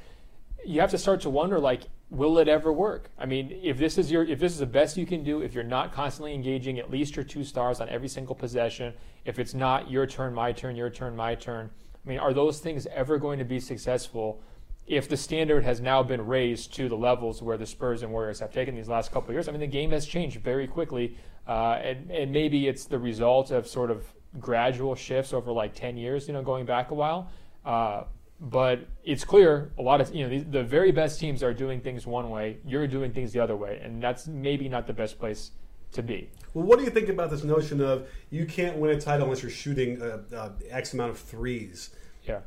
you 0.64 0.80
have 0.80 0.90
to 0.90 0.98
start 0.98 1.20
to 1.22 1.30
wonder 1.30 1.58
like, 1.58 1.82
will 2.10 2.38
it 2.38 2.48
ever 2.48 2.72
work? 2.72 3.10
I 3.18 3.26
mean, 3.26 3.58
if 3.62 3.78
this 3.78 3.96
is 3.98 4.10
your 4.10 4.24
if 4.24 4.38
this 4.38 4.52
is 4.52 4.58
the 4.58 4.66
best 4.66 4.96
you 4.96 5.06
can 5.06 5.24
do, 5.24 5.40
if 5.40 5.54
you're 5.54 5.64
not 5.64 5.92
constantly 5.92 6.34
engaging 6.34 6.78
at 6.78 6.90
least 6.90 7.16
your 7.16 7.24
two 7.24 7.44
stars 7.44 7.80
on 7.80 7.88
every 7.88 8.08
single 8.08 8.34
possession, 8.34 8.92
if 9.24 9.38
it's 9.38 9.54
not 9.54 9.90
your 9.90 10.06
turn, 10.06 10.34
my 10.34 10.52
turn, 10.52 10.76
your 10.76 10.90
turn, 10.90 11.16
my 11.16 11.34
turn. 11.34 11.70
I 12.04 12.08
mean, 12.08 12.18
are 12.18 12.34
those 12.34 12.58
things 12.58 12.86
ever 12.86 13.16
going 13.18 13.38
to 13.38 13.44
be 13.44 13.60
successful? 13.60 14.42
if 14.86 15.08
the 15.08 15.16
standard 15.16 15.64
has 15.64 15.80
now 15.80 16.02
been 16.02 16.26
raised 16.26 16.74
to 16.74 16.88
the 16.88 16.96
levels 16.96 17.40
where 17.42 17.56
the 17.56 17.66
Spurs 17.66 18.02
and 18.02 18.10
Warriors 18.10 18.40
have 18.40 18.52
taken 18.52 18.74
these 18.74 18.88
last 18.88 19.12
couple 19.12 19.30
of 19.30 19.34
years, 19.34 19.48
I 19.48 19.52
mean, 19.52 19.60
the 19.60 19.66
game 19.66 19.90
has 19.92 20.06
changed 20.06 20.40
very 20.40 20.66
quickly, 20.66 21.16
uh, 21.46 21.78
and, 21.82 22.10
and 22.10 22.32
maybe 22.32 22.66
it's 22.66 22.84
the 22.86 22.98
result 22.98 23.50
of 23.50 23.66
sort 23.66 23.90
of 23.90 24.12
gradual 24.40 24.94
shifts 24.94 25.32
over 25.32 25.52
like 25.52 25.74
10 25.74 25.96
years, 25.96 26.26
you 26.26 26.34
know, 26.34 26.42
going 26.42 26.64
back 26.64 26.90
a 26.90 26.94
while. 26.94 27.30
Uh, 27.64 28.04
but 28.40 28.80
it's 29.04 29.24
clear 29.24 29.70
a 29.78 29.82
lot 29.82 30.00
of, 30.00 30.12
you 30.14 30.24
know, 30.24 30.28
the, 30.28 30.38
the 30.44 30.64
very 30.64 30.90
best 30.90 31.20
teams 31.20 31.42
are 31.42 31.54
doing 31.54 31.80
things 31.80 32.06
one 32.06 32.28
way, 32.30 32.58
you're 32.66 32.88
doing 32.88 33.12
things 33.12 33.32
the 33.32 33.38
other 33.38 33.56
way, 33.56 33.80
and 33.82 34.02
that's 34.02 34.26
maybe 34.26 34.68
not 34.68 34.86
the 34.86 34.92
best 34.92 35.18
place 35.18 35.52
to 35.92 36.02
be. 36.02 36.28
Well, 36.54 36.64
what 36.64 36.78
do 36.78 36.84
you 36.84 36.90
think 36.90 37.08
about 37.08 37.30
this 37.30 37.44
notion 37.44 37.80
of 37.80 38.08
you 38.30 38.44
can't 38.46 38.76
win 38.78 38.90
a 38.96 39.00
title 39.00 39.24
unless 39.24 39.42
you're 39.42 39.50
shooting 39.50 40.02
uh, 40.02 40.22
uh, 40.34 40.50
X 40.70 40.92
amount 40.92 41.10
of 41.10 41.18
threes? 41.18 41.90
Yeah. 42.24 42.40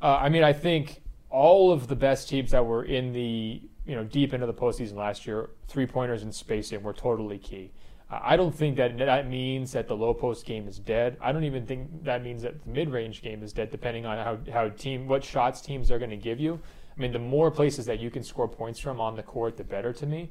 Uh, 0.00 0.18
I 0.20 0.28
mean, 0.28 0.44
I 0.44 0.52
think 0.52 1.02
all 1.28 1.72
of 1.72 1.88
the 1.88 1.96
best 1.96 2.28
teams 2.28 2.52
that 2.52 2.64
were 2.64 2.84
in 2.84 3.12
the 3.12 3.62
you 3.84 3.96
know 3.96 4.04
deep 4.04 4.32
into 4.32 4.46
the 4.46 4.54
postseason 4.54 4.94
last 4.94 5.26
year, 5.26 5.50
three 5.68 5.86
pointers 5.86 6.22
and 6.22 6.34
spacing 6.34 6.82
were 6.82 6.92
totally 6.92 7.38
key. 7.38 7.72
I 8.12 8.36
don't 8.36 8.54
think 8.54 8.76
that 8.76 8.98
that 8.98 9.28
means 9.28 9.72
that 9.72 9.88
the 9.88 9.96
low 9.96 10.12
post 10.12 10.44
game 10.44 10.68
is 10.68 10.78
dead. 10.78 11.16
I 11.18 11.32
don't 11.32 11.44
even 11.44 11.64
think 11.64 12.04
that 12.04 12.22
means 12.22 12.42
that 12.42 12.62
the 12.62 12.70
mid 12.70 12.90
range 12.90 13.22
game 13.22 13.42
is 13.42 13.54
dead, 13.54 13.70
depending 13.70 14.04
on 14.04 14.18
how 14.18 14.38
how 14.52 14.68
team 14.68 15.08
what 15.08 15.24
shots 15.24 15.62
teams 15.62 15.90
are 15.90 15.98
going 15.98 16.10
to 16.10 16.16
give 16.16 16.38
you. 16.38 16.60
I 16.94 17.00
mean, 17.00 17.12
the 17.12 17.18
more 17.18 17.50
places 17.50 17.86
that 17.86 18.00
you 18.00 18.10
can 18.10 18.22
score 18.22 18.48
points 18.48 18.78
from 18.78 19.00
on 19.00 19.16
the 19.16 19.22
court, 19.22 19.56
the 19.56 19.64
better 19.64 19.94
to 19.94 20.06
me. 20.06 20.30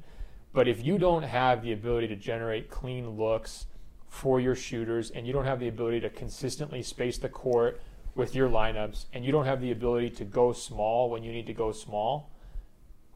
But 0.53 0.67
if 0.67 0.85
you 0.85 0.99
don't 0.99 1.23
have 1.23 1.63
the 1.63 1.71
ability 1.71 2.07
to 2.09 2.15
generate 2.15 2.69
clean 2.69 3.17
looks 3.17 3.65
for 4.07 4.39
your 4.39 4.55
shooters, 4.55 5.09
and 5.09 5.25
you 5.25 5.33
don't 5.33 5.45
have 5.45 5.59
the 5.59 5.69
ability 5.69 6.01
to 6.01 6.09
consistently 6.09 6.83
space 6.83 7.17
the 7.17 7.29
court 7.29 7.81
with 8.13 8.35
your 8.35 8.49
lineups, 8.49 9.05
and 9.13 9.25
you 9.25 9.31
don't 9.31 9.45
have 9.45 9.61
the 9.61 9.71
ability 9.71 10.09
to 10.11 10.25
go 10.25 10.51
small 10.51 11.09
when 11.09 11.23
you 11.23 11.31
need 11.31 11.47
to 11.47 11.53
go 11.53 11.71
small, 11.71 12.29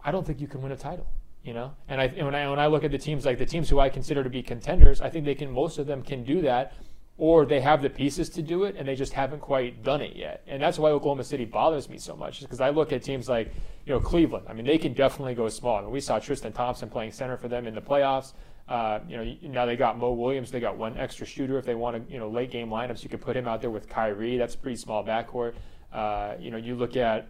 I 0.04 0.12
don't 0.12 0.26
think 0.26 0.40
you 0.40 0.48
can 0.48 0.62
win 0.62 0.72
a 0.72 0.78
title. 0.78 1.08
You 1.46 1.54
know, 1.54 1.74
and 1.88 2.02
I 2.02 2.06
and 2.06 2.26
when 2.26 2.34
I 2.34 2.50
when 2.50 2.58
I 2.58 2.66
look 2.66 2.84
at 2.84 2.90
the 2.90 2.98
teams 2.98 3.24
like 3.24 3.38
the 3.38 3.46
teams 3.46 3.70
who 3.70 3.80
I 3.80 3.88
consider 3.88 4.24
to 4.24 4.32
be 4.32 4.42
contenders, 4.42 5.00
I 5.00 5.12
think 5.12 5.26
they 5.26 5.36
can 5.36 5.52
most 5.52 5.78
of 5.78 5.86
them 5.86 6.02
can 6.02 6.24
do 6.24 6.42
that, 6.42 6.74
or 7.20 7.46
they 7.46 7.62
have 7.62 7.84
the 7.84 7.90
pieces 7.90 8.30
to 8.32 8.42
do 8.42 8.64
it, 8.64 8.76
and 8.76 8.88
they 8.88 8.96
just 8.96 9.14
haven't 9.14 9.42
quite 9.42 9.84
done 9.84 10.02
it 10.02 10.16
yet. 10.16 10.42
And 10.48 10.60
that's 10.60 10.80
why 10.80 10.90
Oklahoma 10.90 11.24
City 11.24 11.46
bothers 11.46 11.88
me 11.88 12.00
so 12.00 12.16
much, 12.16 12.42
because 12.42 12.62
I 12.62 12.72
look 12.72 12.92
at 12.92 13.04
teams 13.04 13.30
like 13.30 13.54
you 13.86 13.94
know 13.94 14.00
Cleveland. 14.00 14.48
I 14.50 14.54
mean, 14.54 14.66
they 14.66 14.80
can 14.80 14.94
definitely 14.94 15.36
go 15.36 15.48
small. 15.50 15.78
I 15.78 15.82
mean, 15.82 15.92
we 15.92 16.02
saw 16.02 16.18
Tristan 16.18 16.52
Thompson 16.52 16.90
playing 16.90 17.12
center 17.12 17.38
for 17.38 17.48
them 17.48 17.68
in 17.68 17.76
the 17.76 17.82
playoffs. 17.82 18.34
Uh, 18.68 19.02
you 19.08 19.16
know, 19.16 19.36
now 19.44 19.68
they 19.68 19.76
got 19.76 20.00
Mo 20.00 20.14
Williams. 20.14 20.50
They 20.50 20.60
got 20.60 20.76
one 20.76 20.98
extra 20.98 21.28
shooter. 21.28 21.60
If 21.60 21.66
they 21.66 21.76
want 21.76 22.08
to, 22.08 22.12
you 22.12 22.18
know, 22.18 22.28
late 22.28 22.50
game 22.50 22.70
lineups, 22.70 23.04
you 23.04 23.10
could 23.10 23.22
put 23.22 23.38
him 23.38 23.48
out 23.48 23.62
there 23.62 23.70
with 23.70 23.88
Kyrie. 23.88 24.38
That's 24.38 24.56
pretty 24.56 24.78
small 24.78 25.06
backcourt. 25.06 25.54
Uh, 25.94 26.34
you 26.40 26.50
know, 26.50 26.58
you 26.58 26.76
look 26.76 26.98
at 26.98 27.28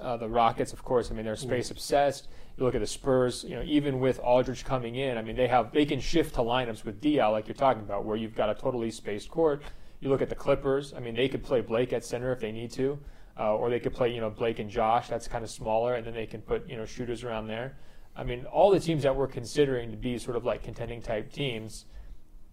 uh, 0.00 0.16
the 0.16 0.28
Rockets, 0.28 0.72
of 0.72 0.82
course. 0.84 1.10
I 1.10 1.14
mean, 1.14 1.24
they're 1.24 1.36
space 1.36 1.70
obsessed. 1.70 2.28
You 2.56 2.64
look 2.64 2.74
at 2.74 2.80
the 2.80 2.86
Spurs. 2.86 3.44
You 3.44 3.56
know, 3.56 3.62
even 3.64 4.00
with 4.00 4.18
Aldridge 4.20 4.64
coming 4.64 4.96
in, 4.96 5.18
I 5.18 5.22
mean, 5.22 5.36
they 5.36 5.46
have 5.48 5.72
they 5.72 5.84
can 5.84 6.00
shift 6.00 6.34
to 6.34 6.40
lineups 6.40 6.84
with 6.84 7.00
Diaw, 7.00 7.30
like 7.32 7.46
you're 7.46 7.54
talking 7.54 7.82
about, 7.82 8.04
where 8.04 8.16
you've 8.16 8.34
got 8.34 8.50
a 8.50 8.54
totally 8.54 8.90
spaced 8.90 9.30
court. 9.30 9.62
You 10.00 10.08
look 10.08 10.22
at 10.22 10.28
the 10.28 10.34
Clippers. 10.34 10.94
I 10.94 11.00
mean, 11.00 11.14
they 11.14 11.28
could 11.28 11.42
play 11.42 11.60
Blake 11.60 11.92
at 11.92 12.04
center 12.04 12.32
if 12.32 12.40
they 12.40 12.52
need 12.52 12.70
to, 12.72 12.98
uh, 13.38 13.54
or 13.54 13.70
they 13.70 13.80
could 13.80 13.94
play 13.94 14.12
you 14.12 14.20
know 14.20 14.30
Blake 14.30 14.58
and 14.58 14.70
Josh. 14.70 15.08
That's 15.08 15.28
kind 15.28 15.44
of 15.44 15.50
smaller, 15.50 15.94
and 15.94 16.06
then 16.06 16.14
they 16.14 16.26
can 16.26 16.40
put 16.42 16.68
you 16.68 16.76
know 16.76 16.84
shooters 16.84 17.24
around 17.24 17.46
there. 17.46 17.76
I 18.16 18.24
mean, 18.24 18.46
all 18.46 18.70
the 18.70 18.80
teams 18.80 19.04
that 19.04 19.14
we're 19.14 19.28
considering 19.28 19.92
to 19.92 19.96
be 19.96 20.18
sort 20.18 20.36
of 20.36 20.44
like 20.44 20.64
contending 20.64 21.00
type 21.00 21.32
teams 21.32 21.84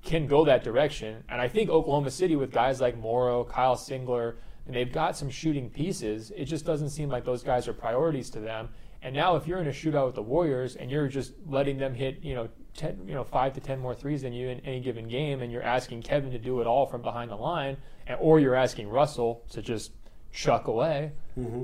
can 0.04 0.28
go 0.28 0.46
that 0.46 0.64
direction. 0.64 1.24
And 1.28 1.42
I 1.42 1.48
think 1.48 1.70
Oklahoma 1.70 2.12
City, 2.12 2.36
with 2.36 2.52
guys 2.52 2.80
like 2.80 2.96
Morrow, 2.98 3.44
Kyle 3.44 3.76
Singler, 3.76 4.36
and 4.65 4.75
they've 4.75 4.91
got 4.91 5.15
some 5.15 5.30
shooting 5.30 5.69
pieces, 5.69 6.32
it 6.36 6.45
just 6.45 6.65
doesn't 6.65 6.89
seem 6.89 7.10
like 7.10 7.25
those 7.25 7.43
guys 7.43 7.67
are 7.67 7.73
priorities 7.73 8.30
to 8.32 8.39
them. 8.39 8.69
And 9.01 9.15
now, 9.15 9.36
if 9.36 9.47
you're 9.47 9.60
in 9.60 9.67
a 9.67 9.71
shootout 9.71 10.08
with 10.08 10.15
the 10.15 10.23
Warriors 10.23 10.75
and 10.75 10.89
you're 10.89 11.08
just 11.08 11.34
letting 11.45 11.78
them 11.78 11.93
hit, 11.93 12.23
you 12.23 12.34
know, 12.34 12.49
10, 12.75 13.08
you 13.08 13.13
know, 13.13 13.23
five 13.23 13.54
to 13.54 13.62
ten 13.62 13.80
more 13.80 13.93
threes 13.93 14.21
than 14.23 14.34
you 14.34 14.49
in 14.49 14.60
any 14.62 14.80
given 14.80 15.08
game, 15.08 15.41
and 15.41 15.51
you're 15.51 15.62
asking 15.62 16.01
Kevin 16.01 16.32
to 16.32 16.39
do 16.39 16.60
it 16.60 16.67
all 16.67 16.86
from 16.86 17.01
behind 17.01 17.32
the 17.32 17.36
line, 17.36 17.78
and, 18.08 18.17
or 18.19 18.39
you're 18.39 18.56
asking 18.56 18.89
Russell 18.89 19.43
to 19.51 19.62
just 19.62 19.91
chuck 20.32 20.67
away. 20.67 21.12
Mm-hmm 21.39 21.63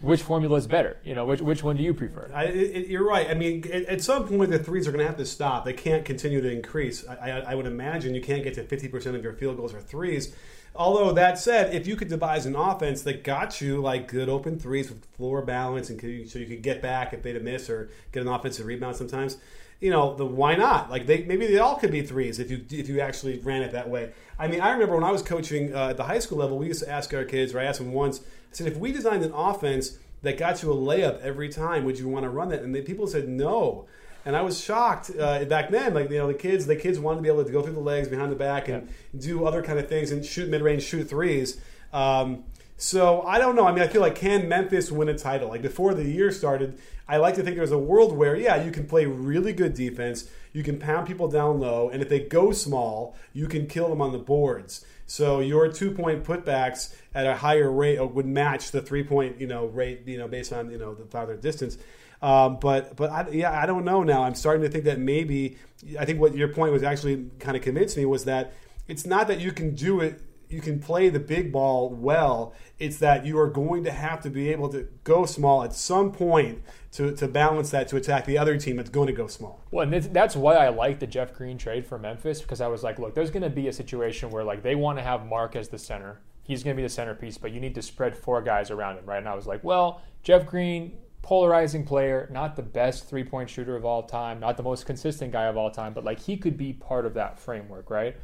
which 0.00 0.22
formula 0.22 0.56
is 0.56 0.66
better? 0.66 0.96
You 1.04 1.14
know, 1.14 1.26
which 1.26 1.40
which 1.40 1.62
one 1.62 1.76
do 1.76 1.82
you 1.82 1.92
prefer? 1.92 2.30
I, 2.34 2.44
it, 2.44 2.88
you're 2.88 3.06
right. 3.06 3.28
I 3.28 3.34
mean, 3.34 3.64
at, 3.70 3.84
at, 3.84 4.00
some 4.00 4.26
point 4.26 4.50
the 4.50 4.58
threes 4.58 4.88
are 4.88 4.92
going 4.92 5.02
to 5.02 5.06
have 5.06 5.18
to 5.18 5.26
stop. 5.26 5.64
They 5.64 5.72
can't 5.72 6.04
continue 6.04 6.40
to 6.40 6.50
increase. 6.50 7.06
I, 7.06 7.14
I, 7.14 7.38
I 7.38 7.54
would 7.54 7.66
imagine 7.66 8.14
you 8.14 8.22
can't 8.22 8.42
get 8.42 8.54
to 8.54 8.64
50% 8.64 9.14
of 9.14 9.22
your 9.22 9.34
field 9.34 9.58
goals 9.58 9.74
or 9.74 9.80
threes. 9.80 10.34
Although 10.74 11.12
that 11.12 11.38
said, 11.38 11.74
if 11.74 11.86
you 11.86 11.96
could 11.96 12.08
devise 12.08 12.46
an 12.46 12.56
offense 12.56 13.02
that 13.02 13.24
got 13.24 13.60
you 13.60 13.80
like 13.80 14.08
good 14.08 14.28
open 14.28 14.58
threes 14.58 14.88
with 14.88 15.04
floor 15.16 15.42
balance, 15.42 15.90
and 15.90 15.98
could, 15.98 16.30
so 16.30 16.38
you 16.38 16.46
could 16.46 16.62
get 16.62 16.80
back 16.80 17.12
if 17.12 17.22
they'd 17.22 17.42
missed 17.42 17.68
or 17.68 17.90
get 18.12 18.22
an 18.22 18.28
offensive 18.28 18.66
rebound 18.66 18.96
sometimes, 18.96 19.38
you 19.80 19.90
know, 19.90 20.14
the 20.14 20.24
why 20.24 20.54
not? 20.54 20.90
Like 20.90 21.06
they 21.06 21.24
maybe 21.24 21.46
they 21.46 21.58
all 21.58 21.76
could 21.76 21.90
be 21.90 22.02
threes 22.02 22.38
if 22.38 22.50
you 22.50 22.64
if 22.70 22.88
you 22.88 23.00
actually 23.00 23.38
ran 23.38 23.62
it 23.62 23.72
that 23.72 23.88
way. 23.88 24.12
I 24.38 24.46
mean, 24.46 24.60
I 24.60 24.70
remember 24.70 24.94
when 24.94 25.04
I 25.04 25.10
was 25.10 25.22
coaching 25.22 25.74
uh, 25.74 25.88
at 25.88 25.96
the 25.96 26.04
high 26.04 26.18
school 26.18 26.38
level, 26.38 26.58
we 26.58 26.66
used 26.66 26.84
to 26.84 26.90
ask 26.90 27.12
our 27.14 27.24
kids, 27.24 27.54
or 27.54 27.60
I 27.60 27.64
asked 27.64 27.78
them 27.78 27.92
once 27.92 28.20
I 28.20 28.22
said, 28.52 28.66
if 28.66 28.76
we 28.76 28.92
designed 28.92 29.22
an 29.22 29.32
offense 29.32 29.98
that 30.22 30.36
got 30.36 30.62
you 30.62 30.72
a 30.72 30.76
layup 30.76 31.20
every 31.20 31.48
time, 31.48 31.84
would 31.84 31.98
you 31.98 32.08
want 32.08 32.24
to 32.24 32.30
run 32.30 32.48
that? 32.50 32.62
And 32.62 32.74
the 32.74 32.82
people 32.82 33.06
said 33.06 33.28
no. 33.28 33.86
And 34.24 34.36
I 34.36 34.42
was 34.42 34.60
shocked 34.60 35.10
uh, 35.18 35.44
back 35.44 35.70
then. 35.70 35.94
Like 35.94 36.10
you 36.10 36.18
know, 36.18 36.26
the 36.26 36.34
kids, 36.34 36.66
the 36.66 36.76
kids 36.76 36.98
wanted 36.98 37.16
to 37.16 37.22
be 37.22 37.28
able 37.28 37.44
to 37.44 37.50
go 37.50 37.62
through 37.62 37.74
the 37.74 37.80
legs, 37.80 38.08
behind 38.08 38.30
the 38.30 38.36
back, 38.36 38.68
and 38.68 38.88
yeah. 39.12 39.20
do 39.20 39.46
other 39.46 39.62
kind 39.62 39.78
of 39.78 39.88
things 39.88 40.10
and 40.10 40.24
shoot 40.24 40.48
mid 40.48 40.62
range, 40.62 40.82
shoot 40.82 41.08
threes. 41.08 41.60
Um, 41.92 42.44
so 42.76 43.22
I 43.22 43.38
don't 43.38 43.56
know. 43.56 43.66
I 43.66 43.72
mean, 43.72 43.82
I 43.82 43.88
feel 43.88 44.00
like 44.00 44.14
can 44.14 44.48
Memphis 44.48 44.90
win 44.90 45.08
a 45.08 45.18
title? 45.18 45.50
Like 45.50 45.62
before 45.62 45.92
the 45.92 46.04
year 46.04 46.32
started, 46.32 46.78
I 47.06 47.18
like 47.18 47.34
to 47.34 47.42
think 47.42 47.56
there's 47.56 47.72
a 47.72 47.78
world 47.78 48.16
where 48.16 48.36
yeah, 48.36 48.64
you 48.64 48.70
can 48.70 48.86
play 48.86 49.04
really 49.04 49.52
good 49.52 49.74
defense, 49.74 50.30
you 50.52 50.62
can 50.62 50.78
pound 50.78 51.06
people 51.06 51.28
down 51.28 51.60
low, 51.60 51.90
and 51.90 52.00
if 52.00 52.08
they 52.08 52.20
go 52.20 52.52
small, 52.52 53.16
you 53.32 53.48
can 53.48 53.66
kill 53.66 53.88
them 53.90 54.00
on 54.00 54.12
the 54.12 54.18
boards. 54.18 54.84
So 55.06 55.40
your 55.40 55.70
two 55.72 55.90
point 55.90 56.22
putbacks 56.22 56.94
at 57.14 57.26
a 57.26 57.34
higher 57.34 57.70
rate 57.70 57.98
uh, 57.98 58.06
would 58.06 58.26
match 58.26 58.70
the 58.70 58.80
three 58.80 59.02
point 59.02 59.40
you 59.40 59.46
know 59.46 59.66
rate 59.66 60.06
you 60.06 60.16
know 60.16 60.28
based 60.28 60.52
on 60.52 60.70
you 60.70 60.78
know 60.78 60.94
the 60.94 61.04
farther 61.04 61.36
distance. 61.36 61.76
Um, 62.22 62.58
but 62.60 62.96
but 62.96 63.10
I, 63.10 63.28
yeah, 63.30 63.58
I 63.58 63.66
don't 63.66 63.84
know 63.84 64.02
now. 64.02 64.22
I'm 64.22 64.34
starting 64.34 64.62
to 64.62 64.68
think 64.68 64.84
that 64.84 64.98
maybe 64.98 65.56
I 65.98 66.04
think 66.04 66.20
what 66.20 66.34
your 66.34 66.48
point 66.48 66.72
was 66.72 66.82
actually 66.82 67.30
kind 67.38 67.56
of 67.56 67.62
convinced 67.62 67.96
me 67.96 68.04
was 68.04 68.24
that 68.24 68.52
it's 68.88 69.06
not 69.06 69.28
that 69.28 69.40
you 69.40 69.52
can 69.52 69.74
do 69.74 70.00
it 70.00 70.20
you 70.50 70.60
can 70.60 70.80
play 70.80 71.08
the 71.08 71.20
big 71.20 71.52
ball 71.52 71.88
well. 71.88 72.54
It's 72.78 72.98
that 72.98 73.24
you 73.24 73.38
are 73.38 73.48
going 73.48 73.84
to 73.84 73.92
have 73.92 74.20
to 74.22 74.30
be 74.30 74.50
able 74.50 74.68
to 74.70 74.88
go 75.04 75.24
small 75.24 75.62
at 75.62 75.72
some 75.72 76.12
point 76.12 76.62
to, 76.92 77.14
to 77.14 77.28
balance 77.28 77.70
that 77.70 77.88
to 77.88 77.96
attack 77.96 78.26
the 78.26 78.36
other 78.36 78.58
team 78.58 78.76
that's 78.76 78.90
going 78.90 79.06
to 79.06 79.12
go 79.12 79.28
small. 79.28 79.60
Well, 79.70 79.90
and 79.90 80.02
that's 80.12 80.34
why 80.34 80.56
I 80.56 80.68
like 80.68 80.98
the 80.98 81.06
Jeff 81.06 81.32
Green 81.32 81.56
trade 81.56 81.86
for 81.86 81.98
Memphis 81.98 82.42
because 82.42 82.60
I 82.60 82.66
was 82.66 82.82
like, 82.82 82.98
look, 82.98 83.14
there's 83.14 83.30
going 83.30 83.42
to 83.42 83.50
be 83.50 83.68
a 83.68 83.72
situation 83.72 84.30
where 84.30 84.44
like 84.44 84.62
they 84.62 84.74
want 84.74 84.98
to 84.98 85.04
have 85.04 85.24
Marc 85.24 85.54
as 85.54 85.68
the 85.68 85.78
center. 85.78 86.20
He's 86.42 86.64
going 86.64 86.74
to 86.74 86.76
be 86.76 86.82
the 86.82 86.92
centerpiece, 86.92 87.38
but 87.38 87.52
you 87.52 87.60
need 87.60 87.76
to 87.76 87.82
spread 87.82 88.16
four 88.16 88.42
guys 88.42 88.72
around 88.72 88.98
him, 88.98 89.06
right? 89.06 89.18
And 89.18 89.28
I 89.28 89.34
was 89.34 89.46
like, 89.46 89.62
well, 89.62 90.02
Jeff 90.24 90.46
Green, 90.46 90.98
polarizing 91.22 91.84
player, 91.84 92.28
not 92.32 92.56
the 92.56 92.62
best 92.62 93.08
three 93.08 93.24
point 93.24 93.48
shooter 93.50 93.76
of 93.76 93.84
all 93.84 94.02
time, 94.02 94.40
not 94.40 94.56
the 94.56 94.62
most 94.62 94.86
consistent 94.86 95.32
guy 95.32 95.44
of 95.44 95.56
all 95.56 95.70
time, 95.70 95.92
but 95.92 96.04
like 96.04 96.20
he 96.20 96.36
could 96.36 96.56
be 96.56 96.72
part 96.72 97.06
of 97.06 97.14
that 97.14 97.38
framework, 97.38 97.90
right? 97.90 98.16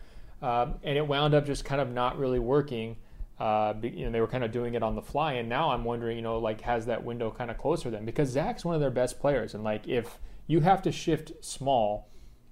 Um, 0.43 0.75
and 0.83 0.97
it 0.97 1.07
wound 1.07 1.35
up 1.35 1.47
just 1.47 1.65
kind 1.65 1.81
of 1.81 1.91
not 1.91 2.19
really 2.19 2.39
working. 2.39 2.97
Uh, 3.39 3.75
you 3.83 4.07
know, 4.07 4.11
they 4.11 4.21
were 4.21 4.27
kind 4.27 4.45
of 4.45 4.51
doing 4.51 4.75
it 4.75 4.83
on 4.83 4.95
the 4.95 5.03
fly, 5.03 5.35
and 5.35 5.49
now 5.49 5.71
I'm 5.71 5.85
wondering, 5.85 6.17
you 6.17 6.23
know, 6.23 6.39
like 6.39 6.63
has 6.63 6.87
that 6.87 7.05
window 7.05 7.31
kind 7.31 7.51
of 7.51 7.59
closer 7.59 7.91
then? 7.91 8.05
Because 8.07 8.31
Zach's 8.31 8.65
one 8.65 8.75
of 8.75 8.81
their 8.81 8.91
best 8.91 9.21
players, 9.21 9.55
and 9.55 9.63
like 9.63 9.87
if 9.87 10.19
you 10.47 10.61
have 10.61 10.81
to 10.83 10.93
shift 10.93 11.33
small, 11.45 12.09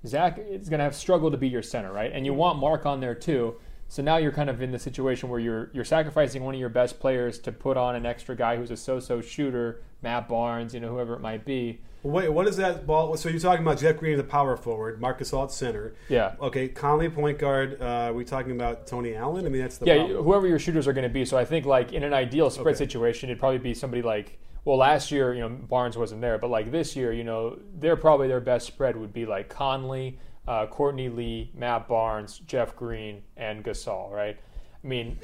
Zach 0.06 0.38
is 0.38 0.68
going 0.68 0.78
to 0.78 0.84
have 0.84 0.94
struggled 0.94 1.32
to 1.32 1.38
be 1.38 1.48
your 1.48 1.62
center, 1.62 1.92
right? 1.92 2.12
And 2.12 2.26
you 2.26 2.34
want 2.34 2.58
Marc 2.58 2.84
on 2.84 3.00
there 3.00 3.14
too. 3.14 3.56
So 3.88 4.02
now 4.02 4.16
you're 4.16 4.32
kind 4.32 4.50
of 4.50 4.60
in 4.60 4.72
the 4.72 4.78
situation 4.78 5.28
where 5.28 5.40
you're 5.40 5.70
you're 5.72 5.84
sacrificing 5.84 6.42
one 6.42 6.54
of 6.54 6.60
your 6.60 6.68
best 6.68 6.98
players 6.98 7.38
to 7.40 7.52
put 7.52 7.76
on 7.76 7.94
an 7.94 8.04
extra 8.06 8.34
guy 8.34 8.56
who's 8.56 8.70
a 8.70 8.76
so-so 8.76 9.20
shooter, 9.20 9.82
Matt 10.04 10.28
Barnes, 10.28 10.72
you 10.72 10.78
know, 10.78 10.90
whoever 10.90 11.14
it 11.14 11.20
might 11.20 11.44
be. 11.44 11.80
Wait, 12.04 12.28
what 12.28 12.46
is 12.46 12.56
that 12.58 12.86
ball? 12.86 13.16
So 13.16 13.30
you're 13.30 13.40
talking 13.40 13.62
about 13.62 13.78
Jeff 13.78 13.96
Green, 13.96 14.18
the 14.18 14.22
power 14.22 14.58
forward, 14.58 15.00
Marc 15.00 15.18
Gasol 15.18 15.44
at 15.44 15.50
center. 15.50 15.94
Yeah. 16.10 16.34
Okay, 16.38 16.68
Conley 16.68 17.08
point 17.08 17.38
guard. 17.38 17.78
Uh, 17.80 17.84
are 17.84 18.12
we 18.12 18.26
talking 18.26 18.52
about 18.52 18.86
Tony 18.86 19.14
Allen? 19.14 19.46
I 19.46 19.48
mean, 19.48 19.62
that's 19.62 19.78
the 19.78 19.86
yeah. 19.86 19.96
problem. 19.96 20.22
Whoever 20.22 20.46
your 20.46 20.58
shooters 20.58 20.86
are 20.86 20.92
going 20.92 21.08
to 21.08 21.12
be. 21.12 21.24
So 21.24 21.38
I 21.38 21.46
think 21.46 21.64
like 21.64 21.94
in 21.94 22.04
an 22.04 22.12
ideal 22.12 22.50
spread 22.50 22.74
okay. 22.74 22.84
situation, 22.84 23.30
it'd 23.30 23.40
probably 23.40 23.58
be 23.58 23.74
somebody 23.74 24.02
like. 24.02 24.38
Well, 24.66 24.78
last 24.78 25.10
year, 25.10 25.34
you 25.34 25.40
know, 25.40 25.50
Barnes 25.50 25.96
wasn't 25.98 26.22
there, 26.22 26.38
but 26.38 26.48
like 26.48 26.70
this 26.70 26.96
year, 26.96 27.12
you 27.12 27.24
know, 27.24 27.58
they're 27.80 27.96
probably 27.96 28.28
their 28.28 28.40
best 28.40 28.66
spread 28.66 28.96
would 28.96 29.12
be 29.12 29.26
like 29.26 29.50
Conley, 29.50 30.18
uh, 30.48 30.66
Courtney 30.66 31.10
Lee, 31.10 31.50
Matt 31.54 31.86
Barnes, 31.86 32.40
Jeff 32.46 32.74
Green, 32.74 33.22
and 33.36 33.62
Gasol, 33.62 34.10
right? 34.10 34.38
I 34.82 34.86
mean, 34.86 35.18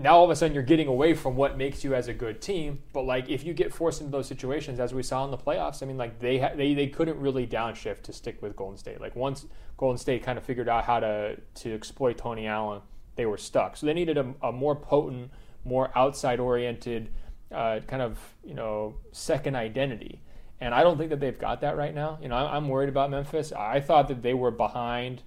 now 0.00 0.16
all 0.16 0.24
of 0.24 0.30
a 0.30 0.36
sudden 0.36 0.54
you're 0.54 0.62
getting 0.62 0.86
away 0.86 1.14
from 1.14 1.36
what 1.36 1.58
makes 1.58 1.84
you 1.84 1.94
as 1.94 2.08
a 2.08 2.14
good 2.14 2.40
team. 2.40 2.82
But 2.92 3.02
like 3.02 3.28
if 3.28 3.44
you 3.44 3.52
get 3.52 3.72
forced 3.72 4.00
into 4.00 4.10
those 4.10 4.26
situations, 4.26 4.80
as 4.80 4.94
we 4.94 5.02
saw 5.02 5.24
in 5.24 5.30
the 5.30 5.38
playoffs, 5.38 5.82
I 5.82 5.86
mean, 5.86 5.98
like 5.98 6.18
they 6.18 6.38
ha- 6.38 6.52
they 6.56 6.74
they 6.74 6.86
couldn't 6.86 7.18
really 7.18 7.46
downshift 7.46 8.02
to 8.02 8.12
stick 8.12 8.40
with 8.40 8.56
Golden 8.56 8.78
State. 8.78 9.00
Like 9.00 9.14
once 9.14 9.46
Golden 9.76 9.98
State 9.98 10.22
kind 10.22 10.38
of 10.38 10.44
figured 10.44 10.68
out 10.68 10.84
how 10.84 11.00
to 11.00 11.36
to 11.36 11.74
exploit 11.74 12.18
Tony 12.18 12.46
Allen, 12.46 12.82
they 13.16 13.26
were 13.26 13.38
stuck. 13.38 13.76
So 13.76 13.86
they 13.86 13.94
needed 13.94 14.16
a, 14.16 14.34
a 14.42 14.52
more 14.52 14.74
potent, 14.74 15.30
more 15.64 15.90
outside 15.94 16.40
oriented, 16.40 17.10
uh, 17.52 17.80
kind 17.86 18.02
of 18.02 18.18
you 18.42 18.54
know 18.54 18.96
second 19.12 19.54
identity. 19.54 20.22
And 20.62 20.74
I 20.74 20.82
don't 20.82 20.98
think 20.98 21.10
that 21.10 21.20
they've 21.20 21.38
got 21.38 21.62
that 21.62 21.76
right 21.76 21.94
now. 21.94 22.18
You 22.20 22.28
know, 22.28 22.36
I'm 22.36 22.68
worried 22.68 22.90
about 22.90 23.10
Memphis. 23.10 23.50
I 23.50 23.80
thought 23.80 24.08
that 24.08 24.22
they 24.22 24.34
were 24.34 24.50
behind 24.50 25.22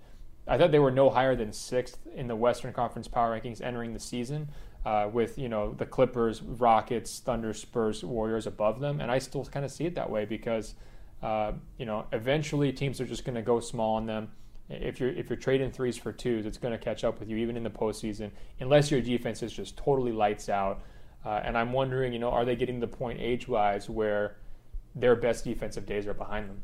I 0.47 0.57
thought 0.57 0.71
they 0.71 0.79
were 0.79 0.91
no 0.91 1.09
higher 1.09 1.35
than 1.35 1.53
sixth 1.53 1.99
in 2.13 2.27
the 2.27 2.35
Western 2.35 2.73
Conference 2.73 3.07
power 3.07 3.39
rankings 3.39 3.61
entering 3.61 3.93
the 3.93 3.99
season, 3.99 4.49
uh, 4.85 5.09
with 5.11 5.37
you 5.37 5.49
know 5.49 5.73
the 5.73 5.85
Clippers, 5.85 6.41
Rockets, 6.41 7.19
Thunder, 7.19 7.53
Spurs, 7.53 8.03
Warriors 8.03 8.47
above 8.47 8.79
them, 8.79 8.99
and 8.99 9.09
I 9.09 9.19
still 9.19 9.45
kind 9.45 9.65
of 9.65 9.71
see 9.71 9.85
it 9.85 9.95
that 9.95 10.09
way 10.09 10.25
because 10.25 10.75
uh, 11.21 11.53
you 11.77 11.85
know 11.85 12.05
eventually 12.11 12.71
teams 12.73 12.99
are 12.99 13.05
just 13.05 13.25
going 13.25 13.35
to 13.35 13.41
go 13.41 13.59
small 13.59 13.95
on 13.95 14.05
them. 14.05 14.29
If 14.69 14.99
you're 14.99 15.09
if 15.09 15.29
you're 15.29 15.37
trading 15.37 15.71
threes 15.71 15.97
for 15.97 16.11
twos, 16.11 16.45
it's 16.45 16.57
going 16.57 16.73
to 16.73 16.77
catch 16.77 17.03
up 17.03 17.19
with 17.19 17.29
you 17.29 17.37
even 17.37 17.55
in 17.55 17.63
the 17.63 17.69
postseason, 17.69 18.31
unless 18.59 18.91
your 18.91 19.01
defense 19.01 19.41
is 19.43 19.53
just 19.53 19.77
totally 19.77 20.11
lights 20.11 20.49
out. 20.49 20.81
Uh, 21.25 21.41
and 21.43 21.57
I'm 21.57 21.71
wondering, 21.71 22.11
you 22.11 22.19
know, 22.19 22.29
are 22.29 22.43
they 22.43 22.57
getting 22.57 22.81
the 22.81 22.87
point 22.87 23.21
age-wise 23.21 23.89
where 23.89 24.35
their 24.93 25.15
best 25.15 25.45
defensive 25.45 25.85
days 25.85 26.05
are 26.05 26.13
behind 26.13 26.49
them? 26.49 26.61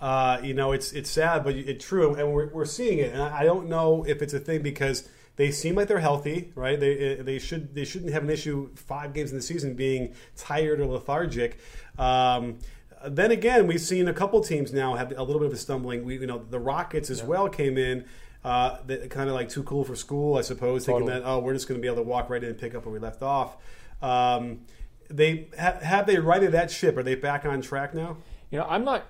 Uh, 0.00 0.40
you 0.42 0.54
know, 0.54 0.72
it's 0.72 0.92
it's 0.92 1.10
sad, 1.10 1.44
but 1.44 1.54
it's 1.54 1.84
true, 1.84 2.14
and 2.14 2.32
we're, 2.32 2.48
we're 2.48 2.64
seeing 2.64 2.98
it. 2.98 3.12
And 3.12 3.22
I 3.22 3.44
don't 3.44 3.68
know 3.68 4.04
if 4.04 4.22
it's 4.22 4.32
a 4.32 4.40
thing 4.40 4.62
because 4.62 5.08
they 5.36 5.50
seem 5.50 5.74
like 5.74 5.88
they're 5.88 6.00
healthy, 6.00 6.52
right? 6.54 6.80
They 6.80 7.16
they 7.16 7.38
should 7.38 7.74
they 7.74 7.84
shouldn't 7.84 8.12
have 8.12 8.22
an 8.22 8.30
issue 8.30 8.74
five 8.74 9.12
games 9.12 9.30
in 9.30 9.36
the 9.36 9.42
season 9.42 9.74
being 9.74 10.14
tired 10.36 10.80
or 10.80 10.86
lethargic. 10.86 11.58
Um, 11.98 12.58
then 13.06 13.30
again, 13.30 13.66
we've 13.66 13.80
seen 13.80 14.08
a 14.08 14.12
couple 14.12 14.40
teams 14.42 14.72
now 14.72 14.94
have 14.94 15.12
a 15.16 15.22
little 15.22 15.40
bit 15.40 15.46
of 15.46 15.52
a 15.52 15.58
stumbling. 15.58 16.04
We, 16.04 16.18
you 16.18 16.26
know, 16.26 16.44
the 16.48 16.58
Rockets 16.58 17.10
as 17.10 17.20
yeah. 17.20 17.26
well 17.26 17.48
came 17.48 17.78
in. 17.78 18.04
Uh, 18.42 18.78
kind 19.10 19.28
of 19.28 19.34
like 19.34 19.50
too 19.50 19.62
cool 19.64 19.84
for 19.84 19.94
school, 19.94 20.38
I 20.38 20.40
suppose, 20.40 20.86
totally. 20.86 21.06
thinking 21.06 21.22
that 21.22 21.28
oh, 21.28 21.40
we're 21.40 21.52
just 21.52 21.68
going 21.68 21.78
to 21.78 21.82
be 21.82 21.88
able 21.88 22.02
to 22.02 22.08
walk 22.08 22.30
right 22.30 22.42
in 22.42 22.48
and 22.48 22.58
pick 22.58 22.74
up 22.74 22.86
where 22.86 22.92
we 22.92 22.98
left 22.98 23.22
off. 23.22 23.58
Um, 24.00 24.60
they 25.10 25.48
have, 25.58 25.82
have 25.82 26.06
they 26.06 26.18
righted 26.18 26.52
that 26.52 26.70
ship? 26.70 26.96
Are 26.96 27.02
they 27.02 27.16
back 27.16 27.44
on 27.44 27.60
track 27.60 27.94
now? 27.94 28.16
You 28.50 28.58
know, 28.58 28.66
I'm 28.68 28.84
not. 28.84 29.06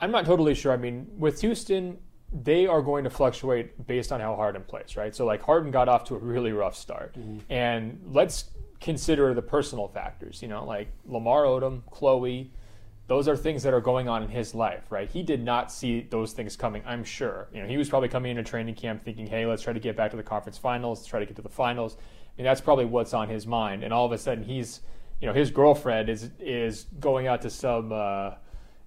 I'm 0.00 0.10
not 0.10 0.26
totally 0.26 0.54
sure. 0.54 0.72
I 0.72 0.76
mean, 0.76 1.06
with 1.16 1.40
Houston, 1.40 1.98
they 2.32 2.66
are 2.66 2.82
going 2.82 3.04
to 3.04 3.10
fluctuate 3.10 3.86
based 3.86 4.12
on 4.12 4.20
how 4.20 4.34
Harden 4.34 4.62
plays, 4.62 4.96
right? 4.96 5.14
So, 5.14 5.24
like, 5.24 5.42
Harden 5.42 5.70
got 5.70 5.88
off 5.88 6.04
to 6.04 6.16
a 6.16 6.18
really 6.18 6.52
rough 6.52 6.76
start. 6.76 7.14
Mm-hmm. 7.18 7.38
And 7.52 8.00
let's 8.10 8.50
consider 8.80 9.32
the 9.34 9.42
personal 9.42 9.88
factors, 9.88 10.42
you 10.42 10.48
know, 10.48 10.64
like 10.64 10.88
Lamar 11.06 11.44
Odom, 11.44 11.82
Chloe, 11.90 12.50
those 13.06 13.28
are 13.28 13.36
things 13.36 13.62
that 13.62 13.74
are 13.74 13.80
going 13.80 14.08
on 14.08 14.22
in 14.22 14.28
his 14.28 14.54
life, 14.54 14.90
right? 14.90 15.10
He 15.10 15.22
did 15.22 15.42
not 15.42 15.70
see 15.70 16.06
those 16.10 16.32
things 16.32 16.56
coming, 16.56 16.82
I'm 16.86 17.04
sure. 17.04 17.48
You 17.52 17.62
know, 17.62 17.68
he 17.68 17.76
was 17.76 17.88
probably 17.88 18.08
coming 18.08 18.30
into 18.30 18.42
training 18.42 18.74
camp 18.74 19.02
thinking, 19.02 19.26
hey, 19.26 19.46
let's 19.46 19.62
try 19.62 19.72
to 19.72 19.80
get 19.80 19.96
back 19.96 20.10
to 20.12 20.16
the 20.16 20.22
conference 20.22 20.58
finals, 20.58 21.00
let's 21.00 21.08
try 21.08 21.20
to 21.20 21.26
get 21.26 21.36
to 21.36 21.42
the 21.42 21.48
finals. 21.48 21.96
I 21.98 22.02
mean, 22.36 22.44
that's 22.46 22.60
probably 22.60 22.86
what's 22.86 23.14
on 23.14 23.28
his 23.28 23.46
mind. 23.46 23.84
And 23.84 23.92
all 23.92 24.06
of 24.06 24.12
a 24.12 24.18
sudden, 24.18 24.42
he's 24.42 24.80
you 25.20 25.28
know 25.28 25.32
his 25.32 25.50
girlfriend 25.50 26.08
is 26.08 26.30
is 26.38 26.86
going 26.98 27.26
out 27.26 27.42
to 27.42 27.50
some 27.50 27.92
uh, 27.92 28.32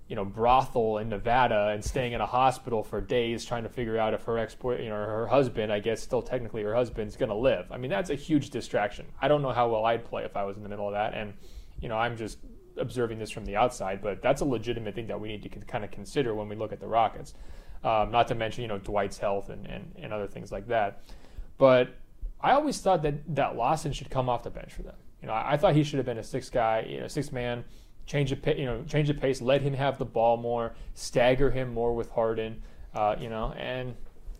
you 0.07 0.15
know 0.15 0.23
brothel 0.23 0.99
in 0.99 1.09
Nevada 1.09 1.69
and 1.73 1.83
staying 1.83 2.13
in 2.13 2.21
a 2.21 2.25
hospital 2.25 2.83
for 2.83 3.01
days 3.01 3.43
trying 3.43 3.63
to 3.63 3.69
figure 3.69 3.97
out 3.97 4.13
if 4.13 4.23
her 4.23 4.37
ex 4.37 4.55
you 4.63 4.89
know 4.89 4.95
her 4.95 5.27
husband 5.27 5.71
I 5.71 5.79
guess 5.79 6.01
still 6.01 6.21
technically 6.21 6.63
her 6.63 6.73
husband's 6.73 7.15
going 7.15 7.29
to 7.29 7.35
live. 7.35 7.71
I 7.71 7.77
mean 7.77 7.91
that's 7.91 8.09
a 8.09 8.15
huge 8.15 8.49
distraction. 8.49 9.05
I 9.21 9.27
don't 9.27 9.41
know 9.41 9.51
how 9.51 9.69
well 9.69 9.85
I'd 9.85 10.05
play 10.05 10.23
if 10.23 10.37
I 10.37 10.43
was 10.43 10.57
in 10.57 10.63
the 10.63 10.69
middle 10.69 10.87
of 10.87 10.93
that 10.93 11.13
and 11.13 11.33
you 11.81 11.89
know 11.89 11.97
I'm 11.97 12.15
just 12.15 12.39
observing 12.77 13.19
this 13.19 13.31
from 13.31 13.45
the 13.45 13.55
outside, 13.55 14.01
but 14.01 14.21
that's 14.21 14.41
a 14.41 14.45
legitimate 14.45 14.95
thing 14.95 15.07
that 15.07 15.19
we 15.19 15.27
need 15.27 15.43
to 15.43 15.49
kind 15.49 15.83
of 15.83 15.91
consider 15.91 16.35
when 16.35 16.47
we 16.47 16.55
look 16.55 16.71
at 16.71 16.79
the 16.79 16.87
Rockets. 16.87 17.33
Um, 17.83 18.11
not 18.11 18.27
to 18.29 18.35
mention 18.35 18.63
you 18.63 18.67
know 18.67 18.79
Dwight's 18.79 19.17
health 19.17 19.49
and, 19.49 19.65
and, 19.67 19.93
and 19.97 20.13
other 20.13 20.27
things 20.27 20.51
like 20.51 20.67
that. 20.67 21.03
But 21.57 21.95
I 22.39 22.51
always 22.51 22.79
thought 22.79 23.01
that 23.03 23.35
that 23.35 23.55
Lawson 23.55 23.91
should 23.91 24.09
come 24.09 24.29
off 24.29 24.43
the 24.43 24.49
bench 24.49 24.73
for 24.73 24.83
them. 24.83 24.95
You 25.21 25.27
know, 25.27 25.33
I, 25.33 25.53
I 25.53 25.57
thought 25.57 25.75
he 25.75 25.83
should 25.83 25.97
have 25.97 26.05
been 26.05 26.17
a 26.17 26.23
six 26.23 26.49
guy, 26.49 26.85
you 26.87 26.99
know, 26.99 27.07
six 27.07 27.31
man 27.31 27.65
change 28.07 28.29
the 28.29 28.57
you 28.57 28.65
know 28.65 28.83
change 28.87 29.09
the 29.09 29.13
pace, 29.13 29.41
let 29.41 29.61
him 29.61 29.73
have 29.73 29.99
the 29.99 30.05
ball 30.05 30.37
more, 30.37 30.73
stagger 30.95 31.51
him 31.51 31.73
more 31.73 31.93
with 31.93 32.09
Harden, 32.11 32.63
uh, 32.95 33.15
you 33.19 33.29
know, 33.29 33.53
and. 33.53 33.95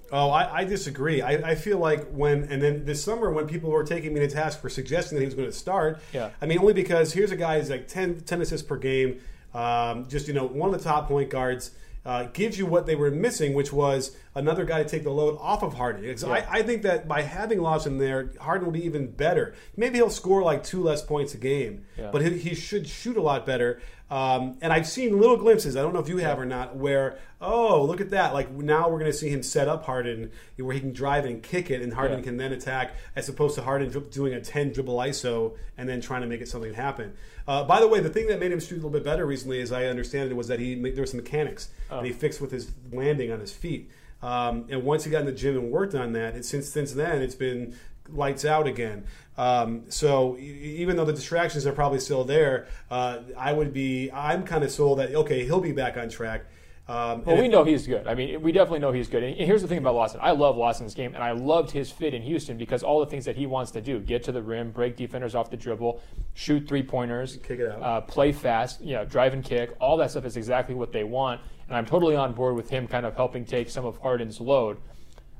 Oh, 0.10 0.30
I, 0.30 0.60
I 0.60 0.64
disagree. 0.64 1.22
I, 1.22 1.32
I, 1.50 1.56
feel 1.56 1.80
like 1.80 2.08
when 2.12 2.44
and 2.46 2.64
then 2.64 2.86
this 2.86 3.04
summer 3.04 3.30
when 3.30 3.46
people 3.46 3.70
were 3.70 3.84
taking 3.84 4.14
me 4.14 4.22
to 4.22 4.30
task 4.30 4.62
for 4.62 4.70
suggesting 4.70 5.18
that 5.18 5.22
he 5.22 5.26
was 5.26 5.36
going 5.36 5.50
to 5.50 5.54
start. 5.54 6.00
Yeah. 6.14 6.30
I 6.42 6.46
mean, 6.46 6.60
only 6.60 6.72
because 6.72 7.12
here's 7.12 7.32
a 7.32 7.36
guy 7.36 7.60
who's 7.60 7.70
like 7.70 7.90
10, 7.90 8.22
10 8.22 8.42
assists 8.42 8.66
per 8.66 8.78
game, 8.78 9.20
um, 9.54 10.08
just 10.08 10.30
you 10.30 10.34
know 10.34 10.46
one 10.46 10.74
of 10.74 10.82
the 10.82 10.84
top 10.90 11.10
point 11.10 11.30
guards 11.30 11.72
uh, 12.06 12.24
gives 12.32 12.58
you 12.58 12.66
what 12.66 12.86
they 12.86 12.96
were 12.96 13.12
missing, 13.12 13.54
which 13.54 13.74
was 13.74 14.16
another 14.38 14.66
guy 14.66 14.84
to 14.84 14.88
take 14.88 15.04
the 15.04 15.12
load 15.12 15.38
off 15.42 15.64
of 15.64 15.74
Harden. 15.74 16.04
Yeah. 16.04 16.30
I, 16.30 16.60
I, 16.60 16.62
think 16.62 16.84
that 16.84 17.08
by 17.08 17.24
having 17.24 17.60
Lawson 17.60 17.98
there, 17.98 18.32
Harden 18.40 18.66
will 18.66 18.72
be 18.72 18.86
even 18.86 19.10
better. 19.10 19.56
Maybe 19.76 19.96
he'll 19.96 20.12
score 20.12 20.44
like 20.44 20.64
two 20.64 20.84
less 20.84 21.02
points 21.02 21.34
a 21.34 21.38
game, 21.38 21.86
yeah. 21.98 22.12
but 22.12 22.22
he, 22.22 22.38
he, 22.38 22.56
should 22.56 22.88
shoot 22.88 23.18
a 23.18 23.22
lot 23.22 23.46
better. 23.46 23.82
Um, 24.10 24.58
and 24.62 24.72
I've 24.72 24.88
seen 24.88 25.20
little 25.20 25.36
glimpses. 25.36 25.76
I 25.76 25.82
don't 25.82 25.94
know 25.94 26.00
if 26.00 26.08
you 26.08 26.18
have 26.20 26.40
or 26.40 26.46
not, 26.46 26.78
where 26.78 27.20
oh 27.42 27.84
look 27.84 28.00
at 28.00 28.12
that! 28.12 28.34
Like 28.34 28.50
now 28.52 28.88
we're 28.88 29.00
going 29.00 29.12
to 29.12 29.18
see 29.18 29.28
him 29.28 29.44
set 29.44 29.68
up 29.68 29.84
Harden, 29.84 30.32
where 30.56 30.74
he 30.74 30.80
can 30.80 30.94
drive 30.94 31.26
and 31.26 31.44
kick 31.44 31.70
it, 31.70 31.82
and 31.82 31.94
Harden 31.94 32.20
yeah. 32.20 32.24
can 32.24 32.38
then 32.38 32.54
attack, 32.54 32.96
as 33.18 33.28
opposed 33.28 33.56
to 33.56 33.64
Harden 33.64 33.90
doing 34.12 34.34
a 34.34 34.40
ten 34.40 34.72
dribble 34.72 34.96
ISO 34.96 35.58
and 35.78 35.90
then 35.90 36.00
trying 36.00 36.22
to 36.22 36.28
make 36.28 36.40
it 36.40 36.48
something 36.48 36.74
happen. 36.74 37.16
Uh, 37.48 37.66
by 37.66 37.82
the 37.82 37.88
way, 37.88 38.00
the 38.00 38.10
thing 38.10 38.28
that 38.28 38.40
made 38.40 38.52
him 38.52 38.62
shoot 38.62 38.76
a 38.76 38.78
little 38.78 38.92
bit 38.92 39.04
better 39.04 39.26
recently, 39.26 39.60
as 39.60 39.74
I 39.74 39.88
understand 39.88 40.32
it, 40.32 40.36
was 40.36 40.48
that 40.48 40.60
he 40.60 40.76
there 40.76 41.02
was 41.02 41.12
some 41.12 41.20
mechanics 41.20 41.70
oh. 41.92 41.98
and 41.98 42.08
he 42.08 42.14
fixed 42.14 42.40
with 42.40 42.52
his 42.52 42.72
landing 42.94 43.32
on 43.32 43.42
his 43.42 43.52
feet. 43.52 43.90
Um, 44.22 44.66
and 44.70 44.84
once 44.84 45.04
he 45.04 45.12
got 45.12 45.22
in 45.22 45.26
the 45.26 45.32
gym 45.32 45.58
and 45.58 45.72
worked 45.72 45.96
on 45.96 46.14
that, 46.14 46.36
it, 46.36 46.46
since 46.46 46.70
since 46.70 46.94
then 46.94 47.22
it's 47.22 47.36
been 47.36 47.76
lights 48.10 48.46
out 48.46 48.68
again. 48.68 49.06
Um, 49.38 49.84
so 49.90 50.38
even 50.38 50.96
though 50.96 51.06
the 51.06 51.14
distractions 51.14 51.68
are 51.68 51.74
probably 51.74 52.00
still 52.00 52.24
there, 52.24 52.68
uh, 52.90 53.20
I 53.38 53.54
would 53.54 53.74
be 53.74 54.12
I'm 54.12 54.44
kind 54.44 54.64
of 54.64 54.72
sold 54.72 55.00
that 55.00 55.14
okay 55.14 55.46
he'll 55.46 55.60
be 55.60 55.72
back 55.72 55.98
on 55.98 56.10
track. 56.10 56.46
Um, 56.90 57.24
well, 57.26 57.38
we 57.38 57.50
know 57.50 57.66
he's 57.66 57.86
good. 57.86 58.08
I 58.08 58.16
mean, 58.16 58.42
we 58.42 58.54
definitely 58.54 58.80
know 58.80 58.94
he's 58.94 59.10
good. 59.10 59.22
And 59.22 59.36
here's 59.36 59.62
the 59.62 59.68
thing 59.68 59.80
about 59.80 59.96
Lawson. 59.96 60.22
I 60.24 60.32
love 60.32 60.56
Lawson's 60.56 60.94
game, 60.94 61.16
and 61.16 61.24
I 61.24 61.32
loved 61.32 61.70
his 61.70 61.92
fit 61.92 62.14
in 62.14 62.22
Houston 62.22 62.58
because 62.58 62.82
all 62.82 63.02
the 63.02 63.06
things 63.06 63.26
that 63.26 63.36
he 63.36 63.46
wants 63.46 63.72
to 63.72 63.82
do 63.82 64.00
get 64.00 64.24
to 64.24 64.32
the 64.32 64.42
rim, 64.42 64.72
break 64.72 64.96
defenders 64.96 65.36
off 65.36 65.52
the 65.52 65.58
dribble, 65.58 66.02
shoot 66.34 66.66
three 66.66 66.84
pointers, 66.84 67.38
kick 67.44 67.60
it 67.60 67.70
out, 67.70 67.82
uh, 67.82 68.02
play 68.02 68.32
fast, 68.32 68.82
you 68.82 68.94
know, 68.94 69.04
drive 69.04 69.34
and 69.34 69.44
kick. 69.44 69.76
All 69.82 69.98
that 69.98 70.12
stuff 70.12 70.24
is 70.24 70.38
exactly 70.38 70.76
what 70.76 70.94
they 70.94 71.04
want. 71.04 71.42
And 71.68 71.76
I'm 71.76 71.86
totally 71.86 72.16
on 72.16 72.32
board 72.32 72.56
with 72.56 72.70
him 72.70 72.88
kind 72.88 73.06
of 73.06 73.16
helping 73.16 73.44
take 73.44 73.70
some 73.70 73.86
of 73.86 73.98
Harden's 73.98 74.40
load. 74.40 74.78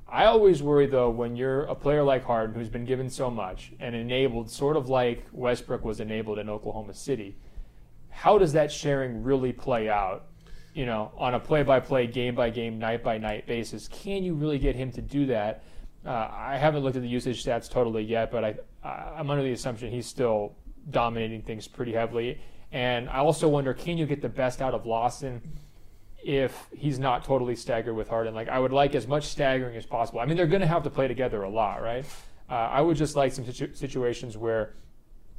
I 0.10 0.26
always 0.26 0.62
worry, 0.62 0.86
though, 0.86 1.10
when 1.10 1.38
you're 1.38 1.64
a 1.64 1.76
player 1.76 2.04
like 2.04 2.26
Harden 2.26 2.56
who's 2.56 2.70
been 2.70 2.86
given 2.86 3.10
so 3.10 3.30
much 3.30 3.72
and 3.80 3.96
enabled, 3.96 4.50
sort 4.50 4.76
of 4.76 4.90
like 4.90 5.26
Westbrook 5.32 5.86
was 5.86 6.02
enabled 6.02 6.40
in 6.40 6.50
Oklahoma 6.50 6.94
City, 6.94 7.38
how 8.10 8.38
does 8.38 8.52
that 8.54 8.70
sharing 8.70 9.24
really 9.24 9.54
play 9.54 9.90
out? 9.90 10.28
You 10.78 10.86
know, 10.86 11.12
on 11.18 11.34
a 11.34 11.40
play-by-play, 11.40 12.06
game-by-game, 12.06 12.78
night-by-night 12.78 13.48
basis. 13.48 13.88
Can 13.88 14.24
you 14.24 14.36
really 14.36 14.60
get 14.60 14.76
him 14.76 14.92
to 14.92 15.02
do 15.02 15.26
that? 15.26 15.64
Uh, 16.06 16.30
I 16.32 16.58
haven't 16.58 16.84
looked 16.84 16.96
at 16.96 17.02
the 17.02 17.08
usage 17.08 17.44
stats 17.44 17.68
totally 17.68 18.04
yet, 18.04 18.30
but 18.30 18.44
I, 18.44 18.56
I'm 19.18 19.28
under 19.32 19.42
the 19.42 19.54
assumption 19.54 19.92
he's 19.92 20.06
still 20.06 20.54
dominating 20.92 21.42
things 21.42 21.68
pretty 21.68 21.94
heavily. 21.94 22.40
And 22.72 23.10
I 23.10 23.18
also 23.18 23.48
wonder, 23.48 23.74
can 23.74 23.98
you 23.98 24.06
get 24.06 24.22
the 24.22 24.30
best 24.30 24.62
out 24.62 24.76
of 24.76 24.86
Lawson 24.86 25.42
if 26.24 26.68
he's 26.72 27.00
not 27.00 27.24
totally 27.24 27.56
staggered 27.56 27.96
with 27.96 28.08
Harden? 28.08 28.36
Like, 28.36 28.48
I 28.48 28.60
would 28.60 28.72
like 28.72 28.94
as 28.94 29.08
much 29.08 29.24
staggering 29.24 29.76
as 29.78 29.88
possible. 29.88 30.20
I 30.20 30.26
mean, 30.28 30.38
they're 30.38 30.46
going 30.46 30.62
to 30.62 30.68
have 30.68 30.84
to 30.84 30.92
play 30.92 31.08
together 31.08 31.42
a 31.42 31.50
lot, 31.50 31.82
right? 31.82 32.06
Uh, 32.52 32.54
I 32.54 32.82
would 32.82 32.98
just 32.98 33.16
like 33.16 33.34
some 33.34 33.46
situ- 33.46 33.74
situations 33.74 34.38
where 34.38 34.76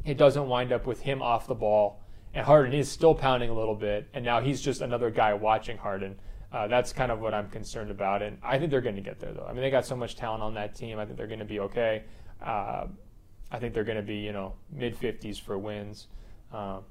it 0.04 0.18
doesn't 0.18 0.48
wind 0.48 0.72
up 0.72 0.84
with 0.84 1.00
him 1.00 1.22
off 1.22 1.46
the 1.46 1.54
ball 1.54 2.02
and 2.34 2.44
Harden 2.44 2.72
is 2.72 2.90
still 2.90 3.14
pounding 3.14 3.50
a 3.50 3.54
little 3.54 3.74
bit, 3.74 4.08
and 4.12 4.24
now 4.24 4.40
he's 4.40 4.60
just 4.60 4.80
another 4.80 5.10
guy 5.10 5.34
watching 5.34 5.76
Harden. 5.76 6.16
Uh, 6.52 6.66
that's 6.66 6.92
kind 6.92 7.12
of 7.12 7.20
what 7.20 7.34
I'm 7.34 7.50
concerned 7.50 7.90
about, 7.90 8.22
and 8.22 8.38
I 8.42 8.58
think 8.58 8.70
they're 8.70 8.80
going 8.80 8.96
to 8.96 9.02
get 9.02 9.20
there 9.20 9.32
though. 9.32 9.46
I 9.48 9.52
mean, 9.52 9.62
they 9.62 9.70
got 9.70 9.84
so 9.84 9.96
much 9.96 10.16
talent 10.16 10.42
on 10.42 10.54
that 10.54 10.74
team. 10.74 10.98
I 10.98 11.04
think 11.04 11.18
they're 11.18 11.26
going 11.26 11.40
to 11.40 11.44
be 11.44 11.60
okay. 11.60 12.04
Uh, 12.42 12.86
I 13.50 13.58
think 13.58 13.74
they're 13.74 13.84
going 13.84 13.96
to 13.96 14.02
be 14.02 14.16
you 14.16 14.32
know 14.32 14.54
mid 14.70 14.98
50s 14.98 15.40
for 15.40 15.58
wins, 15.58 16.06
um, 16.52 16.84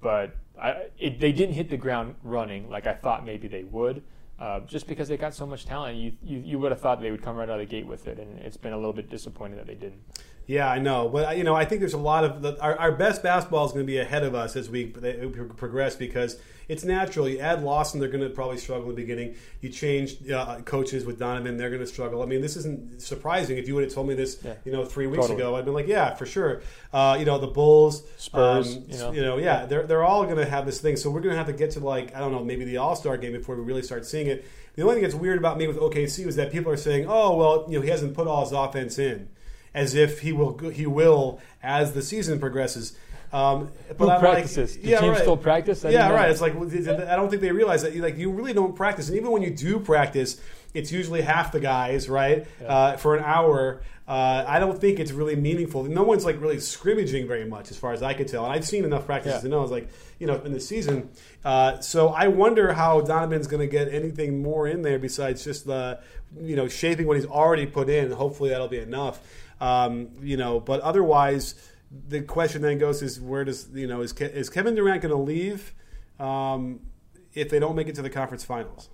but 0.00 0.36
I, 0.60 0.86
it, 0.98 1.20
they 1.20 1.32
didn't 1.32 1.54
hit 1.54 1.68
the 1.68 1.76
ground 1.76 2.14
running 2.22 2.70
like 2.70 2.86
I 2.86 2.94
thought 2.94 3.24
maybe 3.24 3.48
they 3.48 3.64
would. 3.64 4.02
Uh, 4.38 4.60
just 4.60 4.88
because 4.88 5.06
they 5.06 5.16
got 5.16 5.32
so 5.32 5.46
much 5.46 5.64
talent, 5.64 5.96
you, 5.96 6.12
you, 6.20 6.38
you 6.40 6.58
would 6.58 6.72
have 6.72 6.80
thought 6.80 7.00
they 7.00 7.12
would 7.12 7.22
come 7.22 7.36
right 7.36 7.48
out 7.48 7.60
of 7.60 7.68
the 7.68 7.70
gate 7.70 7.86
with 7.86 8.08
it, 8.08 8.18
and 8.18 8.38
it's 8.40 8.56
been 8.56 8.72
a 8.72 8.76
little 8.76 8.92
bit 8.92 9.08
disappointing 9.08 9.56
that 9.56 9.66
they 9.66 9.76
didn't. 9.76 10.00
Yeah, 10.46 10.68
I 10.68 10.78
know, 10.78 11.08
but 11.08 11.38
you 11.38 11.44
know, 11.44 11.54
I 11.54 11.64
think 11.64 11.80
there's 11.80 11.94
a 11.94 11.98
lot 11.98 12.24
of 12.24 12.42
the, 12.42 12.60
our, 12.60 12.76
our 12.78 12.92
best 12.92 13.22
basketball 13.22 13.64
is 13.64 13.72
going 13.72 13.86
to 13.86 13.90
be 13.90 13.98
ahead 13.98 14.24
of 14.24 14.34
us 14.34 14.56
as 14.56 14.68
we 14.68 14.86
progress 14.86 15.96
because 15.96 16.38
it's 16.68 16.84
natural. 16.84 17.28
You 17.28 17.38
add 17.38 17.62
Lawson, 17.62 17.98
they're 17.98 18.10
going 18.10 18.24
to 18.24 18.30
probably 18.30 18.58
struggle 18.58 18.90
in 18.90 18.94
the 18.94 19.00
beginning. 19.00 19.36
You 19.62 19.70
change 19.70 20.30
uh, 20.30 20.60
coaches 20.60 21.06
with 21.06 21.18
Donovan, 21.18 21.56
they're 21.56 21.70
going 21.70 21.80
to 21.80 21.86
struggle. 21.86 22.22
I 22.22 22.26
mean, 22.26 22.42
this 22.42 22.56
isn't 22.56 23.00
surprising. 23.00 23.56
If 23.56 23.68
you 23.68 23.74
would 23.74 23.84
have 23.84 23.92
told 23.92 24.06
me 24.06 24.14
this, 24.14 24.38
yeah. 24.44 24.54
you 24.66 24.72
know, 24.72 24.84
three 24.84 25.06
weeks 25.06 25.22
totally. 25.22 25.40
ago, 25.40 25.56
I'd 25.56 25.64
been 25.64 25.74
like, 25.74 25.88
yeah, 25.88 26.14
for 26.14 26.26
sure. 26.26 26.62
Uh, 26.92 27.16
you 27.18 27.24
know, 27.24 27.38
the 27.38 27.46
Bulls, 27.46 28.02
Spurs, 28.18 28.76
um, 28.76 28.84
you, 28.88 28.98
know. 28.98 29.12
you 29.12 29.22
know, 29.22 29.36
yeah, 29.38 29.64
they're 29.64 29.86
they're 29.86 30.04
all 30.04 30.24
going 30.24 30.36
to 30.36 30.46
have 30.46 30.66
this 30.66 30.80
thing. 30.80 30.96
So 30.96 31.10
we're 31.10 31.20
going 31.20 31.32
to 31.32 31.38
have 31.38 31.46
to 31.46 31.52
get 31.52 31.70
to 31.72 31.80
like 31.80 32.14
I 32.14 32.18
don't 32.18 32.32
know, 32.32 32.44
maybe 32.44 32.64
the 32.64 32.76
All 32.76 32.96
Star 32.96 33.16
game 33.16 33.32
before 33.32 33.56
we 33.56 33.62
really 33.62 33.82
start 33.82 34.04
seeing 34.04 34.26
it. 34.26 34.44
The 34.76 34.82
only 34.82 34.96
thing 34.96 35.04
that's 35.04 35.14
weird 35.14 35.38
about 35.38 35.56
me 35.56 35.68
with 35.68 35.78
OKC 35.78 36.26
is 36.26 36.36
that 36.36 36.50
people 36.50 36.70
are 36.72 36.76
saying, 36.76 37.06
oh, 37.08 37.36
well, 37.36 37.64
you 37.68 37.78
know, 37.78 37.82
he 37.82 37.90
hasn't 37.90 38.12
put 38.12 38.26
all 38.26 38.42
his 38.42 38.50
offense 38.50 38.98
in 38.98 39.28
as 39.74 39.94
if 39.94 40.20
he 40.20 40.32
will 40.32 40.56
he 40.70 40.86
will 40.86 41.40
as 41.62 41.92
the 41.92 42.02
season 42.02 42.38
progresses. 42.38 42.96
Um, 43.32 43.72
but 43.98 44.14
Who 44.14 44.20
practices? 44.20 44.76
Like, 44.76 44.86
yeah, 44.86 45.00
teams 45.00 45.10
right. 45.10 45.20
still 45.20 45.36
practice? 45.36 45.84
I 45.84 45.90
yeah, 45.90 46.10
right. 46.10 46.30
It's 46.30 46.40
like 46.40 46.54
I 46.54 47.16
don't 47.16 47.28
think 47.30 47.42
they 47.42 47.50
realize 47.50 47.82
that. 47.82 47.96
Like 47.96 48.16
you 48.16 48.30
really 48.30 48.52
don't 48.52 48.76
practice, 48.76 49.08
and 49.08 49.16
even 49.16 49.32
when 49.32 49.42
you 49.42 49.50
do 49.50 49.80
practice, 49.80 50.40
it's 50.72 50.92
usually 50.92 51.22
half 51.22 51.50
the 51.50 51.58
guys, 51.58 52.08
right? 52.08 52.46
Yeah. 52.62 52.66
Uh, 52.68 52.96
for 52.96 53.16
an 53.16 53.24
hour. 53.24 53.82
Uh, 54.06 54.44
I 54.46 54.58
don't 54.58 54.78
think 54.78 55.00
it's 55.00 55.12
really 55.12 55.34
meaningful. 55.34 55.82
No 55.84 56.02
one's 56.02 56.26
like 56.26 56.38
really 56.38 56.60
scrimmaging 56.60 57.26
very 57.26 57.46
much, 57.46 57.70
as 57.70 57.78
far 57.78 57.94
as 57.94 58.02
I 58.02 58.12
can 58.12 58.26
tell. 58.26 58.44
And 58.44 58.52
I've 58.52 58.66
seen 58.66 58.84
enough 58.84 59.06
practices 59.06 59.38
yeah. 59.38 59.40
to 59.40 59.48
know. 59.48 59.60
I 59.60 59.62
was 59.62 59.70
like, 59.70 59.88
you 60.18 60.26
know, 60.26 60.38
in 60.42 60.52
the 60.52 60.60
season. 60.60 61.08
Uh, 61.42 61.80
so 61.80 62.08
I 62.08 62.28
wonder 62.28 62.74
how 62.74 63.00
Donovan's 63.00 63.46
going 63.46 63.60
to 63.60 63.66
get 63.66 63.88
anything 63.88 64.42
more 64.42 64.68
in 64.68 64.82
there 64.82 64.98
besides 64.98 65.42
just 65.42 65.64
the, 65.64 66.00
you 66.38 66.54
know, 66.54 66.68
shaping 66.68 67.06
what 67.06 67.16
he's 67.16 67.24
already 67.24 67.64
put 67.64 67.88
in. 67.88 68.10
Hopefully 68.10 68.50
that'll 68.50 68.68
be 68.68 68.78
enough. 68.78 69.20
Um, 69.60 70.10
you 70.22 70.36
know, 70.36 70.60
but 70.60 70.80
otherwise, 70.80 71.54
the 72.08 72.22
question 72.22 72.62
then 72.62 72.78
goes: 72.78 73.02
Is 73.02 73.20
where 73.20 73.44
does 73.44 73.68
you 73.72 73.86
know 73.86 74.00
is 74.00 74.12
Ke- 74.12 74.22
is 74.22 74.50
Kevin 74.50 74.74
Durant 74.74 75.02
going 75.02 75.14
to 75.14 75.20
leave 75.20 75.74
um, 76.18 76.80
if 77.32 77.48
they 77.48 77.58
don't 77.58 77.76
make 77.76 77.88
it 77.88 77.94
to 77.96 78.02
the 78.02 78.10
conference 78.10 78.44
finals? 78.44 78.90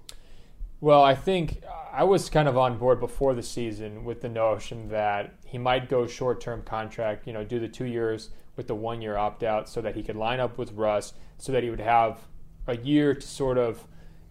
Well, 0.81 1.03
I 1.03 1.15
think 1.15 1.63
I 1.93 2.05
was 2.05 2.31
kind 2.31 2.49
of 2.49 2.57
on 2.57 2.79
board 2.79 3.01
before 3.01 3.35
the 3.35 3.43
season 3.43 4.05
with 4.05 4.23
the 4.23 4.29
notion 4.29 4.89
that 4.89 5.35
he 5.45 5.59
might 5.59 5.89
go 5.89 6.07
short-term 6.07 6.63
contract. 6.63 7.27
You 7.27 7.33
know, 7.33 7.45
do 7.45 7.59
the 7.59 7.69
two 7.69 7.85
years 7.85 8.31
with 8.57 8.67
the 8.67 8.75
one-year 8.75 9.17
opt-out 9.17 9.69
so 9.69 9.81
that 9.81 9.95
he 9.95 10.03
could 10.03 10.17
line 10.17 10.41
up 10.41 10.59
with 10.59 10.73
Russ, 10.73 11.15
so 11.39 11.53
that 11.53 11.63
he 11.63 11.71
would 11.71 11.81
have 11.81 12.21
a 12.67 12.77
year 12.77 13.15
to 13.15 13.27
sort 13.27 13.59
of 13.59 13.87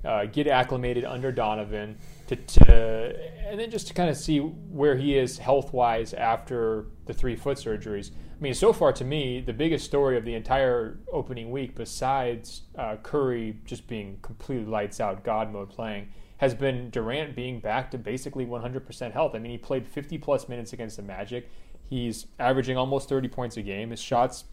uh, 0.06 0.26
get 0.26 0.48
acclimated 0.48 1.06
under 1.06 1.32
Donovan 1.32 1.98
to, 2.28 2.36
to, 2.36 3.16
and 3.48 3.60
then 3.60 3.70
just 3.70 3.88
to 3.88 3.94
kind 3.94 4.10
of 4.10 4.18
see 4.18 4.40
where 4.40 4.96
he 4.96 5.18
is 5.18 5.38
health 5.38 5.74
wise 5.74 6.14
after 6.14 6.88
the 7.06 7.14
three 7.14 7.36
foot 7.36 7.58
surgeries. 7.58 8.12
I 8.12 8.42
mean, 8.42 8.54
so 8.54 8.72
far 8.72 8.94
to 8.94 9.04
me, 9.04 9.42
the 9.42 9.52
biggest 9.52 9.84
story 9.86 10.18
of 10.18 10.24
the 10.24 10.34
entire 10.34 11.00
opening 11.12 11.52
week, 11.52 11.76
besides 11.76 12.62
uh, 12.78 12.96
Curry 13.04 13.58
just 13.66 13.88
being 13.88 14.18
completely 14.22 14.66
lights 14.66 15.02
out, 15.02 15.26
God 15.26 15.52
mode 15.52 15.70
playing, 15.70 16.08
has 16.38 16.54
been 16.54 16.90
Durant 16.90 17.36
being 17.36 17.60
back 17.60 17.92
to 17.92 17.98
basically 17.98 18.46
100% 18.46 19.12
health. 19.12 19.36
I 19.36 19.40
mean, 19.40 19.52
he 19.52 19.58
played 19.58 19.86
50 19.86 20.18
plus 20.20 20.48
minutes 20.48 20.72
against 20.72 20.96
the 20.96 21.04
Magic. 21.04 21.50
He's 21.90 22.28
averaging 22.40 22.78
almost 22.78 23.10
30 23.10 23.28
points 23.28 23.58
a 23.58 23.62
game. 23.62 23.90
His 23.90 24.00
shots, 24.00 24.46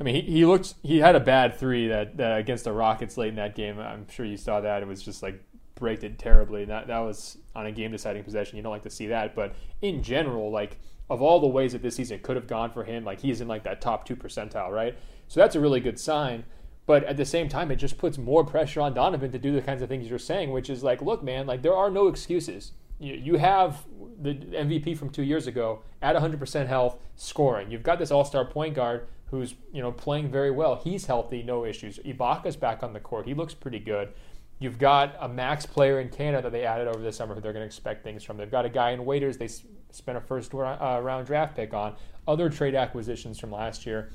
I 0.00 0.02
mean, 0.02 0.14
he, 0.14 0.22
he 0.22 0.46
looked, 0.46 0.74
he 0.82 0.98
had 0.98 1.14
a 1.14 1.20
bad 1.20 1.58
three 1.58 1.88
that, 1.88 2.16
that 2.16 2.38
against 2.38 2.64
the 2.64 2.72
Rockets 2.72 3.18
late 3.18 3.28
in 3.28 3.34
that 3.36 3.54
game. 3.54 3.78
I'm 3.78 4.08
sure 4.08 4.24
you 4.24 4.38
saw 4.38 4.60
that. 4.62 4.82
It 4.82 4.88
was 4.88 5.02
just 5.02 5.22
like 5.22 5.42
braked 5.74 6.04
it 6.04 6.18
terribly. 6.18 6.64
That 6.64 6.86
that 6.86 7.00
was 7.00 7.38
on 7.54 7.66
a 7.66 7.72
game 7.72 7.90
deciding 7.90 8.24
possession. 8.24 8.56
You 8.56 8.62
don't 8.62 8.72
like 8.72 8.84
to 8.84 8.90
see 8.90 9.08
that, 9.08 9.34
but 9.34 9.54
in 9.82 10.02
general, 10.02 10.50
like 10.50 10.78
of 11.08 11.20
all 11.20 11.40
the 11.40 11.46
ways 11.46 11.72
that 11.72 11.82
this 11.82 11.96
season 11.96 12.20
could 12.20 12.36
have 12.36 12.46
gone 12.46 12.70
for 12.70 12.84
him, 12.84 13.04
like 13.04 13.20
he's 13.20 13.40
in 13.40 13.48
like 13.48 13.64
that 13.64 13.80
top 13.80 14.06
two 14.06 14.14
percentile, 14.16 14.70
right? 14.70 14.96
So 15.28 15.40
that's 15.40 15.56
a 15.56 15.60
really 15.60 15.80
good 15.80 15.98
sign. 15.98 16.44
But 16.86 17.04
at 17.04 17.16
the 17.16 17.24
same 17.24 17.48
time, 17.48 17.70
it 17.70 17.76
just 17.76 17.98
puts 17.98 18.18
more 18.18 18.44
pressure 18.44 18.80
on 18.80 18.94
Donovan 18.94 19.32
to 19.32 19.38
do 19.38 19.52
the 19.52 19.62
kinds 19.62 19.82
of 19.82 19.88
things 19.88 20.08
you're 20.08 20.18
saying, 20.18 20.50
which 20.50 20.70
is 20.70 20.82
like, 20.82 21.02
look, 21.02 21.22
man, 21.22 21.46
like 21.46 21.62
there 21.62 21.74
are 21.74 21.90
no 21.90 22.08
excuses. 22.08 22.72
You, 22.98 23.14
you 23.14 23.36
have 23.36 23.84
the 24.20 24.34
MVP 24.34 24.96
from 24.96 25.10
two 25.10 25.22
years 25.22 25.46
ago 25.46 25.82
at 26.02 26.16
100% 26.16 26.66
health, 26.66 26.98
scoring. 27.16 27.70
You've 27.70 27.82
got 27.82 27.98
this 27.98 28.10
all-star 28.10 28.44
point 28.44 28.74
guard 28.74 29.06
who's 29.30 29.54
you 29.72 29.80
know 29.80 29.92
playing 29.92 30.30
very 30.30 30.50
well. 30.50 30.76
He's 30.76 31.06
healthy, 31.06 31.42
no 31.42 31.64
issues. 31.64 31.98
Ibaka's 32.00 32.56
back 32.56 32.82
on 32.82 32.92
the 32.92 33.00
court. 33.00 33.26
He 33.26 33.34
looks 33.34 33.54
pretty 33.54 33.78
good. 33.78 34.12
You've 34.58 34.78
got 34.78 35.16
a 35.18 35.28
max 35.28 35.64
player 35.64 36.00
in 36.00 36.10
Kanter 36.10 36.42
that 36.42 36.52
they 36.52 36.66
added 36.66 36.86
over 36.86 37.02
the 37.02 37.12
summer 37.12 37.34
who 37.34 37.40
they're 37.40 37.54
going 37.54 37.62
to 37.62 37.66
expect 37.66 38.04
things 38.04 38.22
from. 38.22 38.36
They've 38.36 38.50
got 38.50 38.66
a 38.66 38.68
guy 38.68 38.90
in 38.90 39.06
Waiters 39.06 39.38
they 39.38 39.48
spent 39.90 40.18
a 40.18 40.20
first 40.20 40.54
uh, 40.54 41.00
round 41.02 41.26
draft 41.26 41.56
pick 41.56 41.72
on. 41.72 41.96
Other 42.28 42.50
trade 42.50 42.74
acquisitions 42.74 43.38
from 43.38 43.50
last 43.50 43.86
year. 43.86 44.12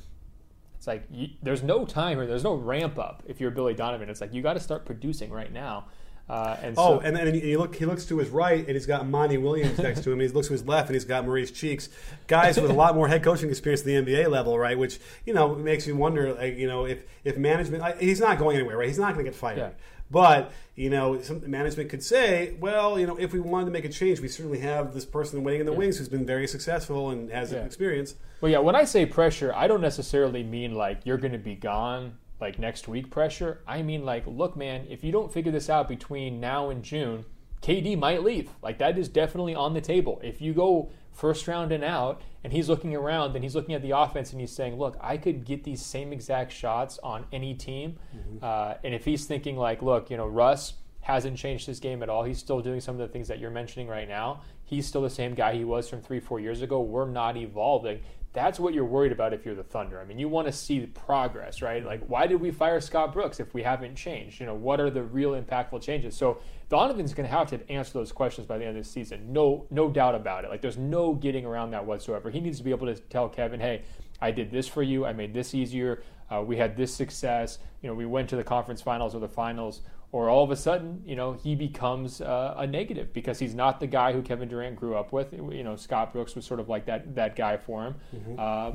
It's 0.77 0.87
like 0.87 1.03
you, 1.09 1.29
there's 1.41 1.63
no 1.63 1.85
time 1.85 2.19
or 2.19 2.27
there's 2.27 2.43
no 2.43 2.53
ramp 2.53 2.99
up 2.99 3.23
if 3.25 3.41
you're 3.41 3.49
Billy 3.49 3.73
Donovan. 3.73 4.07
It's 4.07 4.21
like 4.21 4.33
you 4.33 4.43
got 4.43 4.53
to 4.53 4.59
start 4.59 4.85
producing 4.85 5.31
right 5.31 5.51
now. 5.51 5.85
Uh, 6.27 6.57
and 6.63 6.75
oh, 6.77 6.97
so, 6.97 6.99
and 7.01 7.15
then 7.15 7.31
he 7.35 7.55
look 7.55 7.75
he 7.75 7.85
looks 7.85 8.05
to 8.05 8.17
his 8.17 8.29
right 8.29 8.59
and 8.65 8.69
he's 8.69 8.87
got 8.87 9.07
Monty 9.07 9.37
Williams 9.37 9.77
next 9.77 10.01
to 10.03 10.11
him. 10.11 10.19
And 10.19 10.27
He 10.27 10.27
looks 10.29 10.47
to 10.47 10.53
his 10.53 10.65
left 10.65 10.87
and 10.87 10.95
he's 10.95 11.05
got 11.05 11.23
Maurice 11.23 11.51
Cheeks, 11.51 11.87
guys 12.25 12.59
with 12.59 12.71
a 12.71 12.73
lot 12.73 12.95
more 12.95 13.07
head 13.07 13.23
coaching 13.23 13.49
experience 13.49 13.81
at 13.81 13.85
the 13.85 13.93
NBA 13.93 14.29
level, 14.31 14.57
right? 14.57 14.77
Which 14.77 14.99
you 15.25 15.33
know 15.35 15.53
makes 15.53 15.85
you 15.85 15.95
wonder, 15.95 16.33
like 16.33 16.57
you 16.57 16.67
know, 16.67 16.85
if 16.85 17.03
if 17.23 17.37
management 17.37 17.99
he's 17.99 18.19
not 18.19 18.39
going 18.39 18.57
anywhere, 18.57 18.77
right? 18.77 18.87
He's 18.87 18.97
not 18.97 19.13
going 19.13 19.25
to 19.25 19.31
get 19.31 19.37
fired. 19.37 19.57
Yeah. 19.57 19.69
But 20.09 20.51
you 20.75 20.89
know, 20.89 21.21
some 21.21 21.49
management 21.49 21.89
could 21.91 22.03
say, 22.03 22.55
well, 22.59 22.99
you 22.99 23.05
know, 23.05 23.17
if 23.17 23.31
we 23.31 23.39
wanted 23.39 23.65
to 23.65 23.71
make 23.71 23.85
a 23.85 23.89
change, 23.89 24.19
we 24.19 24.27
certainly 24.27 24.59
have 24.59 24.95
this 24.95 25.05
person 25.05 25.43
waiting 25.43 25.61
in 25.61 25.65
the 25.67 25.73
yeah. 25.73 25.77
wings 25.77 25.99
who's 25.99 26.09
been 26.09 26.25
very 26.25 26.47
successful 26.47 27.11
and 27.11 27.31
has 27.31 27.51
yeah. 27.51 27.59
experience. 27.59 28.15
Well, 28.41 28.51
yeah. 28.51 28.59
When 28.59 28.75
I 28.75 28.85
say 28.85 29.05
pressure, 29.05 29.53
I 29.55 29.67
don't 29.67 29.81
necessarily 29.81 30.41
mean 30.41 30.73
like 30.73 31.01
you're 31.05 31.17
going 31.17 31.33
to 31.33 31.37
be 31.37 31.55
gone 31.55 32.17
like 32.39 32.59
next 32.59 32.87
week 32.87 33.09
pressure. 33.09 33.61
I 33.67 33.81
mean 33.81 34.05
like, 34.05 34.25
look, 34.27 34.55
man, 34.55 34.85
if 34.89 35.03
you 35.03 35.11
don't 35.11 35.31
figure 35.31 35.51
this 35.51 35.69
out 35.69 35.87
between 35.87 36.39
now 36.39 36.69
and 36.69 36.83
June, 36.83 37.25
KD 37.61 37.97
might 37.97 38.23
leave. 38.23 38.49
Like 38.61 38.77
that 38.79 38.97
is 38.97 39.09
definitely 39.09 39.55
on 39.55 39.73
the 39.73 39.81
table. 39.81 40.19
If 40.23 40.41
you 40.41 40.53
go 40.53 40.91
first 41.11 41.47
round 41.47 41.71
and 41.71 41.83
out 41.83 42.21
and 42.43 42.51
he's 42.53 42.69
looking 42.69 42.95
around 42.95 43.35
and 43.35 43.43
he's 43.43 43.55
looking 43.55 43.73
at 43.73 43.81
the 43.81 43.91
offense 43.91 44.31
and 44.31 44.39
he's 44.39 44.51
saying, 44.51 44.77
look, 44.77 44.97
I 45.01 45.17
could 45.17 45.45
get 45.45 45.63
these 45.63 45.81
same 45.81 46.13
exact 46.13 46.51
shots 46.51 46.99
on 47.01 47.25
any 47.31 47.53
team. 47.53 47.97
Mm-hmm. 48.15 48.37
Uh, 48.43 48.75
and 48.83 48.93
if 48.93 49.05
he's 49.05 49.25
thinking 49.25 49.57
like, 49.57 49.81
look, 49.81 50.11
you 50.11 50.17
know, 50.17 50.27
Russ 50.27 50.73
hasn't 51.05 51.37
changed 51.37 51.67
his 51.67 51.79
game 51.79 52.01
at 52.01 52.09
all. 52.09 52.23
He's 52.23 52.39
still 52.39 52.61
doing 52.61 52.81
some 52.81 52.95
of 52.95 52.99
the 52.99 53.07
things 53.07 53.27
that 53.27 53.39
you're 53.39 53.51
mentioning 53.51 53.87
right 53.87 54.09
now. 54.09 54.41
He's 54.63 54.87
still 54.87 55.03
the 55.03 55.09
same 55.09 55.35
guy 55.35 55.53
he 55.53 55.63
was 55.63 55.87
from 55.87 56.01
three, 56.01 56.19
four 56.19 56.39
years 56.39 56.63
ago. 56.63 56.81
We're 56.81 57.07
not 57.07 57.37
evolving. 57.37 57.99
That's 58.35 58.59
what 58.59 58.73
you're 58.73 58.85
worried 58.85 59.13
about 59.13 59.33
if 59.33 59.45
you're 59.45 59.55
the 59.55 59.63
Thunder. 59.63 59.99
I 59.99 60.03
mean, 60.03 60.19
you 60.19 60.27
want 60.27 60.45
to 60.47 60.51
see 60.51 60.79
the 60.79 60.87
progress, 60.87 61.61
right? 61.61 61.83
Like, 61.83 62.05
why 62.07 62.27
did 62.27 62.41
we 62.41 62.51
fire 62.51 62.81
Scott 62.81 63.13
Brooks 63.13 63.39
if 63.39 63.53
we 63.53 63.63
haven't 63.63 63.95
changed? 63.95 64.41
You 64.41 64.45
know, 64.45 64.53
what 64.53 64.81
are 64.81 64.89
the 64.89 65.03
real 65.03 65.41
impactful 65.41 65.81
changes? 65.81 66.17
So 66.17 66.39
Donovan's 66.67 67.13
going 67.13 67.27
to 67.27 67.33
have 67.33 67.47
to 67.51 67.71
answer 67.71 67.93
those 67.93 68.11
questions 68.11 68.45
by 68.45 68.57
the 68.57 68.65
end 68.65 68.77
of 68.77 68.83
the 68.83 68.89
season. 68.89 69.31
No, 69.31 69.65
no 69.71 69.89
doubt 69.89 70.15
about 70.15 70.43
it. 70.43 70.49
Like, 70.49 70.61
there's 70.61 70.77
no 70.77 71.13
getting 71.13 71.45
around 71.45 71.71
that 71.71 71.85
whatsoever. 71.85 72.29
He 72.29 72.41
needs 72.41 72.57
to 72.57 72.65
be 72.65 72.71
able 72.71 72.87
to 72.87 72.95
tell 72.95 73.29
Kevin, 73.29 73.61
hey, 73.61 73.83
I 74.21 74.31
did 74.31 74.51
this 74.51 74.67
for 74.67 74.83
you. 74.83 75.05
I 75.05 75.13
made 75.13 75.33
this 75.33 75.55
easier. 75.55 76.03
Uh, 76.29 76.43
we 76.45 76.57
had 76.57 76.75
this 76.75 76.93
success. 76.93 77.59
You 77.81 77.89
know, 77.89 77.95
we 77.95 78.05
went 78.05 78.29
to 78.29 78.35
the 78.35 78.43
conference 78.43 78.81
finals 78.81 79.15
or 79.15 79.19
the 79.19 79.29
finals 79.29 79.81
or 80.15 80.29
all 80.29 80.45
of 80.45 80.49
a 80.49 80.55
sudden, 80.55 81.03
you 81.05 81.13
know, 81.13 81.33
he 81.33 81.55
becomes 81.55 82.21
uh, 82.21 82.53
a 82.55 82.65
negative 82.65 83.11
because 83.11 83.37
he's 83.37 83.53
not 83.53 83.81
the 83.81 83.87
guy 83.87 84.13
who 84.13 84.21
Kevin 84.21 84.47
Durant 84.47 84.77
grew 84.77 84.95
up 84.95 85.11
with. 85.11 85.33
You 85.33 85.61
know, 85.61 85.75
Scott 85.75 86.13
Brooks 86.13 86.35
was 86.35 86.45
sort 86.45 86.61
of 86.61 86.69
like 86.69 86.85
that 86.85 87.15
that 87.15 87.35
guy 87.35 87.57
for 87.57 87.83
him. 87.83 87.95
Mm-hmm. 88.15 88.35
Uh, 88.39 88.71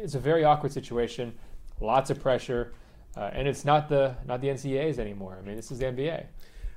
it's 0.00 0.14
a 0.14 0.20
very 0.20 0.44
awkward 0.44 0.70
situation, 0.70 1.34
lots 1.80 2.10
of 2.10 2.20
pressure, 2.20 2.72
uh, 3.16 3.30
and 3.32 3.48
it's 3.48 3.64
not 3.64 3.88
the 3.88 4.14
not 4.26 4.40
the 4.40 4.46
NCAA's 4.46 5.00
anymore. 5.00 5.36
I 5.42 5.44
mean, 5.44 5.56
this 5.56 5.72
is 5.72 5.80
the 5.80 5.86
NBA. 5.86 6.26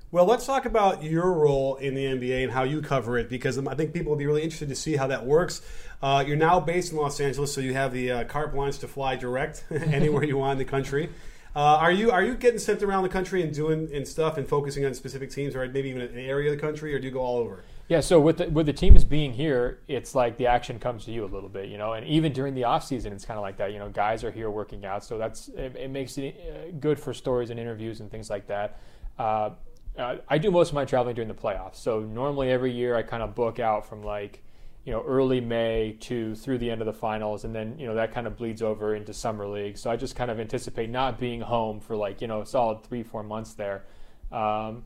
Well, 0.09 0.25
let's 0.25 0.47
talk 0.47 0.65
about 0.65 1.03
your 1.03 1.31
role 1.31 1.75
in 1.75 1.93
the 1.93 2.05
NBA 2.05 2.41
and 2.41 2.51
how 2.51 2.63
you 2.63 2.81
cover 2.81 3.19
it 3.19 3.29
because 3.29 3.59
I 3.59 3.75
think 3.75 3.93
people 3.93 4.09
will 4.09 4.17
be 4.17 4.25
really 4.25 4.41
interested 4.41 4.69
to 4.69 4.75
see 4.75 4.95
how 4.95 5.05
that 5.05 5.23
works. 5.23 5.61
Uh, 6.01 6.23
you're 6.25 6.35
now 6.35 6.59
based 6.59 6.93
in 6.93 6.97
Los 6.97 7.19
Angeles, 7.19 7.53
so 7.53 7.61
you 7.61 7.75
have 7.75 7.93
the 7.93 8.11
uh, 8.11 8.23
carte 8.23 8.53
blanche 8.53 8.79
to 8.79 8.87
fly 8.87 9.17
direct 9.17 9.65
anywhere 9.71 10.23
you 10.23 10.35
want 10.35 10.53
in 10.53 10.57
the 10.57 10.65
country. 10.65 11.11
Uh, 11.55 11.59
are 11.59 11.91
you 11.91 12.11
are 12.11 12.23
you 12.23 12.35
getting 12.35 12.59
sent 12.59 12.83
around 12.83 13.03
the 13.03 13.09
country 13.09 13.41
and 13.41 13.53
doing 13.53 13.89
and 13.93 14.07
stuff 14.07 14.37
and 14.37 14.47
focusing 14.47 14.85
on 14.85 14.93
specific 14.93 15.31
teams 15.31 15.55
or 15.55 15.67
maybe 15.67 15.89
even 15.89 16.01
an 16.01 16.17
area 16.17 16.51
of 16.51 16.55
the 16.55 16.61
country, 16.61 16.93
or 16.93 16.99
do 16.99 17.07
you 17.07 17.13
go 17.13 17.19
all 17.19 17.37
over? 17.37 17.63
Yeah, 17.87 18.01
so 18.01 18.19
with 18.19 18.37
the, 18.37 18.47
with 18.49 18.67
the 18.67 18.73
teams 18.73 19.03
being 19.03 19.33
here, 19.33 19.79
it's 19.87 20.13
like 20.13 20.37
the 20.37 20.45
action 20.45 20.77
comes 20.77 21.05
to 21.05 21.11
you 21.11 21.25
a 21.25 21.31
little 21.31 21.49
bit, 21.49 21.69
you 21.69 21.79
know. 21.79 21.93
And 21.93 22.05
even 22.05 22.31
during 22.31 22.53
the 22.53 22.65
off 22.65 22.85
season, 22.85 23.11
it's 23.13 23.25
kind 23.25 23.39
of 23.39 23.41
like 23.41 23.57
that. 23.57 23.73
You 23.73 23.79
know, 23.79 23.89
guys 23.89 24.23
are 24.23 24.29
here 24.29 24.51
working 24.51 24.85
out, 24.85 25.03
so 25.03 25.17
that's 25.17 25.47
it, 25.49 25.75
it 25.75 25.89
makes 25.89 26.17
it 26.19 26.35
uh, 26.39 26.71
good 26.79 26.99
for 26.99 27.15
stories 27.15 27.49
and 27.49 27.59
interviews 27.59 27.99
and 27.99 28.11
things 28.11 28.29
like 28.29 28.45
that. 28.45 28.79
Uh, 29.17 29.51
uh, 29.97 30.17
I 30.29 30.37
do 30.37 30.51
most 30.51 30.69
of 30.69 30.75
my 30.75 30.85
traveling 30.85 31.15
during 31.15 31.27
the 31.27 31.33
playoffs, 31.33 31.77
so 31.77 32.01
normally 32.01 32.51
every 32.51 32.71
year 32.71 32.95
I 32.95 33.01
kind 33.01 33.23
of 33.23 33.33
book 33.33 33.59
out 33.59 33.87
from 33.89 34.03
like 34.03 34.43
you 34.85 34.91
know 34.91 35.03
early 35.05 35.41
May 35.41 35.97
to 36.01 36.35
through 36.35 36.57
the 36.57 36.71
end 36.71 36.81
of 36.81 36.87
the 36.87 36.93
finals, 36.93 37.43
and 37.43 37.53
then 37.53 37.77
you 37.77 37.87
know 37.87 37.95
that 37.95 38.13
kind 38.13 38.27
of 38.27 38.37
bleeds 38.37 38.61
over 38.61 38.95
into 38.95 39.13
summer 39.13 39.47
league. 39.47 39.77
So 39.77 39.89
I 39.89 39.95
just 39.95 40.15
kind 40.15 40.31
of 40.31 40.39
anticipate 40.39 40.89
not 40.89 41.19
being 41.19 41.41
home 41.41 41.79
for 41.79 41.95
like 41.95 42.21
you 42.21 42.27
know 42.27 42.41
a 42.41 42.45
solid 42.45 42.83
three 42.83 43.03
four 43.03 43.23
months 43.23 43.53
there. 43.53 43.85
Um, 44.31 44.83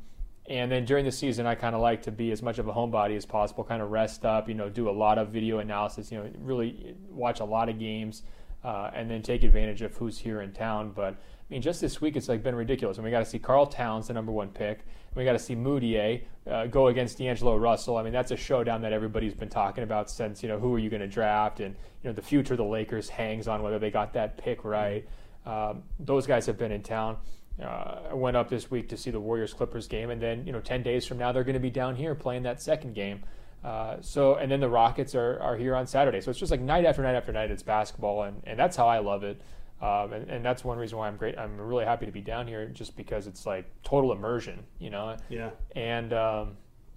and 0.50 0.70
then 0.70 0.84
during 0.84 1.06
the 1.06 1.12
season, 1.12 1.46
I 1.46 1.56
kind 1.56 1.74
of 1.74 1.82
like 1.82 2.04
to 2.04 2.12
be 2.12 2.32
as 2.32 2.42
much 2.42 2.60
of 2.60 2.68
a 2.68 2.74
homebody 2.74 3.16
as 3.16 3.26
possible, 3.26 3.64
kind 3.64 3.82
of 3.82 3.92
rest 3.92 4.26
up, 4.26 4.50
you 4.50 4.56
know, 4.56 4.68
do 4.68 4.90
a 4.90 4.92
lot 4.92 5.18
of 5.18 5.30
video 5.30 5.60
analysis, 5.60 6.12
you 6.12 6.18
know, 6.18 6.30
really 6.40 6.96
watch 7.10 7.40
a 7.40 7.46
lot 7.46 7.70
of 7.70 7.80
games, 7.80 8.24
uh, 8.62 8.92
and 8.94 9.10
then 9.10 9.22
take 9.22 9.44
advantage 9.44 9.82
of 9.82 9.96
who's 9.96 10.18
here 10.18 10.42
in 10.42 10.52
town. 10.52 10.92
But 10.94 11.16
I 11.50 11.54
mean, 11.54 11.62
just 11.62 11.82
this 11.82 12.00
week, 12.02 12.16
it's 12.16 12.30
like 12.30 12.42
been 12.42 12.56
ridiculous. 12.56 12.98
And 12.98 13.06
we 13.06 13.12
got 13.12 13.20
to 13.20 13.26
see 13.26 13.40
Karl 13.40 13.66
Towns, 13.66 14.08
the 14.08 14.14
number 14.14 14.32
one 14.32 14.50
pick. 14.50 14.86
We 15.16 15.24
got 15.26 15.34
to 15.34 15.40
see 15.40 15.56
Mudiay 15.56 16.24
uh, 16.50 16.66
go 16.68 16.88
against 16.88 17.20
D'Angelo 17.20 17.58
Russell. 17.58 17.98
I 17.98 18.04
mean, 18.04 18.14
that's 18.14 18.32
a 18.32 18.38
showdown 18.38 18.82
that 18.82 18.94
everybody's 18.94 19.34
been 19.34 19.50
talking 19.50 19.84
about 19.84 20.10
since 20.10 20.42
you 20.42 20.50
know 20.50 20.58
who 20.58 20.74
are 20.74 20.80
you 20.80 20.90
going 20.90 21.02
to 21.02 21.08
draft, 21.08 21.60
and 21.60 21.76
you 22.04 22.10
know 22.10 22.14
the 22.14 22.22
future 22.22 22.54
of 22.54 22.58
the 22.58 22.64
Lakers 22.64 23.10
hangs 23.10 23.48
on 23.48 23.62
whether 23.62 23.78
they 23.78 23.92
got 23.92 24.14
that 24.14 24.38
pick 24.38 24.64
right. 24.64 25.06
Um, 25.46 25.84
those 26.00 26.26
guys 26.26 26.46
have 26.48 26.58
been 26.58 26.72
in 26.72 26.82
town. 26.82 27.18
Uh, 27.62 28.00
I 28.10 28.14
went 28.16 28.36
up 28.36 28.50
this 28.50 28.72
week 28.72 28.90
to 28.90 28.98
see 28.98 29.12
the 29.12 29.20
Warriors 29.20 29.54
Clippers 29.54 29.88
game, 29.88 30.10
and 30.10 30.22
then 30.22 30.48
you 30.48 30.52
know 30.52 30.62
ten 30.62 30.82
days 30.82 31.06
from 31.06 31.20
now 31.20 31.32
they're 31.32 31.44
going 31.44 31.54
to 31.54 31.60
be 31.60 31.70
down 31.70 31.96
here 31.96 32.16
playing 32.16 32.44
that 32.44 32.62
second 32.62 32.96
game. 32.96 33.22
Uh, 33.64 33.98
so 34.02 34.36
and 34.36 34.52
then 34.52 34.60
the 34.60 34.70
Rockets 34.70 35.14
are, 35.16 35.40
are 35.40 35.56
here 35.56 35.76
on 35.76 35.86
Saturday. 35.86 36.22
So 36.22 36.32
it's 36.32 36.40
just 36.40 36.52
like 36.52 36.60
night 36.60 36.86
after 36.86 37.04
night 37.04 37.16
after 37.16 37.32
night. 37.32 37.52
It's 37.52 37.64
basketball, 37.64 38.24
and, 38.24 38.42
and 38.46 38.58
that's 38.58 38.76
how 38.76 38.88
I 38.88 38.98
love 39.00 39.24
it. 39.24 39.40
Um, 39.84 40.14
and, 40.14 40.30
and, 40.30 40.46
that's 40.46 40.64
one 40.64 40.78
reason 40.78 40.98
why 40.98 41.10
I'm 41.10 41.18
great. 41.18 41.38
I'm 41.38 41.60
really 41.60 41.84
happy 41.84 42.06
to 42.06 42.12
be 42.12 42.22
down 42.22 42.48
here, 42.48 42.66
just 42.68 42.96
because 42.96 43.28
it's 43.28 43.46
like 43.46 43.66
total 43.84 44.14
immersion, 44.14 44.64
you 44.80 44.90
know. 44.90 45.18
Yeah. 45.28 45.50
And 45.76 46.14
um, 46.14 46.56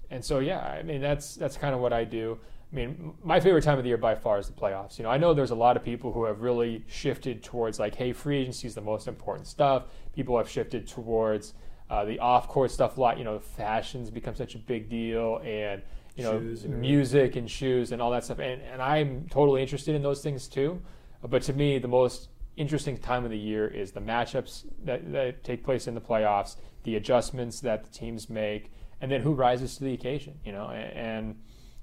and 0.09 0.25
so 0.25 0.39
yeah, 0.39 0.61
I 0.61 0.85
mean 0.85 1.01
that's 1.01 1.35
that's 1.35 1.57
kind 1.57 1.75
of 1.75 1.81
what 1.81 1.93
I 1.93 2.05
do. 2.05 2.39
I 2.73 2.77
mean, 2.77 3.15
my 3.25 3.41
favorite 3.41 3.65
time 3.65 3.77
of 3.77 3.83
the 3.83 3.89
year 3.89 3.97
by 3.97 4.15
far 4.15 4.39
is 4.39 4.47
the 4.47 4.53
playoffs. 4.53 4.99
You 4.99 5.03
know, 5.03 5.11
I 5.11 5.17
know 5.17 5.35
there's 5.35 5.51
a 5.51 5.57
lot 5.57 5.77
of 5.77 5.83
people 5.83 6.13
who 6.13 6.27
have 6.27 6.43
really 6.43 6.85
shifted 6.87 7.43
towards 7.43 7.81
like, 7.81 7.97
hey, 7.97 8.13
free 8.13 8.39
agency 8.39 8.69
is 8.69 8.77
the 8.77 8.81
most 8.81 9.09
important 9.09 9.49
stuff. 9.49 9.87
People 10.15 10.39
have 10.39 10.49
shifted 10.49 10.87
towards 10.87 11.55
uh, 11.91 12.05
the 12.05 12.21
off-court 12.21 12.71
stuff 12.71 12.99
a 12.99 13.01
lot. 13.01 13.19
You 13.19 13.25
know, 13.25 13.41
fashions 13.41 14.11
become 14.11 14.37
such 14.37 14.55
a 14.55 14.59
big 14.59 14.89
deal, 14.89 15.41
and 15.45 15.83
you 16.15 16.23
know, 16.23 16.39
music 16.69 17.35
and 17.35 17.51
shoes 17.51 17.91
and 17.91 18.01
all 18.01 18.13
that 18.13 18.25
stuff. 18.25 18.39
And 18.39 18.63
and 18.63 18.81
I'm 18.81 19.27
totally 19.29 19.61
interested 19.61 19.97
in 19.97 20.03
those 20.03 20.23
things 20.23 20.47
too. 20.47 20.81
But 21.29 21.43
to 21.43 21.53
me, 21.53 21.79
the 21.79 21.89
most 21.89 22.29
interesting 22.57 22.97
time 22.97 23.25
of 23.25 23.31
the 23.31 23.39
year 23.39 23.67
is 23.69 23.93
the 23.93 24.01
matchups 24.01 24.65
that, 24.85 25.13
that 25.13 25.45
take 25.45 25.65
place 25.65 25.87
in 25.87 25.95
the 25.95 26.01
playoffs, 26.01 26.57
the 26.85 26.97
adjustments 26.97 27.61
that 27.61 27.85
the 27.85 27.91
teams 27.91 28.31
make, 28.31 28.73
and 29.01 29.11
then 29.11 29.21
who 29.21 29.33
rises 29.33 29.77
to 29.77 29.85
the 29.85 29.93
occasion. 29.93 30.35
You 30.45 30.53
know, 30.53 30.69
and, 30.69 30.93
and 30.97 31.37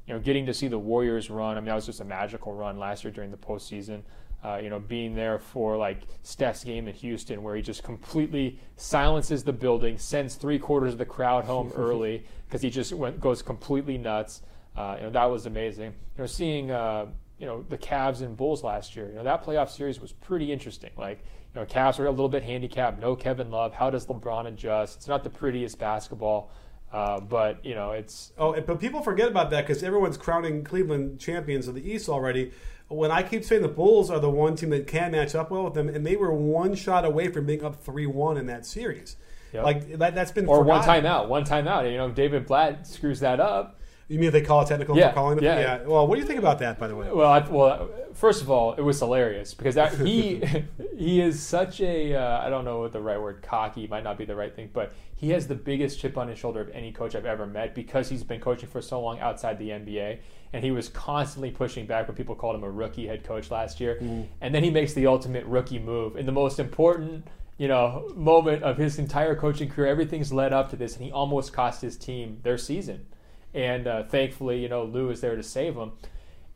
you 0.07 0.13
know, 0.13 0.19
getting 0.19 0.45
to 0.47 0.53
see 0.53 0.67
the 0.67 0.79
Warriors 0.79 1.29
run. 1.29 1.57
I 1.57 1.59
mean, 1.59 1.67
that 1.67 1.75
was 1.75 1.85
just 1.85 2.01
a 2.01 2.05
magical 2.05 2.53
run 2.53 2.77
last 2.77 3.03
year 3.03 3.13
during 3.13 3.31
the 3.31 3.37
postseason. 3.37 4.01
Uh, 4.43 4.59
you 4.61 4.69
know, 4.69 4.79
being 4.79 5.15
there 5.15 5.39
for 5.39 5.77
like 5.77 6.01
Steph's 6.23 6.65
game 6.65 6.89
in 6.89 6.93
Houston, 6.95 7.43
where 7.43 7.55
he 7.55 7.61
just 7.61 7.81
completely 7.81 8.59
silences 8.75 9.45
the 9.45 9.53
building, 9.53 9.97
sends 9.97 10.35
three 10.35 10.59
quarters 10.59 10.91
of 10.91 10.99
the 10.99 11.05
crowd 11.05 11.45
home 11.45 11.71
early 11.77 12.25
because 12.45 12.61
he 12.61 12.69
just 12.69 12.91
went, 12.91 13.21
goes 13.21 13.41
completely 13.41 13.97
nuts. 13.97 14.41
Uh, 14.75 14.95
you 14.97 15.03
know, 15.03 15.09
that 15.11 15.25
was 15.25 15.45
amazing. 15.45 15.91
You 16.17 16.23
know, 16.23 16.25
seeing 16.25 16.71
uh, 16.71 17.05
you 17.43 17.49
know 17.49 17.65
the 17.67 17.77
Cavs 17.77 18.21
and 18.21 18.37
Bulls 18.37 18.63
last 18.63 18.95
year. 18.95 19.09
You 19.09 19.15
know 19.15 19.23
that 19.25 19.43
playoff 19.43 19.69
series 19.69 19.99
was 19.99 20.13
pretty 20.13 20.49
interesting. 20.49 20.91
Like 20.95 21.25
you 21.53 21.59
know, 21.59 21.67
Cavs 21.67 21.99
are 21.99 22.05
a 22.05 22.09
little 22.09 22.29
bit 22.29 22.41
handicapped. 22.41 23.01
No 23.01 23.17
Kevin 23.17 23.51
Love. 23.51 23.73
How 23.73 23.89
does 23.89 24.05
LeBron 24.05 24.47
adjust? 24.47 24.95
It's 24.95 25.09
not 25.09 25.25
the 25.25 25.29
prettiest 25.29 25.77
basketball. 25.77 26.51
Uh, 26.93 27.19
but 27.19 27.65
you 27.65 27.75
know 27.75 27.91
it's 27.91 28.31
oh, 28.37 28.57
but 28.61 28.79
people 28.79 29.01
forget 29.01 29.27
about 29.27 29.49
that 29.49 29.67
because 29.67 29.83
everyone's 29.83 30.15
crowning 30.15 30.63
Cleveland 30.63 31.19
champions 31.19 31.67
of 31.67 31.75
the 31.75 31.85
East 31.85 32.07
already. 32.07 32.53
When 32.87 33.11
I 33.11 33.23
keep 33.23 33.43
saying 33.43 33.61
the 33.61 33.67
Bulls 33.67 34.09
are 34.09 34.21
the 34.21 34.29
one 34.29 34.55
team 34.55 34.69
that 34.69 34.87
can 34.87 35.11
match 35.11 35.35
up 35.35 35.51
well 35.51 35.65
with 35.65 35.73
them, 35.73 35.89
and 35.89 36.05
they 36.05 36.15
were 36.15 36.33
one 36.33 36.75
shot 36.75 37.03
away 37.03 37.27
from 37.27 37.45
being 37.45 37.65
up 37.65 37.83
three 37.83 38.05
one 38.05 38.37
in 38.37 38.45
that 38.45 38.65
series. 38.65 39.17
Yep. 39.51 39.63
Like 39.65 39.97
that, 39.97 40.13
has 40.13 40.31
been 40.31 40.45
or 40.45 40.59
forgotten. 40.59 40.87
one 40.87 41.03
timeout, 41.03 41.27
one 41.27 41.43
timeout. 41.43 41.91
You 41.91 41.97
know, 41.97 42.09
David 42.09 42.45
Blatt 42.45 42.87
screws 42.87 43.19
that 43.19 43.41
up 43.41 43.81
you 44.07 44.19
mean 44.19 44.31
they 44.31 44.41
call 44.41 44.61
it 44.61 44.67
technical 44.67 44.97
yeah, 44.97 45.09
for 45.09 45.15
calling 45.15 45.37
the 45.37 45.43
yeah. 45.43 45.59
yeah. 45.59 45.83
Well, 45.83 46.07
what 46.07 46.15
do 46.15 46.21
you 46.21 46.27
think 46.27 46.39
about 46.39 46.59
that, 46.59 46.77
by 46.77 46.87
the 46.87 46.95
way? 46.95 47.11
Well, 47.11 47.31
I, 47.31 47.39
well, 47.47 47.89
first 48.13 48.41
of 48.41 48.49
all, 48.49 48.73
it 48.73 48.81
was 48.81 48.99
hilarious 48.99 49.53
because 49.53 49.75
that 49.75 49.93
he 49.95 50.43
he 50.97 51.21
is 51.21 51.41
such 51.41 51.81
a 51.81 52.15
uh, 52.15 52.45
I 52.45 52.49
don't 52.49 52.65
know 52.65 52.79
what 52.79 52.91
the 52.91 53.01
right 53.01 53.19
word 53.19 53.41
cocky 53.41 53.87
might 53.87 54.03
not 54.03 54.17
be 54.17 54.25
the 54.25 54.35
right 54.35 54.53
thing, 54.53 54.69
but 54.73 54.93
he 55.15 55.29
has 55.29 55.47
the 55.47 55.55
biggest 55.55 55.99
chip 55.99 56.17
on 56.17 56.27
his 56.27 56.37
shoulder 56.37 56.61
of 56.61 56.69
any 56.69 56.91
coach 56.91 57.15
I've 57.15 57.25
ever 57.25 57.45
met 57.45 57.73
because 57.73 58.09
he's 58.09 58.23
been 58.23 58.41
coaching 58.41 58.67
for 58.67 58.81
so 58.81 59.01
long 59.01 59.19
outside 59.19 59.57
the 59.57 59.69
NBA, 59.69 60.19
and 60.51 60.63
he 60.63 60.71
was 60.71 60.89
constantly 60.89 61.51
pushing 61.51 61.85
back 61.85 62.07
when 62.07 62.17
people 62.17 62.35
called 62.35 62.55
him 62.55 62.63
a 62.63 62.69
rookie 62.69 63.07
head 63.07 63.23
coach 63.23 63.49
last 63.49 63.79
year, 63.79 63.97
mm. 64.01 64.27
and 64.41 64.53
then 64.53 64.63
he 64.63 64.69
makes 64.69 64.93
the 64.93 65.07
ultimate 65.07 65.45
rookie 65.45 65.79
move 65.79 66.17
in 66.17 66.25
the 66.25 66.31
most 66.31 66.59
important 66.59 67.25
you 67.57 67.67
know 67.67 68.11
moment 68.15 68.63
of 68.63 68.77
his 68.77 68.99
entire 68.99 69.35
coaching 69.35 69.69
career. 69.69 69.87
Everything's 69.87 70.33
led 70.33 70.53
up 70.53 70.69
to 70.71 70.75
this, 70.75 70.95
and 70.95 71.05
he 71.05 71.11
almost 71.11 71.53
cost 71.53 71.81
his 71.81 71.97
team 71.97 72.39
their 72.43 72.57
season, 72.57 73.05
and 73.53 73.87
uh, 73.87 74.03
thankfully, 74.03 74.61
you 74.61 74.69
know, 74.69 74.83
Lue 74.83 75.09
is 75.09 75.21
there 75.21 75.35
to 75.35 75.43
save 75.43 75.75
him 75.75 75.91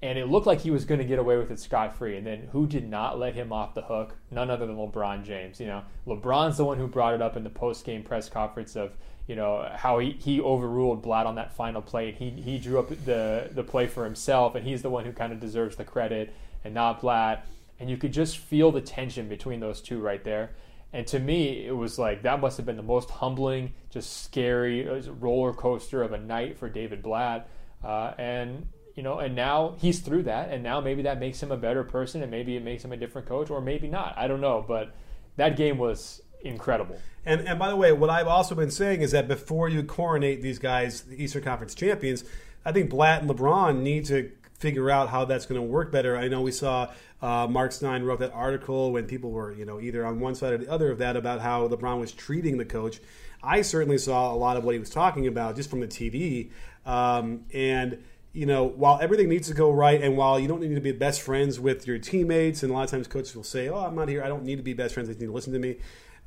and 0.01 0.19
it 0.19 0.27
looked 0.27 0.45
like 0.45 0.61
he 0.61 0.69
was 0.69 0.85
going 0.85 0.99
to 0.99 1.05
get 1.05 1.17
away 1.17 1.37
with 1.37 1.49
it 1.49 1.59
scot 1.59 1.95
free. 1.95 2.17
And 2.17 2.25
then 2.25 2.49
who 2.51 2.67
did 2.67 2.87
not 2.87 3.17
let 3.17 3.33
him 3.33 3.51
off 3.51 3.73
the 3.73 3.81
hook? 3.81 4.15
None 4.29 4.49
other 4.49 4.67
than 4.67 4.75
LeBron 4.75 5.23
James. 5.23 5.59
You 5.59 5.67
know, 5.67 5.83
LeBron's 6.05 6.57
the 6.57 6.65
one 6.65 6.77
who 6.77 6.87
brought 6.87 7.15
it 7.15 7.21
up 7.21 7.35
in 7.35 7.43
the 7.43 7.49
post 7.49 7.83
game 7.83 8.03
press 8.03 8.29
conference 8.29 8.75
of 8.75 8.95
you 9.27 9.35
know 9.35 9.69
how 9.75 9.99
he, 9.99 10.11
he 10.11 10.39
overruled 10.39 11.01
Blatt 11.01 11.25
on 11.25 11.35
that 11.35 11.53
final 11.53 11.81
play. 11.81 12.09
And 12.09 12.17
He 12.17 12.29
he 12.29 12.59
drew 12.59 12.79
up 12.79 12.89
the 12.89 13.49
the 13.51 13.63
play 13.63 13.87
for 13.87 14.03
himself, 14.03 14.53
and 14.55 14.65
he's 14.65 14.83
the 14.83 14.89
one 14.89 15.03
who 15.03 15.11
kind 15.11 15.33
of 15.33 15.39
deserves 15.39 15.75
the 15.75 15.83
credit 15.83 16.33
and 16.63 16.73
not 16.73 17.01
Blatt. 17.01 17.45
And 17.79 17.89
you 17.89 17.97
could 17.97 18.13
just 18.13 18.37
feel 18.37 18.71
the 18.71 18.81
tension 18.81 19.27
between 19.27 19.59
those 19.59 19.81
two 19.81 19.99
right 19.99 20.23
there. 20.23 20.51
And 20.97 21.05
to 21.05 21.19
me, 21.19 21.63
it 21.63 21.77
was 21.77 21.99
like 21.99 22.23
that 22.23 22.41
must 22.41 22.57
have 22.57 22.65
been 22.65 22.75
the 22.75 22.81
most 22.81 23.11
humbling, 23.11 23.75
just 23.91 24.23
scary 24.23 24.83
roller 25.19 25.53
coaster 25.53 26.01
of 26.01 26.11
a 26.11 26.17
night 26.17 26.57
for 26.57 26.69
David 26.69 27.03
Blatt. 27.03 27.47
Uh, 27.83 28.13
and 28.17 28.67
you 28.95 29.03
know, 29.03 29.19
and 29.19 29.35
now 29.35 29.75
he's 29.77 29.99
through 29.99 30.23
that, 30.23 30.49
and 30.49 30.63
now 30.63 30.81
maybe 30.81 31.03
that 31.03 31.19
makes 31.19 31.41
him 31.41 31.51
a 31.51 31.55
better 31.55 31.83
person, 31.83 32.23
and 32.23 32.31
maybe 32.31 32.55
it 32.55 32.63
makes 32.63 32.83
him 32.83 32.93
a 32.93 32.97
different 32.97 33.27
coach, 33.27 33.51
or 33.51 33.61
maybe 33.61 33.87
not. 33.87 34.15
I 34.17 34.27
don't 34.27 34.41
know, 34.41 34.65
but 34.67 34.95
that 35.35 35.55
game 35.55 35.77
was 35.77 36.23
incredible. 36.41 36.99
And 37.23 37.41
and 37.41 37.59
by 37.59 37.69
the 37.69 37.75
way, 37.75 37.91
what 37.91 38.09
I've 38.09 38.27
also 38.27 38.55
been 38.55 38.71
saying 38.71 39.01
is 39.01 39.11
that 39.11 39.27
before 39.27 39.69
you 39.69 39.83
coronate 39.83 40.41
these 40.41 40.57
guys, 40.57 41.01
the 41.01 41.23
Eastern 41.23 41.43
Conference 41.43 41.75
champions, 41.75 42.23
I 42.65 42.71
think 42.71 42.89
Blatt 42.89 43.21
and 43.21 43.29
LeBron 43.29 43.81
need 43.81 44.05
to 44.05 44.31
figure 44.57 44.89
out 44.89 45.09
how 45.09 45.25
that's 45.25 45.45
going 45.45 45.59
to 45.59 45.65
work 45.65 45.91
better. 45.91 46.17
I 46.17 46.27
know 46.27 46.41
we 46.41 46.51
saw 46.51 46.91
uh, 47.21 47.47
Mark 47.49 47.71
Stein 47.71 48.03
wrote 48.03 48.19
that 48.19 48.33
article 48.33 48.91
when 48.91 49.05
people 49.05 49.31
were, 49.31 49.53
you 49.53 49.65
know, 49.65 49.79
either 49.79 50.05
on 50.05 50.19
one 50.19 50.35
side 50.35 50.53
or 50.53 50.57
the 50.57 50.69
other 50.69 50.91
of 50.91 50.97
that 50.99 51.15
about 51.15 51.41
how 51.41 51.67
LeBron 51.67 51.99
was 51.99 52.11
treating 52.11 52.57
the 52.57 52.65
coach. 52.65 52.99
I 53.43 53.61
certainly 53.61 53.97
saw 53.97 54.33
a 54.33 54.35
lot 54.35 54.57
of 54.57 54.63
what 54.63 54.73
he 54.73 54.79
was 54.79 54.89
talking 54.89 55.27
about 55.27 55.55
just 55.55 55.69
from 55.69 55.79
the 55.79 55.87
TV, 55.87 56.49
um, 56.85 57.45
and 57.53 58.03
you 58.33 58.45
know, 58.45 58.65
while 58.65 58.99
everything 59.01 59.29
needs 59.29 59.47
to 59.47 59.53
go 59.53 59.71
right, 59.71 60.01
and 60.01 60.15
while 60.15 60.39
you 60.39 60.47
don't 60.47 60.61
need 60.61 60.75
to 60.75 60.81
be 60.81 60.91
best 60.91 61.21
friends 61.21 61.59
with 61.59 61.87
your 61.87 61.97
teammates, 61.97 62.61
and 62.61 62.71
a 62.71 62.75
lot 62.75 62.83
of 62.83 62.91
times 62.91 63.07
coaches 63.07 63.35
will 63.35 63.43
say, 63.43 63.69
"Oh, 63.69 63.77
I'm 63.77 63.95
not 63.95 64.09
here. 64.09 64.23
I 64.23 64.27
don't 64.27 64.43
need 64.43 64.57
to 64.57 64.63
be 64.63 64.73
best 64.73 64.93
friends. 64.93 65.07
They 65.09 65.15
need 65.15 65.27
to 65.27 65.31
listen 65.31 65.53
to 65.53 65.59
me." 65.59 65.77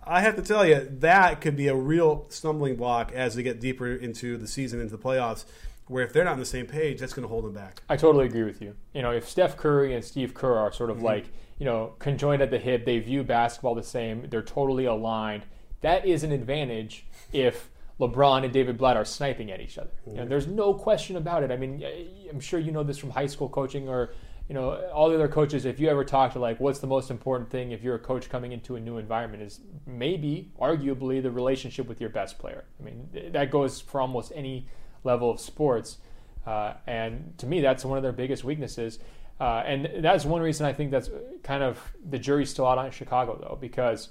I 0.05 0.23
have 0.23 0.35
to 0.37 0.43
tell 0.43 0.67
you 0.67 0.89
that 1.01 1.41
could 1.41 1.57
be 1.57 1.69
a 1.69 1.75
real 1.75 2.27
stumbling 2.31 2.77
block 2.77 3.13
as 3.13 3.35
they 3.35 3.43
get 3.43 3.61
deeper 3.61 3.87
into 3.87 4.39
the 4.39 4.47
season, 4.47 4.81
into 4.81 4.97
the 4.97 5.03
playoffs. 5.03 5.45
Where 5.87 6.05
if 6.05 6.13
they're 6.13 6.25
not 6.25 6.35
on 6.35 6.39
the 6.39 6.45
same 6.45 6.67
page, 6.67 7.01
that's 7.01 7.13
going 7.13 7.25
to 7.25 7.29
hold 7.29 7.45
them 7.45 7.53
back. 7.53 7.83
I 7.89 7.97
totally 7.97 8.27
agree 8.27 8.45
with 8.45 8.63
you. 8.63 8.77
You 8.95 9.03
know, 9.03 9.11
if 9.11 9.29
Steph 9.29 9.57
Curry 9.57 9.95
and 9.95 10.05
Steve 10.05 10.35
Kerr 10.35 10.57
are 10.57 10.73
sort 10.73 10.91
of 10.91 10.99
mm-hmm. 10.99 11.07
like 11.07 11.33
you 11.59 11.67
know 11.67 11.95
conjoined 11.99 12.43
at 12.43 12.51
the 12.51 12.59
hip, 12.59 12.85
they 12.85 12.99
view 12.99 13.25
basketball 13.25 13.75
the 13.75 13.83
same. 13.83 14.27
They're 14.31 14.43
totally 14.43 14.85
aligned. 14.85 15.45
That 15.81 16.07
is 16.07 16.23
an 16.23 16.33
advantage 16.33 17.07
if 17.33 17.71
LeBron 18.01 18.45
and 18.45 18.53
David 18.53 18.79
Blatt 18.79 18.97
are 18.97 19.05
sniping 19.05 19.51
at 19.51 19.61
each 19.61 19.77
other. 19.77 19.91
You 20.07 20.15
know, 20.15 20.27
there's 20.27 20.47
no 20.47 20.73
question 20.73 21.17
about 21.17 21.43
it. 21.43 21.51
I 21.51 21.57
mean, 21.57 21.85
I'm 22.31 22.41
sure 22.41 22.59
you 22.59 22.73
know 22.73 22.83
this 22.83 22.97
from 22.97 23.11
high 23.11 23.27
school 23.27 23.49
coaching 23.49 23.89
or 23.89 24.13
you 24.49 24.55
know 24.55 24.73
all 24.91 25.11
the 25.11 25.15
other 25.15 25.29
coaches. 25.29 25.67
If 25.67 25.79
you 25.79 25.89
ever 25.89 26.05
talk 26.05 26.33
to 26.33 26.39
like, 26.39 26.59
what's 26.61 26.79
the 26.79 26.87
most 26.87 27.11
important 27.11 27.51
thing 27.51 27.73
if 27.73 27.83
you're 27.83 27.97
a 27.97 28.01
coach 28.01 28.31
coming 28.31 28.53
into 28.53 28.77
a 28.77 28.81
new 28.81 28.97
environment 28.97 29.43
is 29.43 29.61
maybe, 29.87 30.51
arguably, 30.59 31.23
the 31.23 31.31
relationship 31.31 31.87
with 31.89 32.01
your 32.01 32.11
best 32.11 32.39
player. 32.39 32.65
I 32.81 32.83
mean, 32.83 33.09
that 33.33 33.51
goes 33.51 33.81
for 33.81 34.01
almost 34.01 34.33
any 34.35 34.67
level 35.05 35.31
of 35.31 35.41
sports. 35.41 35.99
Uh, 36.47 36.75
and 36.87 37.37
to 37.39 37.47
me, 37.47 37.61
that's 37.61 37.85
one 37.85 37.97
of 37.97 38.03
their 38.03 38.13
biggest 38.13 38.45
weaknesses. 38.45 38.99
Uh, 39.39 39.63
and 39.65 40.05
that's 40.05 40.25
one 40.25 40.43
reason 40.43 40.67
I 40.67 40.73
think 40.73 40.91
that's 40.91 41.11
kind 41.43 41.63
of 41.63 41.81
the 42.09 42.19
jury's 42.19 42.51
still 42.51 42.67
out 42.67 42.79
on 42.79 42.91
Chicago, 42.91 43.39
though, 43.41 43.57
because 43.59 44.11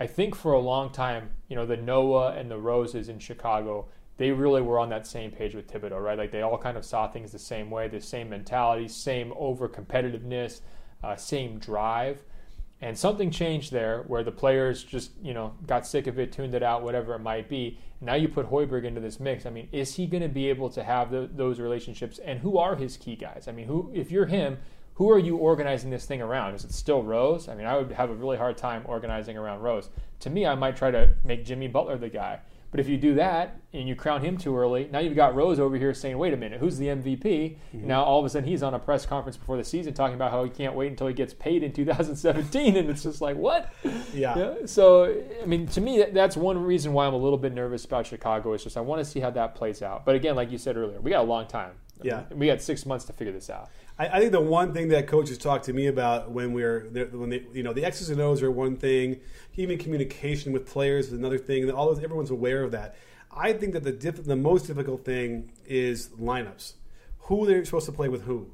I 0.00 0.06
think 0.06 0.34
for 0.34 0.52
a 0.52 0.58
long 0.58 0.90
time, 0.90 1.30
you 1.48 1.54
know, 1.54 1.66
the 1.66 1.76
Noah 1.76 2.32
and 2.32 2.50
the 2.50 2.58
Roses 2.58 3.08
in 3.08 3.20
Chicago, 3.20 3.86
they 4.16 4.32
really 4.32 4.62
were 4.62 4.78
on 4.78 4.88
that 4.90 5.06
same 5.06 5.30
page 5.30 5.54
with 5.54 5.70
Thibodeau, 5.70 6.02
right? 6.02 6.18
Like 6.18 6.32
they 6.32 6.42
all 6.42 6.58
kind 6.58 6.76
of 6.76 6.84
saw 6.84 7.08
things 7.08 7.30
the 7.30 7.38
same 7.38 7.70
way, 7.70 7.88
the 7.88 8.00
same 8.00 8.30
mentality, 8.30 8.88
same 8.88 9.32
over 9.36 9.68
competitiveness, 9.68 10.60
uh, 11.02 11.14
same 11.16 11.58
drive. 11.58 12.22
And 12.84 12.98
something 12.98 13.30
changed 13.30 13.72
there 13.72 14.04
where 14.08 14.22
the 14.22 14.30
players 14.30 14.84
just, 14.84 15.12
you 15.22 15.32
know, 15.32 15.54
got 15.66 15.86
sick 15.86 16.06
of 16.06 16.18
it, 16.18 16.32
tuned 16.32 16.54
it 16.54 16.62
out, 16.62 16.82
whatever 16.82 17.14
it 17.14 17.20
might 17.20 17.48
be. 17.48 17.78
Now 18.02 18.12
you 18.12 18.28
put 18.28 18.50
Hoiberg 18.50 18.84
into 18.84 19.00
this 19.00 19.18
mix. 19.18 19.46
I 19.46 19.50
mean, 19.50 19.70
is 19.72 19.94
he 19.94 20.06
going 20.06 20.22
to 20.22 20.28
be 20.28 20.50
able 20.50 20.68
to 20.68 20.84
have 20.84 21.10
the, 21.10 21.30
those 21.32 21.60
relationships? 21.60 22.18
And 22.18 22.40
who 22.40 22.58
are 22.58 22.76
his 22.76 22.98
key 22.98 23.16
guys? 23.16 23.48
I 23.48 23.52
mean, 23.52 23.68
who 23.68 23.90
if 23.94 24.10
you're 24.10 24.26
him, 24.26 24.58
who 24.96 25.10
are 25.10 25.18
you 25.18 25.38
organizing 25.38 25.88
this 25.88 26.04
thing 26.04 26.20
around? 26.20 26.56
Is 26.56 26.64
it 26.66 26.72
still 26.72 27.02
Rose? 27.02 27.48
I 27.48 27.54
mean, 27.54 27.64
I 27.64 27.78
would 27.78 27.90
have 27.90 28.10
a 28.10 28.14
really 28.14 28.36
hard 28.36 28.58
time 28.58 28.82
organizing 28.84 29.38
around 29.38 29.62
Rose. 29.62 29.88
To 30.20 30.28
me, 30.28 30.44
I 30.44 30.54
might 30.54 30.76
try 30.76 30.90
to 30.90 31.08
make 31.24 31.46
Jimmy 31.46 31.68
Butler 31.68 31.96
the 31.96 32.10
guy. 32.10 32.40
But 32.74 32.80
if 32.80 32.88
you 32.88 32.96
do 32.96 33.14
that 33.14 33.60
and 33.72 33.86
you 33.86 33.94
crown 33.94 34.20
him 34.20 34.36
too 34.36 34.58
early, 34.58 34.88
now 34.90 34.98
you've 34.98 35.14
got 35.14 35.36
Rose 35.36 35.60
over 35.60 35.76
here 35.76 35.94
saying, 35.94 36.18
wait 36.18 36.34
a 36.34 36.36
minute, 36.36 36.58
who's 36.58 36.76
the 36.76 36.88
MVP? 36.88 37.20
Mm-hmm. 37.22 37.86
Now 37.86 38.02
all 38.02 38.18
of 38.18 38.24
a 38.24 38.28
sudden 38.28 38.48
he's 38.48 38.64
on 38.64 38.74
a 38.74 38.80
press 38.80 39.06
conference 39.06 39.36
before 39.36 39.56
the 39.56 39.62
season 39.62 39.94
talking 39.94 40.16
about 40.16 40.32
how 40.32 40.42
he 40.42 40.50
can't 40.50 40.74
wait 40.74 40.90
until 40.90 41.06
he 41.06 41.14
gets 41.14 41.32
paid 41.32 41.62
in 41.62 41.72
2017. 41.72 42.76
and 42.76 42.90
it's 42.90 43.04
just 43.04 43.20
like, 43.20 43.36
what? 43.36 43.72
Yeah. 44.12 44.36
yeah. 44.36 44.54
So, 44.66 45.22
I 45.40 45.46
mean, 45.46 45.68
to 45.68 45.80
me, 45.80 46.04
that's 46.12 46.36
one 46.36 46.60
reason 46.60 46.92
why 46.92 47.06
I'm 47.06 47.14
a 47.14 47.16
little 47.16 47.38
bit 47.38 47.54
nervous 47.54 47.84
about 47.84 48.08
Chicago. 48.08 48.54
Is 48.54 48.64
just 48.64 48.76
I 48.76 48.80
want 48.80 48.98
to 48.98 49.04
see 49.04 49.20
how 49.20 49.30
that 49.30 49.54
plays 49.54 49.80
out. 49.80 50.04
But 50.04 50.16
again, 50.16 50.34
like 50.34 50.50
you 50.50 50.58
said 50.58 50.76
earlier, 50.76 51.00
we 51.00 51.12
got 51.12 51.20
a 51.20 51.28
long 51.28 51.46
time. 51.46 51.74
Yeah. 52.02 52.24
We 52.30 52.46
got 52.46 52.60
six 52.60 52.84
months 52.84 53.04
to 53.06 53.12
figure 53.12 53.32
this 53.32 53.48
out. 53.48 53.70
I, 53.98 54.08
I, 54.08 54.18
think 54.20 54.32
the 54.32 54.40
one 54.40 54.72
thing 54.72 54.88
that 54.88 55.06
coaches 55.06 55.38
talk 55.38 55.62
to 55.64 55.72
me 55.72 55.86
about 55.86 56.30
when 56.30 56.52
we're 56.52 56.88
when 57.12 57.30
they 57.30 57.44
you 57.52 57.62
know 57.62 57.72
the 57.72 57.84
X's 57.84 58.10
and 58.10 58.20
O's 58.20 58.42
are 58.42 58.50
one 58.50 58.76
thing, 58.76 59.20
even 59.56 59.78
communication 59.78 60.52
with 60.52 60.66
players 60.66 61.08
is 61.08 61.12
another 61.12 61.38
thing. 61.38 61.70
All 61.70 61.86
those, 61.86 62.02
everyone's 62.02 62.30
aware 62.30 62.62
of 62.62 62.72
that. 62.72 62.96
I 63.36 63.52
think 63.52 63.72
that 63.72 63.84
the 63.84 63.92
diff, 63.92 64.24
the 64.24 64.36
most 64.36 64.66
difficult 64.66 65.04
thing 65.04 65.52
is 65.66 66.08
lineups, 66.20 66.74
who 67.20 67.46
they're 67.46 67.64
supposed 67.64 67.86
to 67.86 67.92
play 67.92 68.08
with 68.08 68.22
who, 68.22 68.50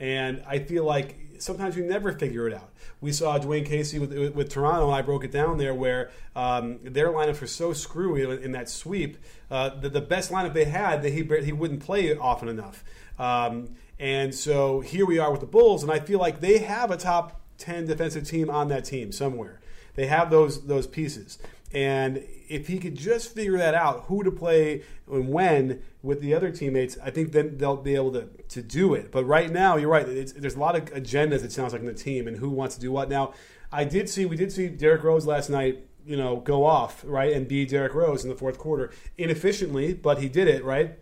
and 0.00 0.42
I 0.48 0.58
feel 0.58 0.84
like 0.84 1.16
sometimes 1.38 1.76
you 1.76 1.84
never 1.84 2.12
figure 2.12 2.48
it 2.48 2.54
out. 2.54 2.70
We 3.00 3.12
saw 3.12 3.38
Dwane 3.38 3.64
Casey 3.64 3.98
with, 3.98 4.12
with, 4.12 4.34
with 4.34 4.48
Toronto, 4.50 4.86
and 4.86 4.94
I 4.94 5.02
broke 5.02 5.24
it 5.24 5.30
down 5.30 5.58
there 5.58 5.74
where 5.74 6.10
um, 6.34 6.80
their 6.82 7.08
lineups 7.08 7.40
were 7.40 7.46
so 7.46 7.72
screwy 7.72 8.22
in, 8.22 8.30
in 8.42 8.52
that 8.52 8.68
sweep 8.68 9.18
uh, 9.50 9.70
that 9.80 9.92
the 9.92 10.00
best 10.00 10.32
lineup 10.32 10.54
they 10.54 10.64
had 10.64 11.02
that 11.02 11.10
he 11.10 11.22
he 11.44 11.52
wouldn't 11.52 11.80
play 11.80 12.16
often 12.16 12.48
enough. 12.48 12.82
Um, 13.18 13.76
and 13.98 14.34
so 14.34 14.80
here 14.80 15.04
we 15.04 15.18
are 15.18 15.30
with 15.30 15.40
the 15.40 15.46
Bulls, 15.46 15.82
and 15.82 15.92
I 15.92 16.00
feel 16.00 16.18
like 16.18 16.40
they 16.40 16.58
have 16.58 16.90
a 16.90 16.96
top 16.96 17.40
10 17.58 17.86
defensive 17.86 18.26
team 18.26 18.48
on 18.48 18.68
that 18.68 18.84
team 18.86 19.12
somewhere. 19.12 19.60
They 19.94 20.06
have 20.06 20.30
those 20.30 20.66
those 20.66 20.86
pieces. 20.86 21.38
And 21.72 22.24
if 22.48 22.66
he 22.66 22.78
could 22.78 22.96
just 22.96 23.32
figure 23.34 23.56
that 23.58 23.74
out, 23.74 24.04
who 24.08 24.24
to 24.24 24.30
play 24.30 24.82
and 25.10 25.28
when 25.28 25.82
with 26.02 26.20
the 26.20 26.34
other 26.34 26.50
teammates, 26.50 26.98
I 27.02 27.10
think 27.10 27.32
then 27.32 27.58
they'll 27.58 27.76
be 27.76 27.94
able 27.94 28.12
to, 28.12 28.28
to 28.48 28.62
do 28.62 28.94
it. 28.94 29.12
But 29.12 29.24
right 29.24 29.50
now, 29.50 29.76
you're 29.76 29.90
right. 29.90 30.06
there's 30.06 30.56
a 30.56 30.58
lot 30.58 30.76
of 30.76 30.86
agendas, 30.86 31.44
it 31.44 31.52
sounds 31.52 31.72
like, 31.72 31.80
in 31.80 31.86
the 31.86 31.94
team 31.94 32.26
and 32.26 32.36
who 32.36 32.50
wants 32.50 32.74
to 32.74 32.80
do 32.80 32.90
what. 32.90 33.08
Now, 33.08 33.34
I 33.72 33.84
did 33.84 34.08
see, 34.08 34.26
we 34.26 34.36
did 34.36 34.50
see 34.50 34.68
Derrick 34.68 35.04
Rose 35.04 35.26
last 35.26 35.48
night, 35.48 35.86
you 36.04 36.16
know, 36.16 36.36
go 36.36 36.64
off, 36.64 37.04
right, 37.06 37.32
and 37.32 37.46
be 37.46 37.66
Derrick 37.66 37.94
Rose 37.94 38.24
in 38.24 38.30
the 38.30 38.36
fourth 38.36 38.58
quarter. 38.58 38.90
Inefficiently, 39.16 39.94
but 39.94 40.18
he 40.18 40.28
did 40.28 40.48
it, 40.48 40.64
right? 40.64 40.98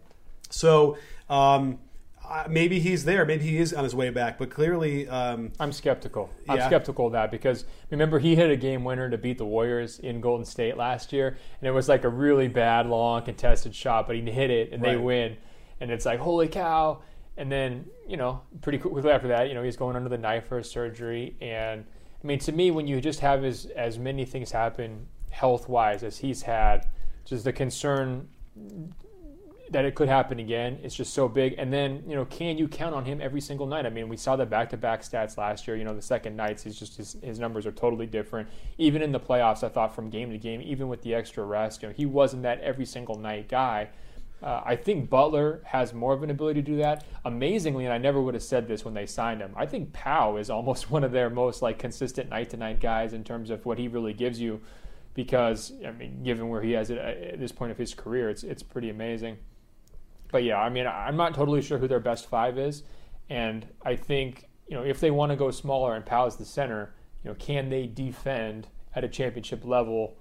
So, 0.50 0.98
um, 1.30 1.78
uh, 2.28 2.44
maybe 2.48 2.78
he's 2.78 3.04
there. 3.04 3.24
Maybe 3.24 3.44
he 3.44 3.58
is 3.58 3.72
on 3.72 3.84
his 3.84 3.94
way 3.94 4.10
back. 4.10 4.38
But 4.38 4.50
clearly, 4.50 5.08
um, 5.08 5.52
I'm 5.58 5.72
skeptical. 5.72 6.30
Yeah. 6.46 6.54
I'm 6.54 6.60
skeptical 6.68 7.06
of 7.06 7.12
that 7.12 7.30
because 7.30 7.64
remember 7.90 8.18
he 8.18 8.36
hit 8.36 8.50
a 8.50 8.56
game 8.56 8.84
winner 8.84 9.08
to 9.08 9.16
beat 9.16 9.38
the 9.38 9.46
Warriors 9.46 9.98
in 9.98 10.20
Golden 10.20 10.44
State 10.44 10.76
last 10.76 11.12
year, 11.12 11.38
and 11.60 11.68
it 11.68 11.72
was 11.72 11.88
like 11.88 12.04
a 12.04 12.08
really 12.08 12.48
bad, 12.48 12.86
long, 12.86 13.22
contested 13.22 13.74
shot, 13.74 14.06
but 14.06 14.16
he 14.16 14.22
hit 14.22 14.50
it 14.50 14.72
and 14.72 14.82
right. 14.82 14.92
they 14.92 14.96
win, 14.96 15.36
and 15.80 15.90
it's 15.90 16.04
like 16.04 16.20
holy 16.20 16.48
cow. 16.48 17.00
And 17.36 17.50
then 17.50 17.86
you 18.06 18.16
know, 18.16 18.42
pretty 18.62 18.78
quickly 18.78 19.10
after 19.10 19.28
that, 19.28 19.48
you 19.48 19.54
know, 19.54 19.62
he's 19.62 19.76
going 19.76 19.96
under 19.96 20.08
the 20.08 20.18
knife 20.18 20.48
for 20.48 20.58
his 20.58 20.70
surgery, 20.70 21.36
and 21.40 21.84
I 22.22 22.26
mean, 22.26 22.40
to 22.40 22.52
me, 22.52 22.70
when 22.70 22.86
you 22.86 23.00
just 23.00 23.20
have 23.20 23.44
as 23.44 23.66
as 23.76 23.98
many 23.98 24.24
things 24.24 24.50
happen 24.50 25.06
health 25.30 25.68
wise 25.68 26.02
as 26.02 26.18
he's 26.18 26.42
had, 26.42 26.88
just 27.24 27.44
the 27.44 27.52
concern 27.52 28.28
that 29.70 29.84
it 29.84 29.94
could 29.94 30.08
happen 30.08 30.38
again. 30.38 30.78
It's 30.82 30.94
just 30.94 31.12
so 31.12 31.28
big. 31.28 31.54
And 31.58 31.72
then, 31.72 32.02
you 32.06 32.14
know, 32.14 32.24
can 32.24 32.56
you 32.56 32.68
count 32.68 32.94
on 32.94 33.04
him 33.04 33.20
every 33.20 33.40
single 33.40 33.66
night? 33.66 33.86
I 33.86 33.90
mean, 33.90 34.08
we 34.08 34.16
saw 34.16 34.36
the 34.36 34.46
back-to-back 34.46 35.02
stats 35.02 35.36
last 35.36 35.66
year. 35.66 35.76
You 35.76 35.84
know, 35.84 35.94
the 35.94 36.02
second 36.02 36.36
nights, 36.36 36.62
he's 36.62 36.78
just 36.78 36.96
his, 36.96 37.16
his 37.22 37.38
numbers 37.38 37.66
are 37.66 37.72
totally 37.72 38.06
different. 38.06 38.48
Even 38.78 39.02
in 39.02 39.12
the 39.12 39.20
playoffs, 39.20 39.62
I 39.62 39.68
thought 39.68 39.94
from 39.94 40.10
game 40.10 40.30
to 40.30 40.38
game, 40.38 40.62
even 40.62 40.88
with 40.88 41.02
the 41.02 41.14
extra 41.14 41.44
rest, 41.44 41.82
you 41.82 41.88
know, 41.88 41.94
he 41.94 42.06
wasn't 42.06 42.42
that 42.44 42.60
every 42.60 42.86
single 42.86 43.18
night 43.18 43.48
guy. 43.48 43.88
Uh, 44.42 44.62
I 44.64 44.76
think 44.76 45.10
Butler 45.10 45.60
has 45.64 45.92
more 45.92 46.12
of 46.12 46.22
an 46.22 46.30
ability 46.30 46.62
to 46.62 46.66
do 46.66 46.76
that. 46.76 47.04
Amazingly, 47.24 47.84
and 47.84 47.92
I 47.92 47.98
never 47.98 48.22
would 48.22 48.34
have 48.34 48.42
said 48.42 48.68
this 48.68 48.84
when 48.84 48.94
they 48.94 49.06
signed 49.06 49.40
him. 49.40 49.52
I 49.56 49.66
think 49.66 49.92
Pau 49.92 50.36
is 50.36 50.48
almost 50.48 50.90
one 50.90 51.04
of 51.04 51.12
their 51.12 51.30
most 51.30 51.60
like 51.60 51.78
consistent 51.78 52.30
night 52.30 52.50
to 52.50 52.56
night 52.56 52.80
guys 52.80 53.12
in 53.12 53.24
terms 53.24 53.50
of 53.50 53.66
what 53.66 53.78
he 53.78 53.88
really 53.88 54.14
gives 54.14 54.40
you. 54.40 54.60
Because 55.14 55.72
I 55.84 55.90
mean, 55.90 56.22
given 56.22 56.48
where 56.48 56.62
he 56.62 56.72
has 56.72 56.90
it 56.90 56.98
at 56.98 57.40
this 57.40 57.50
point 57.50 57.72
of 57.72 57.78
his 57.78 57.92
career, 57.92 58.30
it's 58.30 58.44
it's 58.44 58.62
pretty 58.62 58.90
amazing. 58.90 59.38
But 60.30 60.44
yeah, 60.44 60.58
I 60.58 60.68
mean, 60.68 60.86
I'm 60.86 61.16
not 61.16 61.34
totally 61.34 61.62
sure 61.62 61.78
who 61.78 61.88
their 61.88 62.00
best 62.00 62.28
five 62.28 62.58
is, 62.58 62.82
and 63.30 63.66
I 63.82 63.96
think 63.96 64.48
you 64.66 64.76
know 64.76 64.84
if 64.84 65.00
they 65.00 65.10
want 65.10 65.30
to 65.30 65.36
go 65.36 65.50
smaller 65.50 65.94
and 65.94 66.04
is 66.26 66.36
the 66.36 66.44
center, 66.44 66.94
you 67.24 67.30
know, 67.30 67.36
can 67.38 67.70
they 67.70 67.86
defend 67.86 68.68
at 68.94 69.04
a 69.04 69.08
championship 69.08 69.64
level 69.64 70.16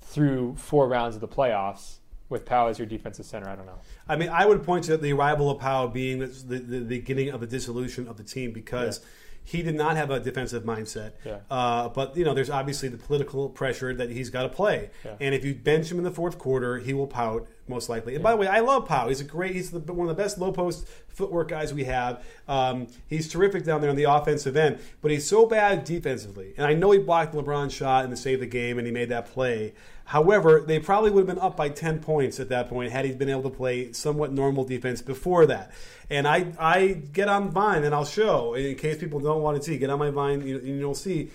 through 0.00 0.56
four 0.56 0.88
rounds 0.88 1.14
of 1.14 1.20
the 1.20 1.28
playoffs? 1.28 1.98
with 2.28 2.44
Pau 2.44 2.68
as 2.68 2.78
your 2.78 2.86
defensive 2.86 3.26
center. 3.26 3.48
I 3.48 3.54
don't 3.54 3.66
know. 3.66 3.78
I 4.08 4.16
mean, 4.16 4.28
I 4.28 4.46
would 4.46 4.64
point 4.64 4.84
to 4.84 4.96
the 4.96 5.12
arrival 5.12 5.50
of 5.50 5.60
Pau 5.60 5.86
being 5.86 6.18
the, 6.18 6.26
the, 6.26 6.58
the 6.58 6.80
beginning 6.80 7.30
of 7.30 7.40
the 7.40 7.46
dissolution 7.46 8.08
of 8.08 8.16
the 8.16 8.24
team 8.24 8.52
because. 8.52 9.00
Yeah. 9.00 9.06
He 9.46 9.62
did 9.62 9.74
not 9.74 9.98
have 9.98 10.10
a 10.10 10.18
defensive 10.18 10.62
mindset, 10.62 11.12
yeah. 11.22 11.40
uh, 11.50 11.90
but 11.90 12.16
you 12.16 12.24
know 12.24 12.32
there's 12.32 12.48
obviously 12.48 12.88
the 12.88 12.96
political 12.96 13.50
pressure 13.50 13.92
that 13.92 14.08
he's 14.08 14.30
got 14.30 14.44
to 14.44 14.48
play. 14.48 14.88
Yeah. 15.04 15.16
And 15.20 15.34
if 15.34 15.44
you 15.44 15.54
bench 15.54 15.92
him 15.92 15.98
in 15.98 16.04
the 16.04 16.10
fourth 16.10 16.38
quarter, 16.38 16.78
he 16.78 16.94
will 16.94 17.06
pout 17.06 17.46
most 17.68 17.88
likely. 17.88 18.14
And 18.14 18.22
by 18.22 18.32
the 18.32 18.36
way, 18.36 18.46
I 18.46 18.60
love 18.60 18.86
Pau. 18.86 19.08
He's 19.08 19.20
a 19.20 19.24
great. 19.24 19.54
He's 19.54 19.70
the, 19.70 19.80
one 19.92 20.08
of 20.08 20.16
the 20.16 20.22
best 20.22 20.38
low 20.38 20.52
post 20.52 20.86
footwork 21.08 21.48
guys 21.48 21.72
we 21.72 21.84
have. 21.84 22.24
Um, 22.48 22.88
he's 23.06 23.28
terrific 23.28 23.64
down 23.64 23.80
there 23.80 23.90
on 23.90 23.96
the 23.96 24.04
offensive 24.04 24.56
end, 24.56 24.80
but 25.00 25.10
he's 25.10 25.26
so 25.26 25.46
bad 25.46 25.84
defensively. 25.84 26.54
And 26.56 26.66
I 26.66 26.74
know 26.74 26.90
he 26.90 26.98
blocked 26.98 27.34
LeBron's 27.34 27.72
shot 27.72 28.04
and 28.04 28.14
to 28.14 28.16
save 28.16 28.40
the 28.40 28.46
game, 28.46 28.78
and 28.78 28.86
he 28.86 28.92
made 28.92 29.08
that 29.08 29.26
play. 29.26 29.72
However, 30.06 30.62
they 30.66 30.78
probably 30.78 31.10
would 31.10 31.26
have 31.26 31.36
been 31.36 31.42
up 31.42 31.56
by 31.56 31.70
10 31.70 32.00
points 32.00 32.38
at 32.38 32.50
that 32.50 32.68
point 32.68 32.92
had 32.92 33.06
he 33.06 33.12
been 33.12 33.30
able 33.30 33.44
to 33.44 33.50
play 33.50 33.92
somewhat 33.92 34.32
normal 34.32 34.64
defense 34.64 35.00
before 35.00 35.46
that. 35.46 35.70
And 36.10 36.28
I, 36.28 36.52
I 36.58 37.00
get 37.12 37.28
on 37.28 37.50
Vine 37.50 37.84
and 37.84 37.94
I'll 37.94 38.04
show, 38.04 38.52
in 38.52 38.74
case 38.76 38.98
people 38.98 39.18
don't 39.18 39.40
want 39.40 39.56
to 39.56 39.62
see, 39.62 39.78
get 39.78 39.88
on 39.88 39.98
my 39.98 40.10
Vine 40.10 40.42
and 40.42 40.78
you'll 40.78 40.94
see 40.94 41.30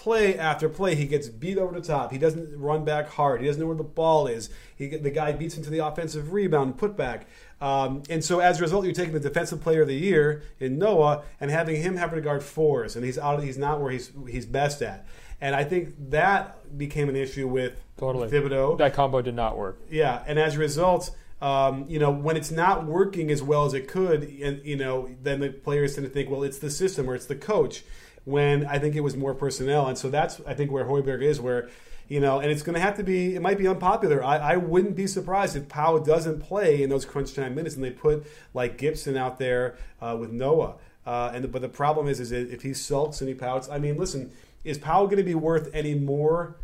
play 0.00 0.38
after 0.38 0.66
play, 0.70 0.94
he 0.94 1.04
gets 1.04 1.28
beat 1.28 1.58
over 1.58 1.78
the 1.78 1.86
top. 1.86 2.10
He 2.10 2.16
doesn't 2.16 2.58
run 2.58 2.86
back 2.86 3.08
hard. 3.10 3.42
He 3.42 3.46
doesn't 3.46 3.60
know 3.60 3.66
where 3.66 3.76
the 3.76 3.84
ball 3.84 4.26
is. 4.26 4.48
He, 4.74 4.88
the 4.88 5.10
guy 5.10 5.32
beats 5.32 5.58
into 5.58 5.68
the 5.68 5.84
offensive 5.86 6.32
rebound, 6.32 6.78
putback. 6.78 7.24
Um, 7.60 8.02
and 8.08 8.24
so 8.24 8.40
as 8.40 8.58
a 8.58 8.62
result, 8.62 8.86
you're 8.86 8.94
taking 8.94 9.12
the 9.12 9.20
defensive 9.20 9.60
player 9.60 9.82
of 9.82 9.88
the 9.88 9.94
year 9.94 10.42
in 10.58 10.78
Noah 10.78 11.24
and 11.38 11.50
having 11.50 11.76
him 11.76 11.96
have 11.96 12.12
to 12.12 12.20
guard 12.22 12.42
fours, 12.42 12.96
and 12.96 13.04
he's 13.04 13.18
out. 13.18 13.42
He's 13.42 13.58
not 13.58 13.82
where 13.82 13.92
he's 13.92 14.10
he's 14.26 14.46
best 14.46 14.80
at. 14.80 15.06
And 15.42 15.54
I 15.54 15.64
think 15.64 15.94
that 16.10 16.78
became 16.78 17.10
an 17.10 17.16
issue 17.16 17.46
with 17.46 17.78
totally. 17.98 18.30
Thibodeau. 18.30 18.78
That 18.78 18.94
combo 18.94 19.20
did 19.20 19.34
not 19.34 19.58
work. 19.58 19.80
Yeah, 19.90 20.22
and 20.26 20.38
as 20.38 20.56
a 20.56 20.58
result, 20.58 21.14
um, 21.42 21.84
you 21.88 21.98
know, 21.98 22.10
when 22.10 22.38
it's 22.38 22.50
not 22.50 22.86
working 22.86 23.30
as 23.30 23.42
well 23.42 23.66
as 23.66 23.74
it 23.74 23.86
could, 23.86 24.22
and 24.22 24.64
you 24.64 24.76
know, 24.76 25.10
then 25.22 25.40
the 25.40 25.50
players 25.50 25.94
tend 25.94 26.06
to 26.06 26.12
think, 26.12 26.30
well, 26.30 26.42
it's 26.42 26.58
the 26.58 26.70
system 26.70 27.08
or 27.08 27.14
it's 27.14 27.26
the 27.26 27.36
coach. 27.36 27.84
When 28.24 28.66
I 28.66 28.78
think 28.78 28.94
it 28.94 29.00
was 29.00 29.16
more 29.16 29.34
personnel, 29.34 29.86
and 29.86 29.96
so 29.96 30.10
that's 30.10 30.40
I 30.46 30.54
think 30.54 30.70
where 30.70 30.84
Hoiberg 30.84 31.22
is, 31.22 31.40
where 31.40 31.68
you 32.08 32.20
know, 32.20 32.40
and 32.40 32.50
it's 32.50 32.62
going 32.62 32.74
to 32.74 32.80
have 32.80 32.96
to 32.96 33.02
be. 33.02 33.34
It 33.34 33.40
might 33.40 33.56
be 33.56 33.66
unpopular. 33.66 34.22
I, 34.22 34.36
I 34.36 34.56
wouldn't 34.56 34.96
be 34.96 35.06
surprised 35.06 35.56
if 35.56 35.68
Pau 35.68 35.98
doesn't 35.98 36.40
play 36.40 36.82
in 36.82 36.90
those 36.90 37.04
crunch 37.04 37.34
time 37.34 37.54
minutes, 37.54 37.76
and 37.76 37.84
they 37.84 37.90
put 37.90 38.26
like 38.52 38.78
Gibson 38.78 39.16
out 39.16 39.38
there 39.38 39.78
uh, 40.00 40.16
with 40.18 40.30
Noah. 40.30 40.74
Uh, 41.06 41.32
and 41.34 41.50
but 41.50 41.62
the 41.62 41.68
problem 41.68 42.08
is, 42.08 42.20
is 42.20 42.30
if 42.30 42.62
he 42.62 42.74
sulks 42.74 43.20
and 43.20 43.28
he 43.28 43.34
pouts. 43.34 43.68
I 43.68 43.78
mean, 43.78 43.96
listen 43.96 44.32
is 44.64 44.78
Pau 44.78 45.06
going 45.06 45.18
to 45.18 45.22
be 45.22 45.34
worth 45.34 45.70
any 45.72 45.94
more 45.94 46.56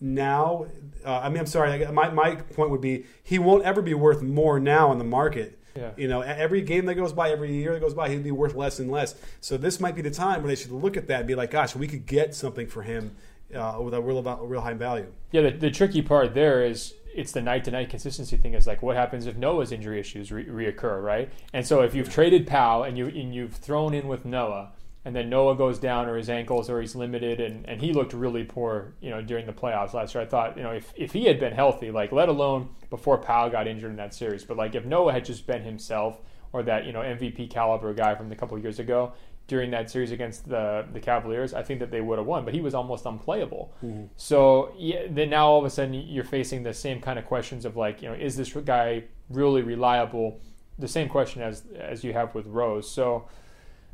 now? 0.00 0.66
Uh, 1.04 1.20
I 1.20 1.28
mean, 1.28 1.38
I'm 1.38 1.46
sorry. 1.46 1.86
My, 1.92 2.10
my 2.10 2.36
point 2.36 2.70
would 2.70 2.80
be 2.80 3.04
he 3.22 3.38
won't 3.38 3.64
ever 3.64 3.82
be 3.82 3.94
worth 3.94 4.22
more 4.22 4.58
now 4.58 4.92
in 4.92 4.98
the 4.98 5.04
market. 5.04 5.58
Yeah. 5.74 5.90
You 5.96 6.08
know, 6.08 6.20
every 6.20 6.62
game 6.62 6.86
that 6.86 6.94
goes 6.94 7.12
by, 7.12 7.30
every 7.30 7.54
year 7.54 7.72
that 7.72 7.80
goes 7.80 7.94
by, 7.94 8.08
he'd 8.08 8.22
be 8.22 8.30
worth 8.30 8.54
less 8.54 8.78
and 8.78 8.90
less. 8.90 9.14
So 9.40 9.56
this 9.56 9.80
might 9.80 9.94
be 9.94 10.02
the 10.02 10.10
time 10.10 10.42
where 10.42 10.48
they 10.48 10.60
should 10.60 10.72
look 10.72 10.96
at 10.96 11.06
that 11.08 11.20
and 11.20 11.28
be 11.28 11.34
like, 11.34 11.50
gosh, 11.50 11.74
we 11.74 11.86
could 11.86 12.06
get 12.06 12.34
something 12.34 12.66
for 12.66 12.82
him 12.82 13.16
uh, 13.54 13.78
with 13.80 13.94
a 13.94 14.00
real, 14.00 14.22
real 14.22 14.60
high 14.60 14.74
value. 14.74 15.12
Yeah, 15.30 15.42
the, 15.42 15.50
the 15.50 15.70
tricky 15.70 16.02
part 16.02 16.34
there 16.34 16.64
is 16.64 16.94
it's 17.14 17.32
the 17.32 17.42
night 17.42 17.64
to 17.64 17.70
night 17.70 17.90
consistency 17.90 18.36
thing. 18.36 18.54
Is 18.54 18.66
like 18.66 18.82
what 18.82 18.96
happens 18.96 19.26
if 19.26 19.36
Noah's 19.36 19.72
injury 19.72 20.00
issues 20.00 20.32
re- 20.32 20.44
reoccur, 20.44 21.02
right? 21.02 21.30
And 21.52 21.66
so 21.66 21.80
if 21.82 21.94
you've 21.94 22.08
traded 22.10 22.46
Pau 22.46 22.82
and 22.82 22.96
you 22.96 23.06
and 23.08 23.34
you've 23.34 23.54
thrown 23.54 23.94
in 23.94 24.08
with 24.08 24.24
Noah 24.24 24.72
and 25.04 25.16
then 25.16 25.28
Noah 25.28 25.56
goes 25.56 25.78
down 25.78 26.08
or 26.08 26.16
his 26.16 26.30
ankles 26.30 26.70
or 26.70 26.80
he's 26.80 26.94
limited 26.94 27.40
and, 27.40 27.68
and 27.68 27.80
he 27.80 27.92
looked 27.92 28.12
really 28.12 28.44
poor, 28.44 28.94
you 29.00 29.10
know, 29.10 29.20
during 29.20 29.46
the 29.46 29.52
playoffs 29.52 29.94
last 29.94 30.14
year. 30.14 30.22
I 30.22 30.26
thought, 30.26 30.56
you 30.56 30.62
know, 30.62 30.70
if, 30.70 30.92
if 30.94 31.12
he 31.12 31.24
had 31.24 31.40
been 31.40 31.52
healthy, 31.52 31.90
like 31.90 32.12
let 32.12 32.28
alone 32.28 32.68
before 32.88 33.18
Pau 33.18 33.48
got 33.48 33.66
injured 33.66 33.90
in 33.90 33.96
that 33.96 34.14
series, 34.14 34.44
but 34.44 34.56
like 34.56 34.74
if 34.76 34.84
Noah 34.84 35.12
had 35.12 35.24
just 35.24 35.46
been 35.46 35.62
himself 35.62 36.20
or 36.52 36.62
that, 36.62 36.86
you 36.86 36.92
know, 36.92 37.00
MVP 37.00 37.50
caliber 37.50 37.92
guy 37.92 38.14
from 38.14 38.30
a 38.30 38.36
couple 38.36 38.56
years 38.58 38.78
ago 38.78 39.12
during 39.48 39.72
that 39.72 39.90
series 39.90 40.12
against 40.12 40.48
the 40.48 40.86
the 40.92 41.00
Cavaliers, 41.00 41.52
I 41.52 41.64
think 41.64 41.80
that 41.80 41.90
they 41.90 42.00
would 42.00 42.18
have 42.18 42.26
won, 42.26 42.44
but 42.44 42.54
he 42.54 42.60
was 42.60 42.74
almost 42.74 43.04
unplayable. 43.04 43.74
Mm-hmm. 43.82 44.04
So 44.16 44.72
yeah, 44.78 45.06
then 45.10 45.30
now 45.30 45.48
all 45.48 45.58
of 45.58 45.64
a 45.64 45.70
sudden 45.70 45.94
you're 45.94 46.22
facing 46.22 46.62
the 46.62 46.72
same 46.72 47.00
kind 47.00 47.18
of 47.18 47.26
questions 47.26 47.64
of 47.64 47.76
like, 47.76 48.02
you 48.02 48.08
know, 48.08 48.14
is 48.14 48.36
this 48.36 48.52
guy 48.52 49.02
really 49.28 49.62
reliable? 49.62 50.40
The 50.78 50.86
same 50.86 51.08
question 51.08 51.42
as 51.42 51.64
as 51.76 52.04
you 52.04 52.12
have 52.12 52.36
with 52.36 52.46
Rose. 52.46 52.88
So 52.88 53.26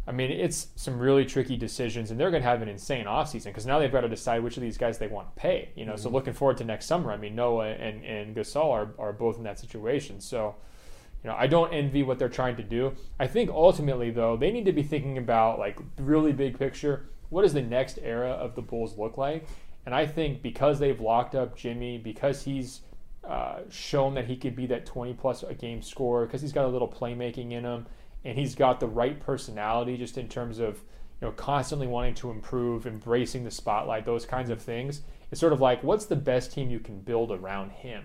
I 0.09 0.13
mean, 0.13 0.31
it's 0.31 0.69
some 0.75 0.99
really 0.99 1.27
tricky 1.27 1.59
decisions, 1.59 2.11
and 2.11 2.19
they're 2.19 2.31
going 2.31 2.43
to 2.43 2.49
have 2.49 2.63
an 2.63 2.69
insane 2.69 3.05
offseason 3.05 3.47
because 3.47 3.67
now 3.67 3.79
they've 3.79 3.93
got 3.93 4.01
to 4.01 4.09
decide 4.09 4.43
which 4.43 4.57
of 4.57 4.63
these 4.63 4.79
guys 4.79 4.97
they 4.97 5.07
want 5.07 5.37
to 5.37 5.39
pay. 5.39 5.69
You 5.75 5.85
know, 5.85 5.93
mm-hmm. 5.93 6.03
so 6.03 6.09
looking 6.09 6.33
forward 6.33 6.57
to 6.59 6.65
next 6.65 6.87
summer. 6.87 7.13
I 7.13 7.19
mean, 7.19 7.35
Noah 7.35 7.73
and, 7.73 8.03
and 8.07 8.35
Gasol 8.35 8.71
are, 8.71 8.89
are 8.99 9.13
both 9.13 9.37
in 9.37 9.45
that 9.45 9.59
situation. 9.59 10.19
So, 10.19 10.55
you 11.23 11.29
know, 11.29 11.37
I 11.37 11.47
don't 11.47 11.75
envy 11.75 12.03
what 12.03 12.19
they're 12.19 12.31
trying 12.31 12.57
to 12.57 12.63
do. 12.63 12.95
I 13.21 13.27
think 13.27 13.51
ultimately, 13.51 14.11
though, 14.11 14.35
they 14.35 14.51
need 14.51 14.65
to 14.65 14.73
be 14.73 14.83
thinking 14.83 15.19
about 15.19 15.59
like 15.59 15.79
really 15.99 16.33
big 16.33 16.59
picture. 16.59 17.11
What 17.29 17.43
does 17.43 17.53
the 17.53 17.61
next 17.61 17.99
era 18.03 18.31
of 18.31 18.55
the 18.55 18.63
Bulls 18.63 18.97
look 18.97 19.19
like? 19.19 19.47
And 19.85 19.95
I 19.95 20.07
think 20.07 20.41
because 20.41 20.79
they've 20.79 20.99
locked 20.99 21.35
up 21.35 21.55
Jimmy, 21.55 21.99
because 21.99 22.43
he's 22.43 22.81
uh, 23.25 23.59
shown 23.69 24.15
that 24.15 24.25
he 24.25 24.37
could 24.37 24.57
be 24.57 24.65
that 24.69 24.87
20 24.87 25.13
plus 25.15 25.43
a 25.43 25.53
game 25.53 25.83
scorer, 25.83 26.25
because 26.25 26.41
he's 26.41 26.53
got 26.53 26.65
a 26.65 26.69
little 26.69 26.89
playmaking 26.89 27.53
in 27.53 27.65
him 27.65 27.87
and 28.29 28.39
he's 28.39 28.55
got 28.55 28.79
the 28.79 28.87
right 28.87 29.19
personality 29.19 29.97
just 29.97 30.19
in 30.19 30.29
terms 30.29 30.59
of 30.59 30.77
you 31.21 31.27
know 31.27 31.33
constantly 31.33 31.87
wanting 31.87 32.15
to 32.15 32.31
improve, 32.31 32.87
embracing 32.87 33.43
the 33.43 33.51
spotlight, 33.51 34.05
those 34.05 34.27
kinds 34.27 34.51
of 34.51 34.61
things. 34.61 35.01
It's 35.31 35.41
sort 35.41 35.55
of 35.55 35.63
like 35.63 35.83
what's 35.83 36.05
the 36.05 36.17
best 36.17 36.53
team 36.53 36.71
you 36.71 36.79
can 36.79 37.01
build 37.01 37.33
around 37.33 37.71
him, 37.71 38.05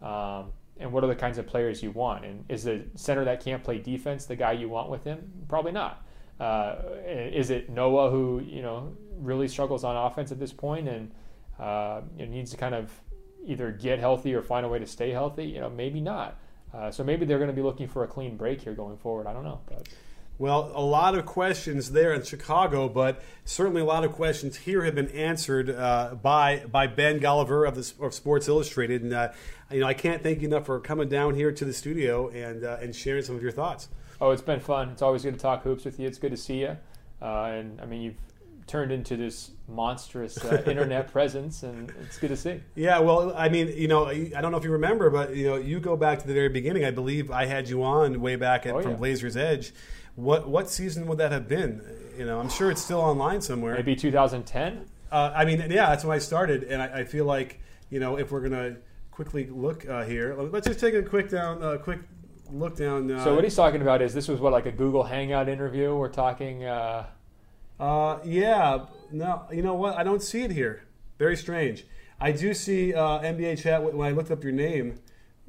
um, 0.00 0.52
and 0.78 0.92
what 0.92 1.02
are 1.02 1.08
the 1.08 1.16
kinds 1.16 1.36
of 1.38 1.48
players 1.48 1.82
you 1.82 1.90
want? 1.90 2.24
And 2.24 2.44
is 2.48 2.62
the 2.62 2.84
center 2.94 3.24
that 3.24 3.44
can't 3.44 3.62
play 3.64 3.78
defense 3.78 4.24
the 4.24 4.36
guy 4.36 4.52
you 4.52 4.68
want 4.68 4.88
with 4.88 5.02
him? 5.02 5.32
Probably 5.48 5.72
not. 5.72 6.06
Uh, 6.38 6.76
is 7.04 7.50
it 7.50 7.68
Noah 7.68 8.08
who 8.10 8.40
you 8.46 8.62
know 8.62 8.96
really 9.18 9.48
struggles 9.48 9.82
on 9.82 9.96
offense 9.96 10.30
at 10.30 10.38
this 10.38 10.52
point 10.52 10.88
and 10.88 11.10
uh, 11.58 12.02
needs 12.16 12.52
to 12.52 12.56
kind 12.56 12.74
of 12.74 12.92
either 13.44 13.72
get 13.72 13.98
healthy 13.98 14.32
or 14.32 14.42
find 14.42 14.64
a 14.64 14.68
way 14.68 14.78
to 14.78 14.86
stay 14.86 15.10
healthy? 15.10 15.46
You 15.46 15.58
know, 15.58 15.70
maybe 15.70 16.00
not. 16.00 16.38
Uh, 16.76 16.90
so 16.90 17.02
maybe 17.02 17.24
they're 17.24 17.38
going 17.38 17.50
to 17.50 17.56
be 17.56 17.62
looking 17.62 17.88
for 17.88 18.04
a 18.04 18.06
clean 18.06 18.36
break 18.36 18.60
here 18.60 18.74
going 18.74 18.98
forward. 18.98 19.26
I 19.26 19.32
don't 19.32 19.44
know. 19.44 19.60
But. 19.66 19.88
Well, 20.38 20.70
a 20.74 20.82
lot 20.82 21.16
of 21.16 21.24
questions 21.24 21.92
there 21.92 22.12
in 22.12 22.22
Chicago, 22.22 22.90
but 22.90 23.22
certainly 23.46 23.80
a 23.80 23.86
lot 23.86 24.04
of 24.04 24.12
questions 24.12 24.56
here 24.56 24.84
have 24.84 24.94
been 24.94 25.08
answered 25.08 25.70
uh, 25.70 26.14
by 26.20 26.64
by 26.70 26.86
Ben 26.86 27.20
Golliver 27.20 27.66
of 27.66 27.74
the 27.74 28.04
of 28.04 28.12
Sports 28.12 28.46
Illustrated, 28.46 29.02
and 29.02 29.14
uh, 29.14 29.32
you 29.70 29.80
know 29.80 29.86
I 29.86 29.94
can't 29.94 30.22
thank 30.22 30.42
you 30.42 30.48
enough 30.48 30.66
for 30.66 30.78
coming 30.78 31.08
down 31.08 31.34
here 31.34 31.52
to 31.52 31.64
the 31.64 31.72
studio 31.72 32.28
and 32.28 32.64
uh, 32.64 32.76
and 32.82 32.94
sharing 32.94 33.22
some 33.22 33.34
of 33.34 33.42
your 33.42 33.52
thoughts. 33.52 33.88
Oh, 34.20 34.30
it's 34.30 34.42
been 34.42 34.60
fun. 34.60 34.90
It's 34.90 35.00
always 35.00 35.22
good 35.22 35.34
to 35.34 35.40
talk 35.40 35.62
hoops 35.62 35.86
with 35.86 35.98
you. 35.98 36.06
It's 36.06 36.18
good 36.18 36.32
to 36.32 36.36
see 36.36 36.60
you, 36.60 36.76
uh, 37.22 37.44
and 37.44 37.80
I 37.80 37.86
mean 37.86 38.02
you've 38.02 38.16
turned 38.66 38.90
into 38.90 39.16
this 39.16 39.50
monstrous 39.68 40.42
uh, 40.44 40.62
internet 40.66 41.10
presence, 41.12 41.62
and 41.62 41.92
it's 42.02 42.18
good 42.18 42.28
to 42.28 42.36
see. 42.36 42.60
Yeah, 42.74 42.98
well, 42.98 43.34
I 43.36 43.48
mean, 43.48 43.68
you 43.68 43.88
know, 43.88 44.06
I 44.06 44.40
don't 44.40 44.50
know 44.50 44.58
if 44.58 44.64
you 44.64 44.72
remember, 44.72 45.10
but 45.10 45.36
you 45.36 45.46
know, 45.46 45.56
you 45.56 45.80
go 45.80 45.96
back 45.96 46.20
to 46.20 46.26
the 46.26 46.34
very 46.34 46.48
beginning. 46.48 46.84
I 46.84 46.90
believe 46.90 47.30
I 47.30 47.46
had 47.46 47.68
you 47.68 47.82
on 47.82 48.20
way 48.20 48.36
back 48.36 48.66
at, 48.66 48.74
oh, 48.74 48.78
yeah. 48.78 48.84
from 48.84 48.96
Blazers 48.96 49.36
Edge. 49.36 49.72
What 50.16 50.48
what 50.48 50.68
season 50.68 51.06
would 51.06 51.18
that 51.18 51.32
have 51.32 51.48
been? 51.48 51.82
You 52.18 52.24
know, 52.24 52.40
I'm 52.40 52.48
sure 52.48 52.70
it's 52.70 52.82
still 52.82 53.00
online 53.00 53.40
somewhere. 53.40 53.74
Maybe 53.74 53.94
2010. 53.94 54.86
Uh, 55.12 55.32
I 55.34 55.44
mean, 55.44 55.60
yeah, 55.60 55.90
that's 55.90 56.04
when 56.04 56.16
I 56.16 56.18
started, 56.18 56.64
and 56.64 56.82
I, 56.82 57.00
I 57.00 57.04
feel 57.04 57.24
like 57.24 57.60
you 57.90 58.00
know, 58.00 58.16
if 58.16 58.32
we're 58.32 58.40
gonna 58.40 58.76
quickly 59.10 59.46
look 59.46 59.88
uh, 59.88 60.04
here, 60.04 60.34
let's 60.34 60.66
just 60.66 60.80
take 60.80 60.94
a 60.94 61.02
quick 61.02 61.30
down, 61.30 61.62
uh, 61.62 61.76
quick 61.76 62.00
look 62.50 62.76
down. 62.76 63.10
Uh, 63.10 63.22
so 63.22 63.34
what 63.34 63.44
he's 63.44 63.54
talking 63.54 63.82
about 63.82 64.02
is 64.02 64.14
this 64.14 64.26
was 64.28 64.40
what 64.40 64.52
like 64.52 64.66
a 64.66 64.72
Google 64.72 65.04
Hangout 65.04 65.48
interview. 65.48 65.94
We're 65.94 66.08
talking. 66.08 66.64
Uh, 67.78 68.18
yeah, 68.24 68.86
no, 69.12 69.42
you 69.52 69.62
know 69.62 69.74
what? 69.74 69.96
I 69.96 70.02
don't 70.02 70.22
see 70.22 70.42
it 70.42 70.50
here. 70.50 70.82
Very 71.18 71.36
strange. 71.36 71.84
I 72.20 72.32
do 72.32 72.54
see 72.54 72.94
uh, 72.94 73.20
NBA 73.20 73.62
chat 73.62 73.82
when 73.82 74.06
I 74.06 74.12
looked 74.12 74.30
up 74.30 74.42
your 74.42 74.52
name. 74.52 74.98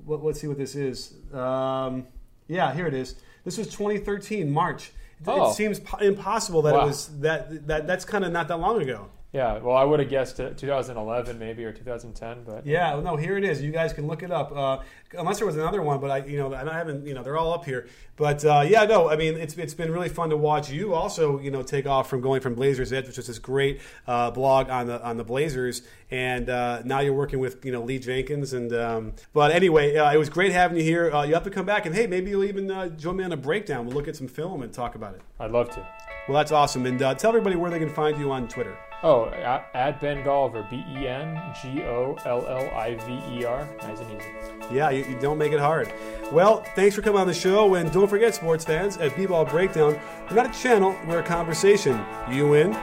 Let, 0.06 0.22
us 0.22 0.42
see 0.42 0.48
what 0.48 0.58
this 0.58 0.76
is. 0.76 1.16
Um, 1.34 2.08
yeah, 2.48 2.74
here 2.74 2.88
it 2.88 2.94
is. 2.94 3.16
This 3.46 3.58
was 3.58 3.68
2013 3.68 4.52
March. 4.52 4.92
It, 5.22 5.28
oh. 5.28 5.50
it 5.50 5.54
seems 5.54 5.80
po- 5.80 5.98
impossible 5.98 6.62
that 6.64 6.74
wow. 6.74 6.84
it 6.84 6.88
was 6.88 7.08
that 7.20 7.68
that 7.68 7.88
that's 7.88 8.06
kind 8.06 8.24
of 8.24 8.32
not 8.32 8.48
that 8.50 8.60
long 8.60 8.82
ago. 8.82 9.10
Yeah, 9.38 9.60
well, 9.60 9.78
I 9.78 9.84
would 9.84 10.00
have 10.00 10.10
guessed 10.10 10.38
2011 10.38 11.38
maybe 11.38 11.64
or 11.64 11.72
2010, 11.72 12.44
but 12.44 12.66
yeah, 12.66 13.00
no, 13.00 13.16
here 13.16 13.38
it 13.38 13.44
is. 13.44 13.62
You 13.62 13.70
guys 13.70 13.94
can 13.94 14.08
look 14.08 14.24
it 14.24 14.32
up. 14.32 14.52
Uh, 14.52 14.80
unless 15.16 15.38
there 15.38 15.46
was 15.46 15.56
another 15.56 15.80
one, 15.84 16.00
but 16.00 16.10
I, 16.10 16.26
you 16.26 16.40
know, 16.40 16.52
and 16.54 16.68
I 16.68 16.74
haven't, 16.74 17.06
you 17.06 17.14
know, 17.14 17.22
they're 17.22 17.38
all 17.38 17.54
up 17.54 17.64
here. 17.64 17.86
But 18.16 18.44
uh, 18.44 18.66
yeah, 18.68 18.86
no, 18.86 19.12
I 19.12 19.16
mean, 19.16 19.36
it's 19.36 19.56
it's 19.56 19.76
been 19.76 19.92
really 19.92 20.10
fun 20.10 20.32
to 20.32 20.38
watch 20.38 20.72
you 20.72 20.96
also, 20.96 21.40
you 21.40 21.52
know, 21.52 21.62
take 21.62 21.86
off 21.86 22.10
from 22.10 22.20
going 22.20 22.42
from 22.42 22.56
Blazers 22.56 22.92
Edge, 22.92 23.06
which 23.06 23.20
is 23.20 23.28
this 23.28 23.38
great 23.38 23.80
uh, 24.08 24.32
blog 24.32 24.72
on 24.72 24.88
the 24.88 25.00
on 25.04 25.18
the 25.18 25.24
Blazers, 25.24 25.84
and 26.10 26.50
uh, 26.50 26.82
now 26.84 27.02
you're 27.02 27.14
working 27.14 27.38
with 27.38 27.64
you 27.64 27.72
know 27.72 27.84
Lee 27.84 28.00
Jenkins, 28.00 28.54
and 28.54 28.74
um, 28.74 29.14
but 29.34 29.52
anyway, 29.52 29.96
uh, 29.98 30.12
it 30.12 30.18
was 30.18 30.30
great 30.30 30.52
having 30.52 30.78
you 30.78 30.84
here. 30.84 31.12
Uh, 31.12 31.22
you 31.22 31.36
have 31.36 31.44
to 31.44 31.52
come 31.52 31.68
back, 31.68 31.86
and 31.86 31.94
hey, 31.94 32.08
maybe 32.08 32.32
you'll 32.32 32.44
even 32.44 32.72
uh, 32.72 32.88
join 32.88 33.18
me 33.18 33.24
on 33.24 33.32
a 33.32 33.38
breakdown. 33.38 33.86
We'll 33.86 33.96
look 33.96 34.08
at 34.08 34.16
some 34.16 34.28
film 34.28 34.64
and 34.64 34.74
talk 34.74 34.96
about 34.96 35.14
it. 35.14 35.22
I'd 35.40 35.52
love 35.52 35.70
to. 35.76 35.88
Well, 36.28 36.36
that's 36.38 36.52
awesome, 36.52 36.88
and 36.88 36.98
tell 36.98 37.28
everybody 37.28 37.56
where 37.56 37.70
they 37.70 37.78
can 37.78 37.94
find 37.94 38.18
you 38.18 38.32
on 38.32 38.48
Twitter. 38.48 38.76
Oh, 39.04 39.30
at, 39.30 40.02
Ben 40.02 40.24
Golliver, 40.24 40.68
B 40.70 40.84
E 40.90 41.08
N 41.08 41.40
G 41.62 41.84
O 41.84 42.18
L 42.26 42.46
L 42.48 42.70
I 42.76 42.96
V 42.96 43.40
E 43.40 43.46
R. 43.46 43.68
Nice 43.84 44.00
and 44.00 44.12
easy. 44.12 44.28
Yeah, 44.72 44.90
you, 44.90 45.06
you, 45.06 45.20
don't 45.20 45.38
make 45.38 45.52
it 45.52 45.60
hard. 45.60 45.94
Well, 46.32 46.64
thanks 46.76 46.96
for 46.96 47.02
coming 47.02 47.22
on 47.22 47.28
the 47.28 47.34
show, 47.34 47.76
and 47.76 47.92
don't 47.92 48.08
forget, 48.08 48.34
sports 48.34 48.66
fans, 48.66 48.98
at 48.98 49.16
B-Ball 49.16 49.46
Breakdown, 49.46 50.00
we're 50.30 50.36
not 50.36 50.56
a 50.56 50.60
channel, 50.60 50.96
we're 51.08 51.20
a 51.20 51.24
conversation. 51.24 52.04
You 52.30 52.56
in? 52.56 52.78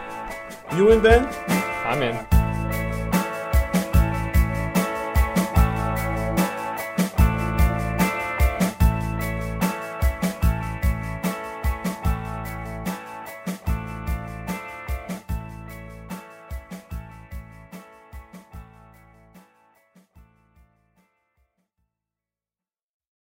You 0.76 0.92
in, 0.92 1.02
Ben? 1.02 1.26
I'm 1.84 2.02
in. 2.02 2.33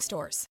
stores. 0.00 0.46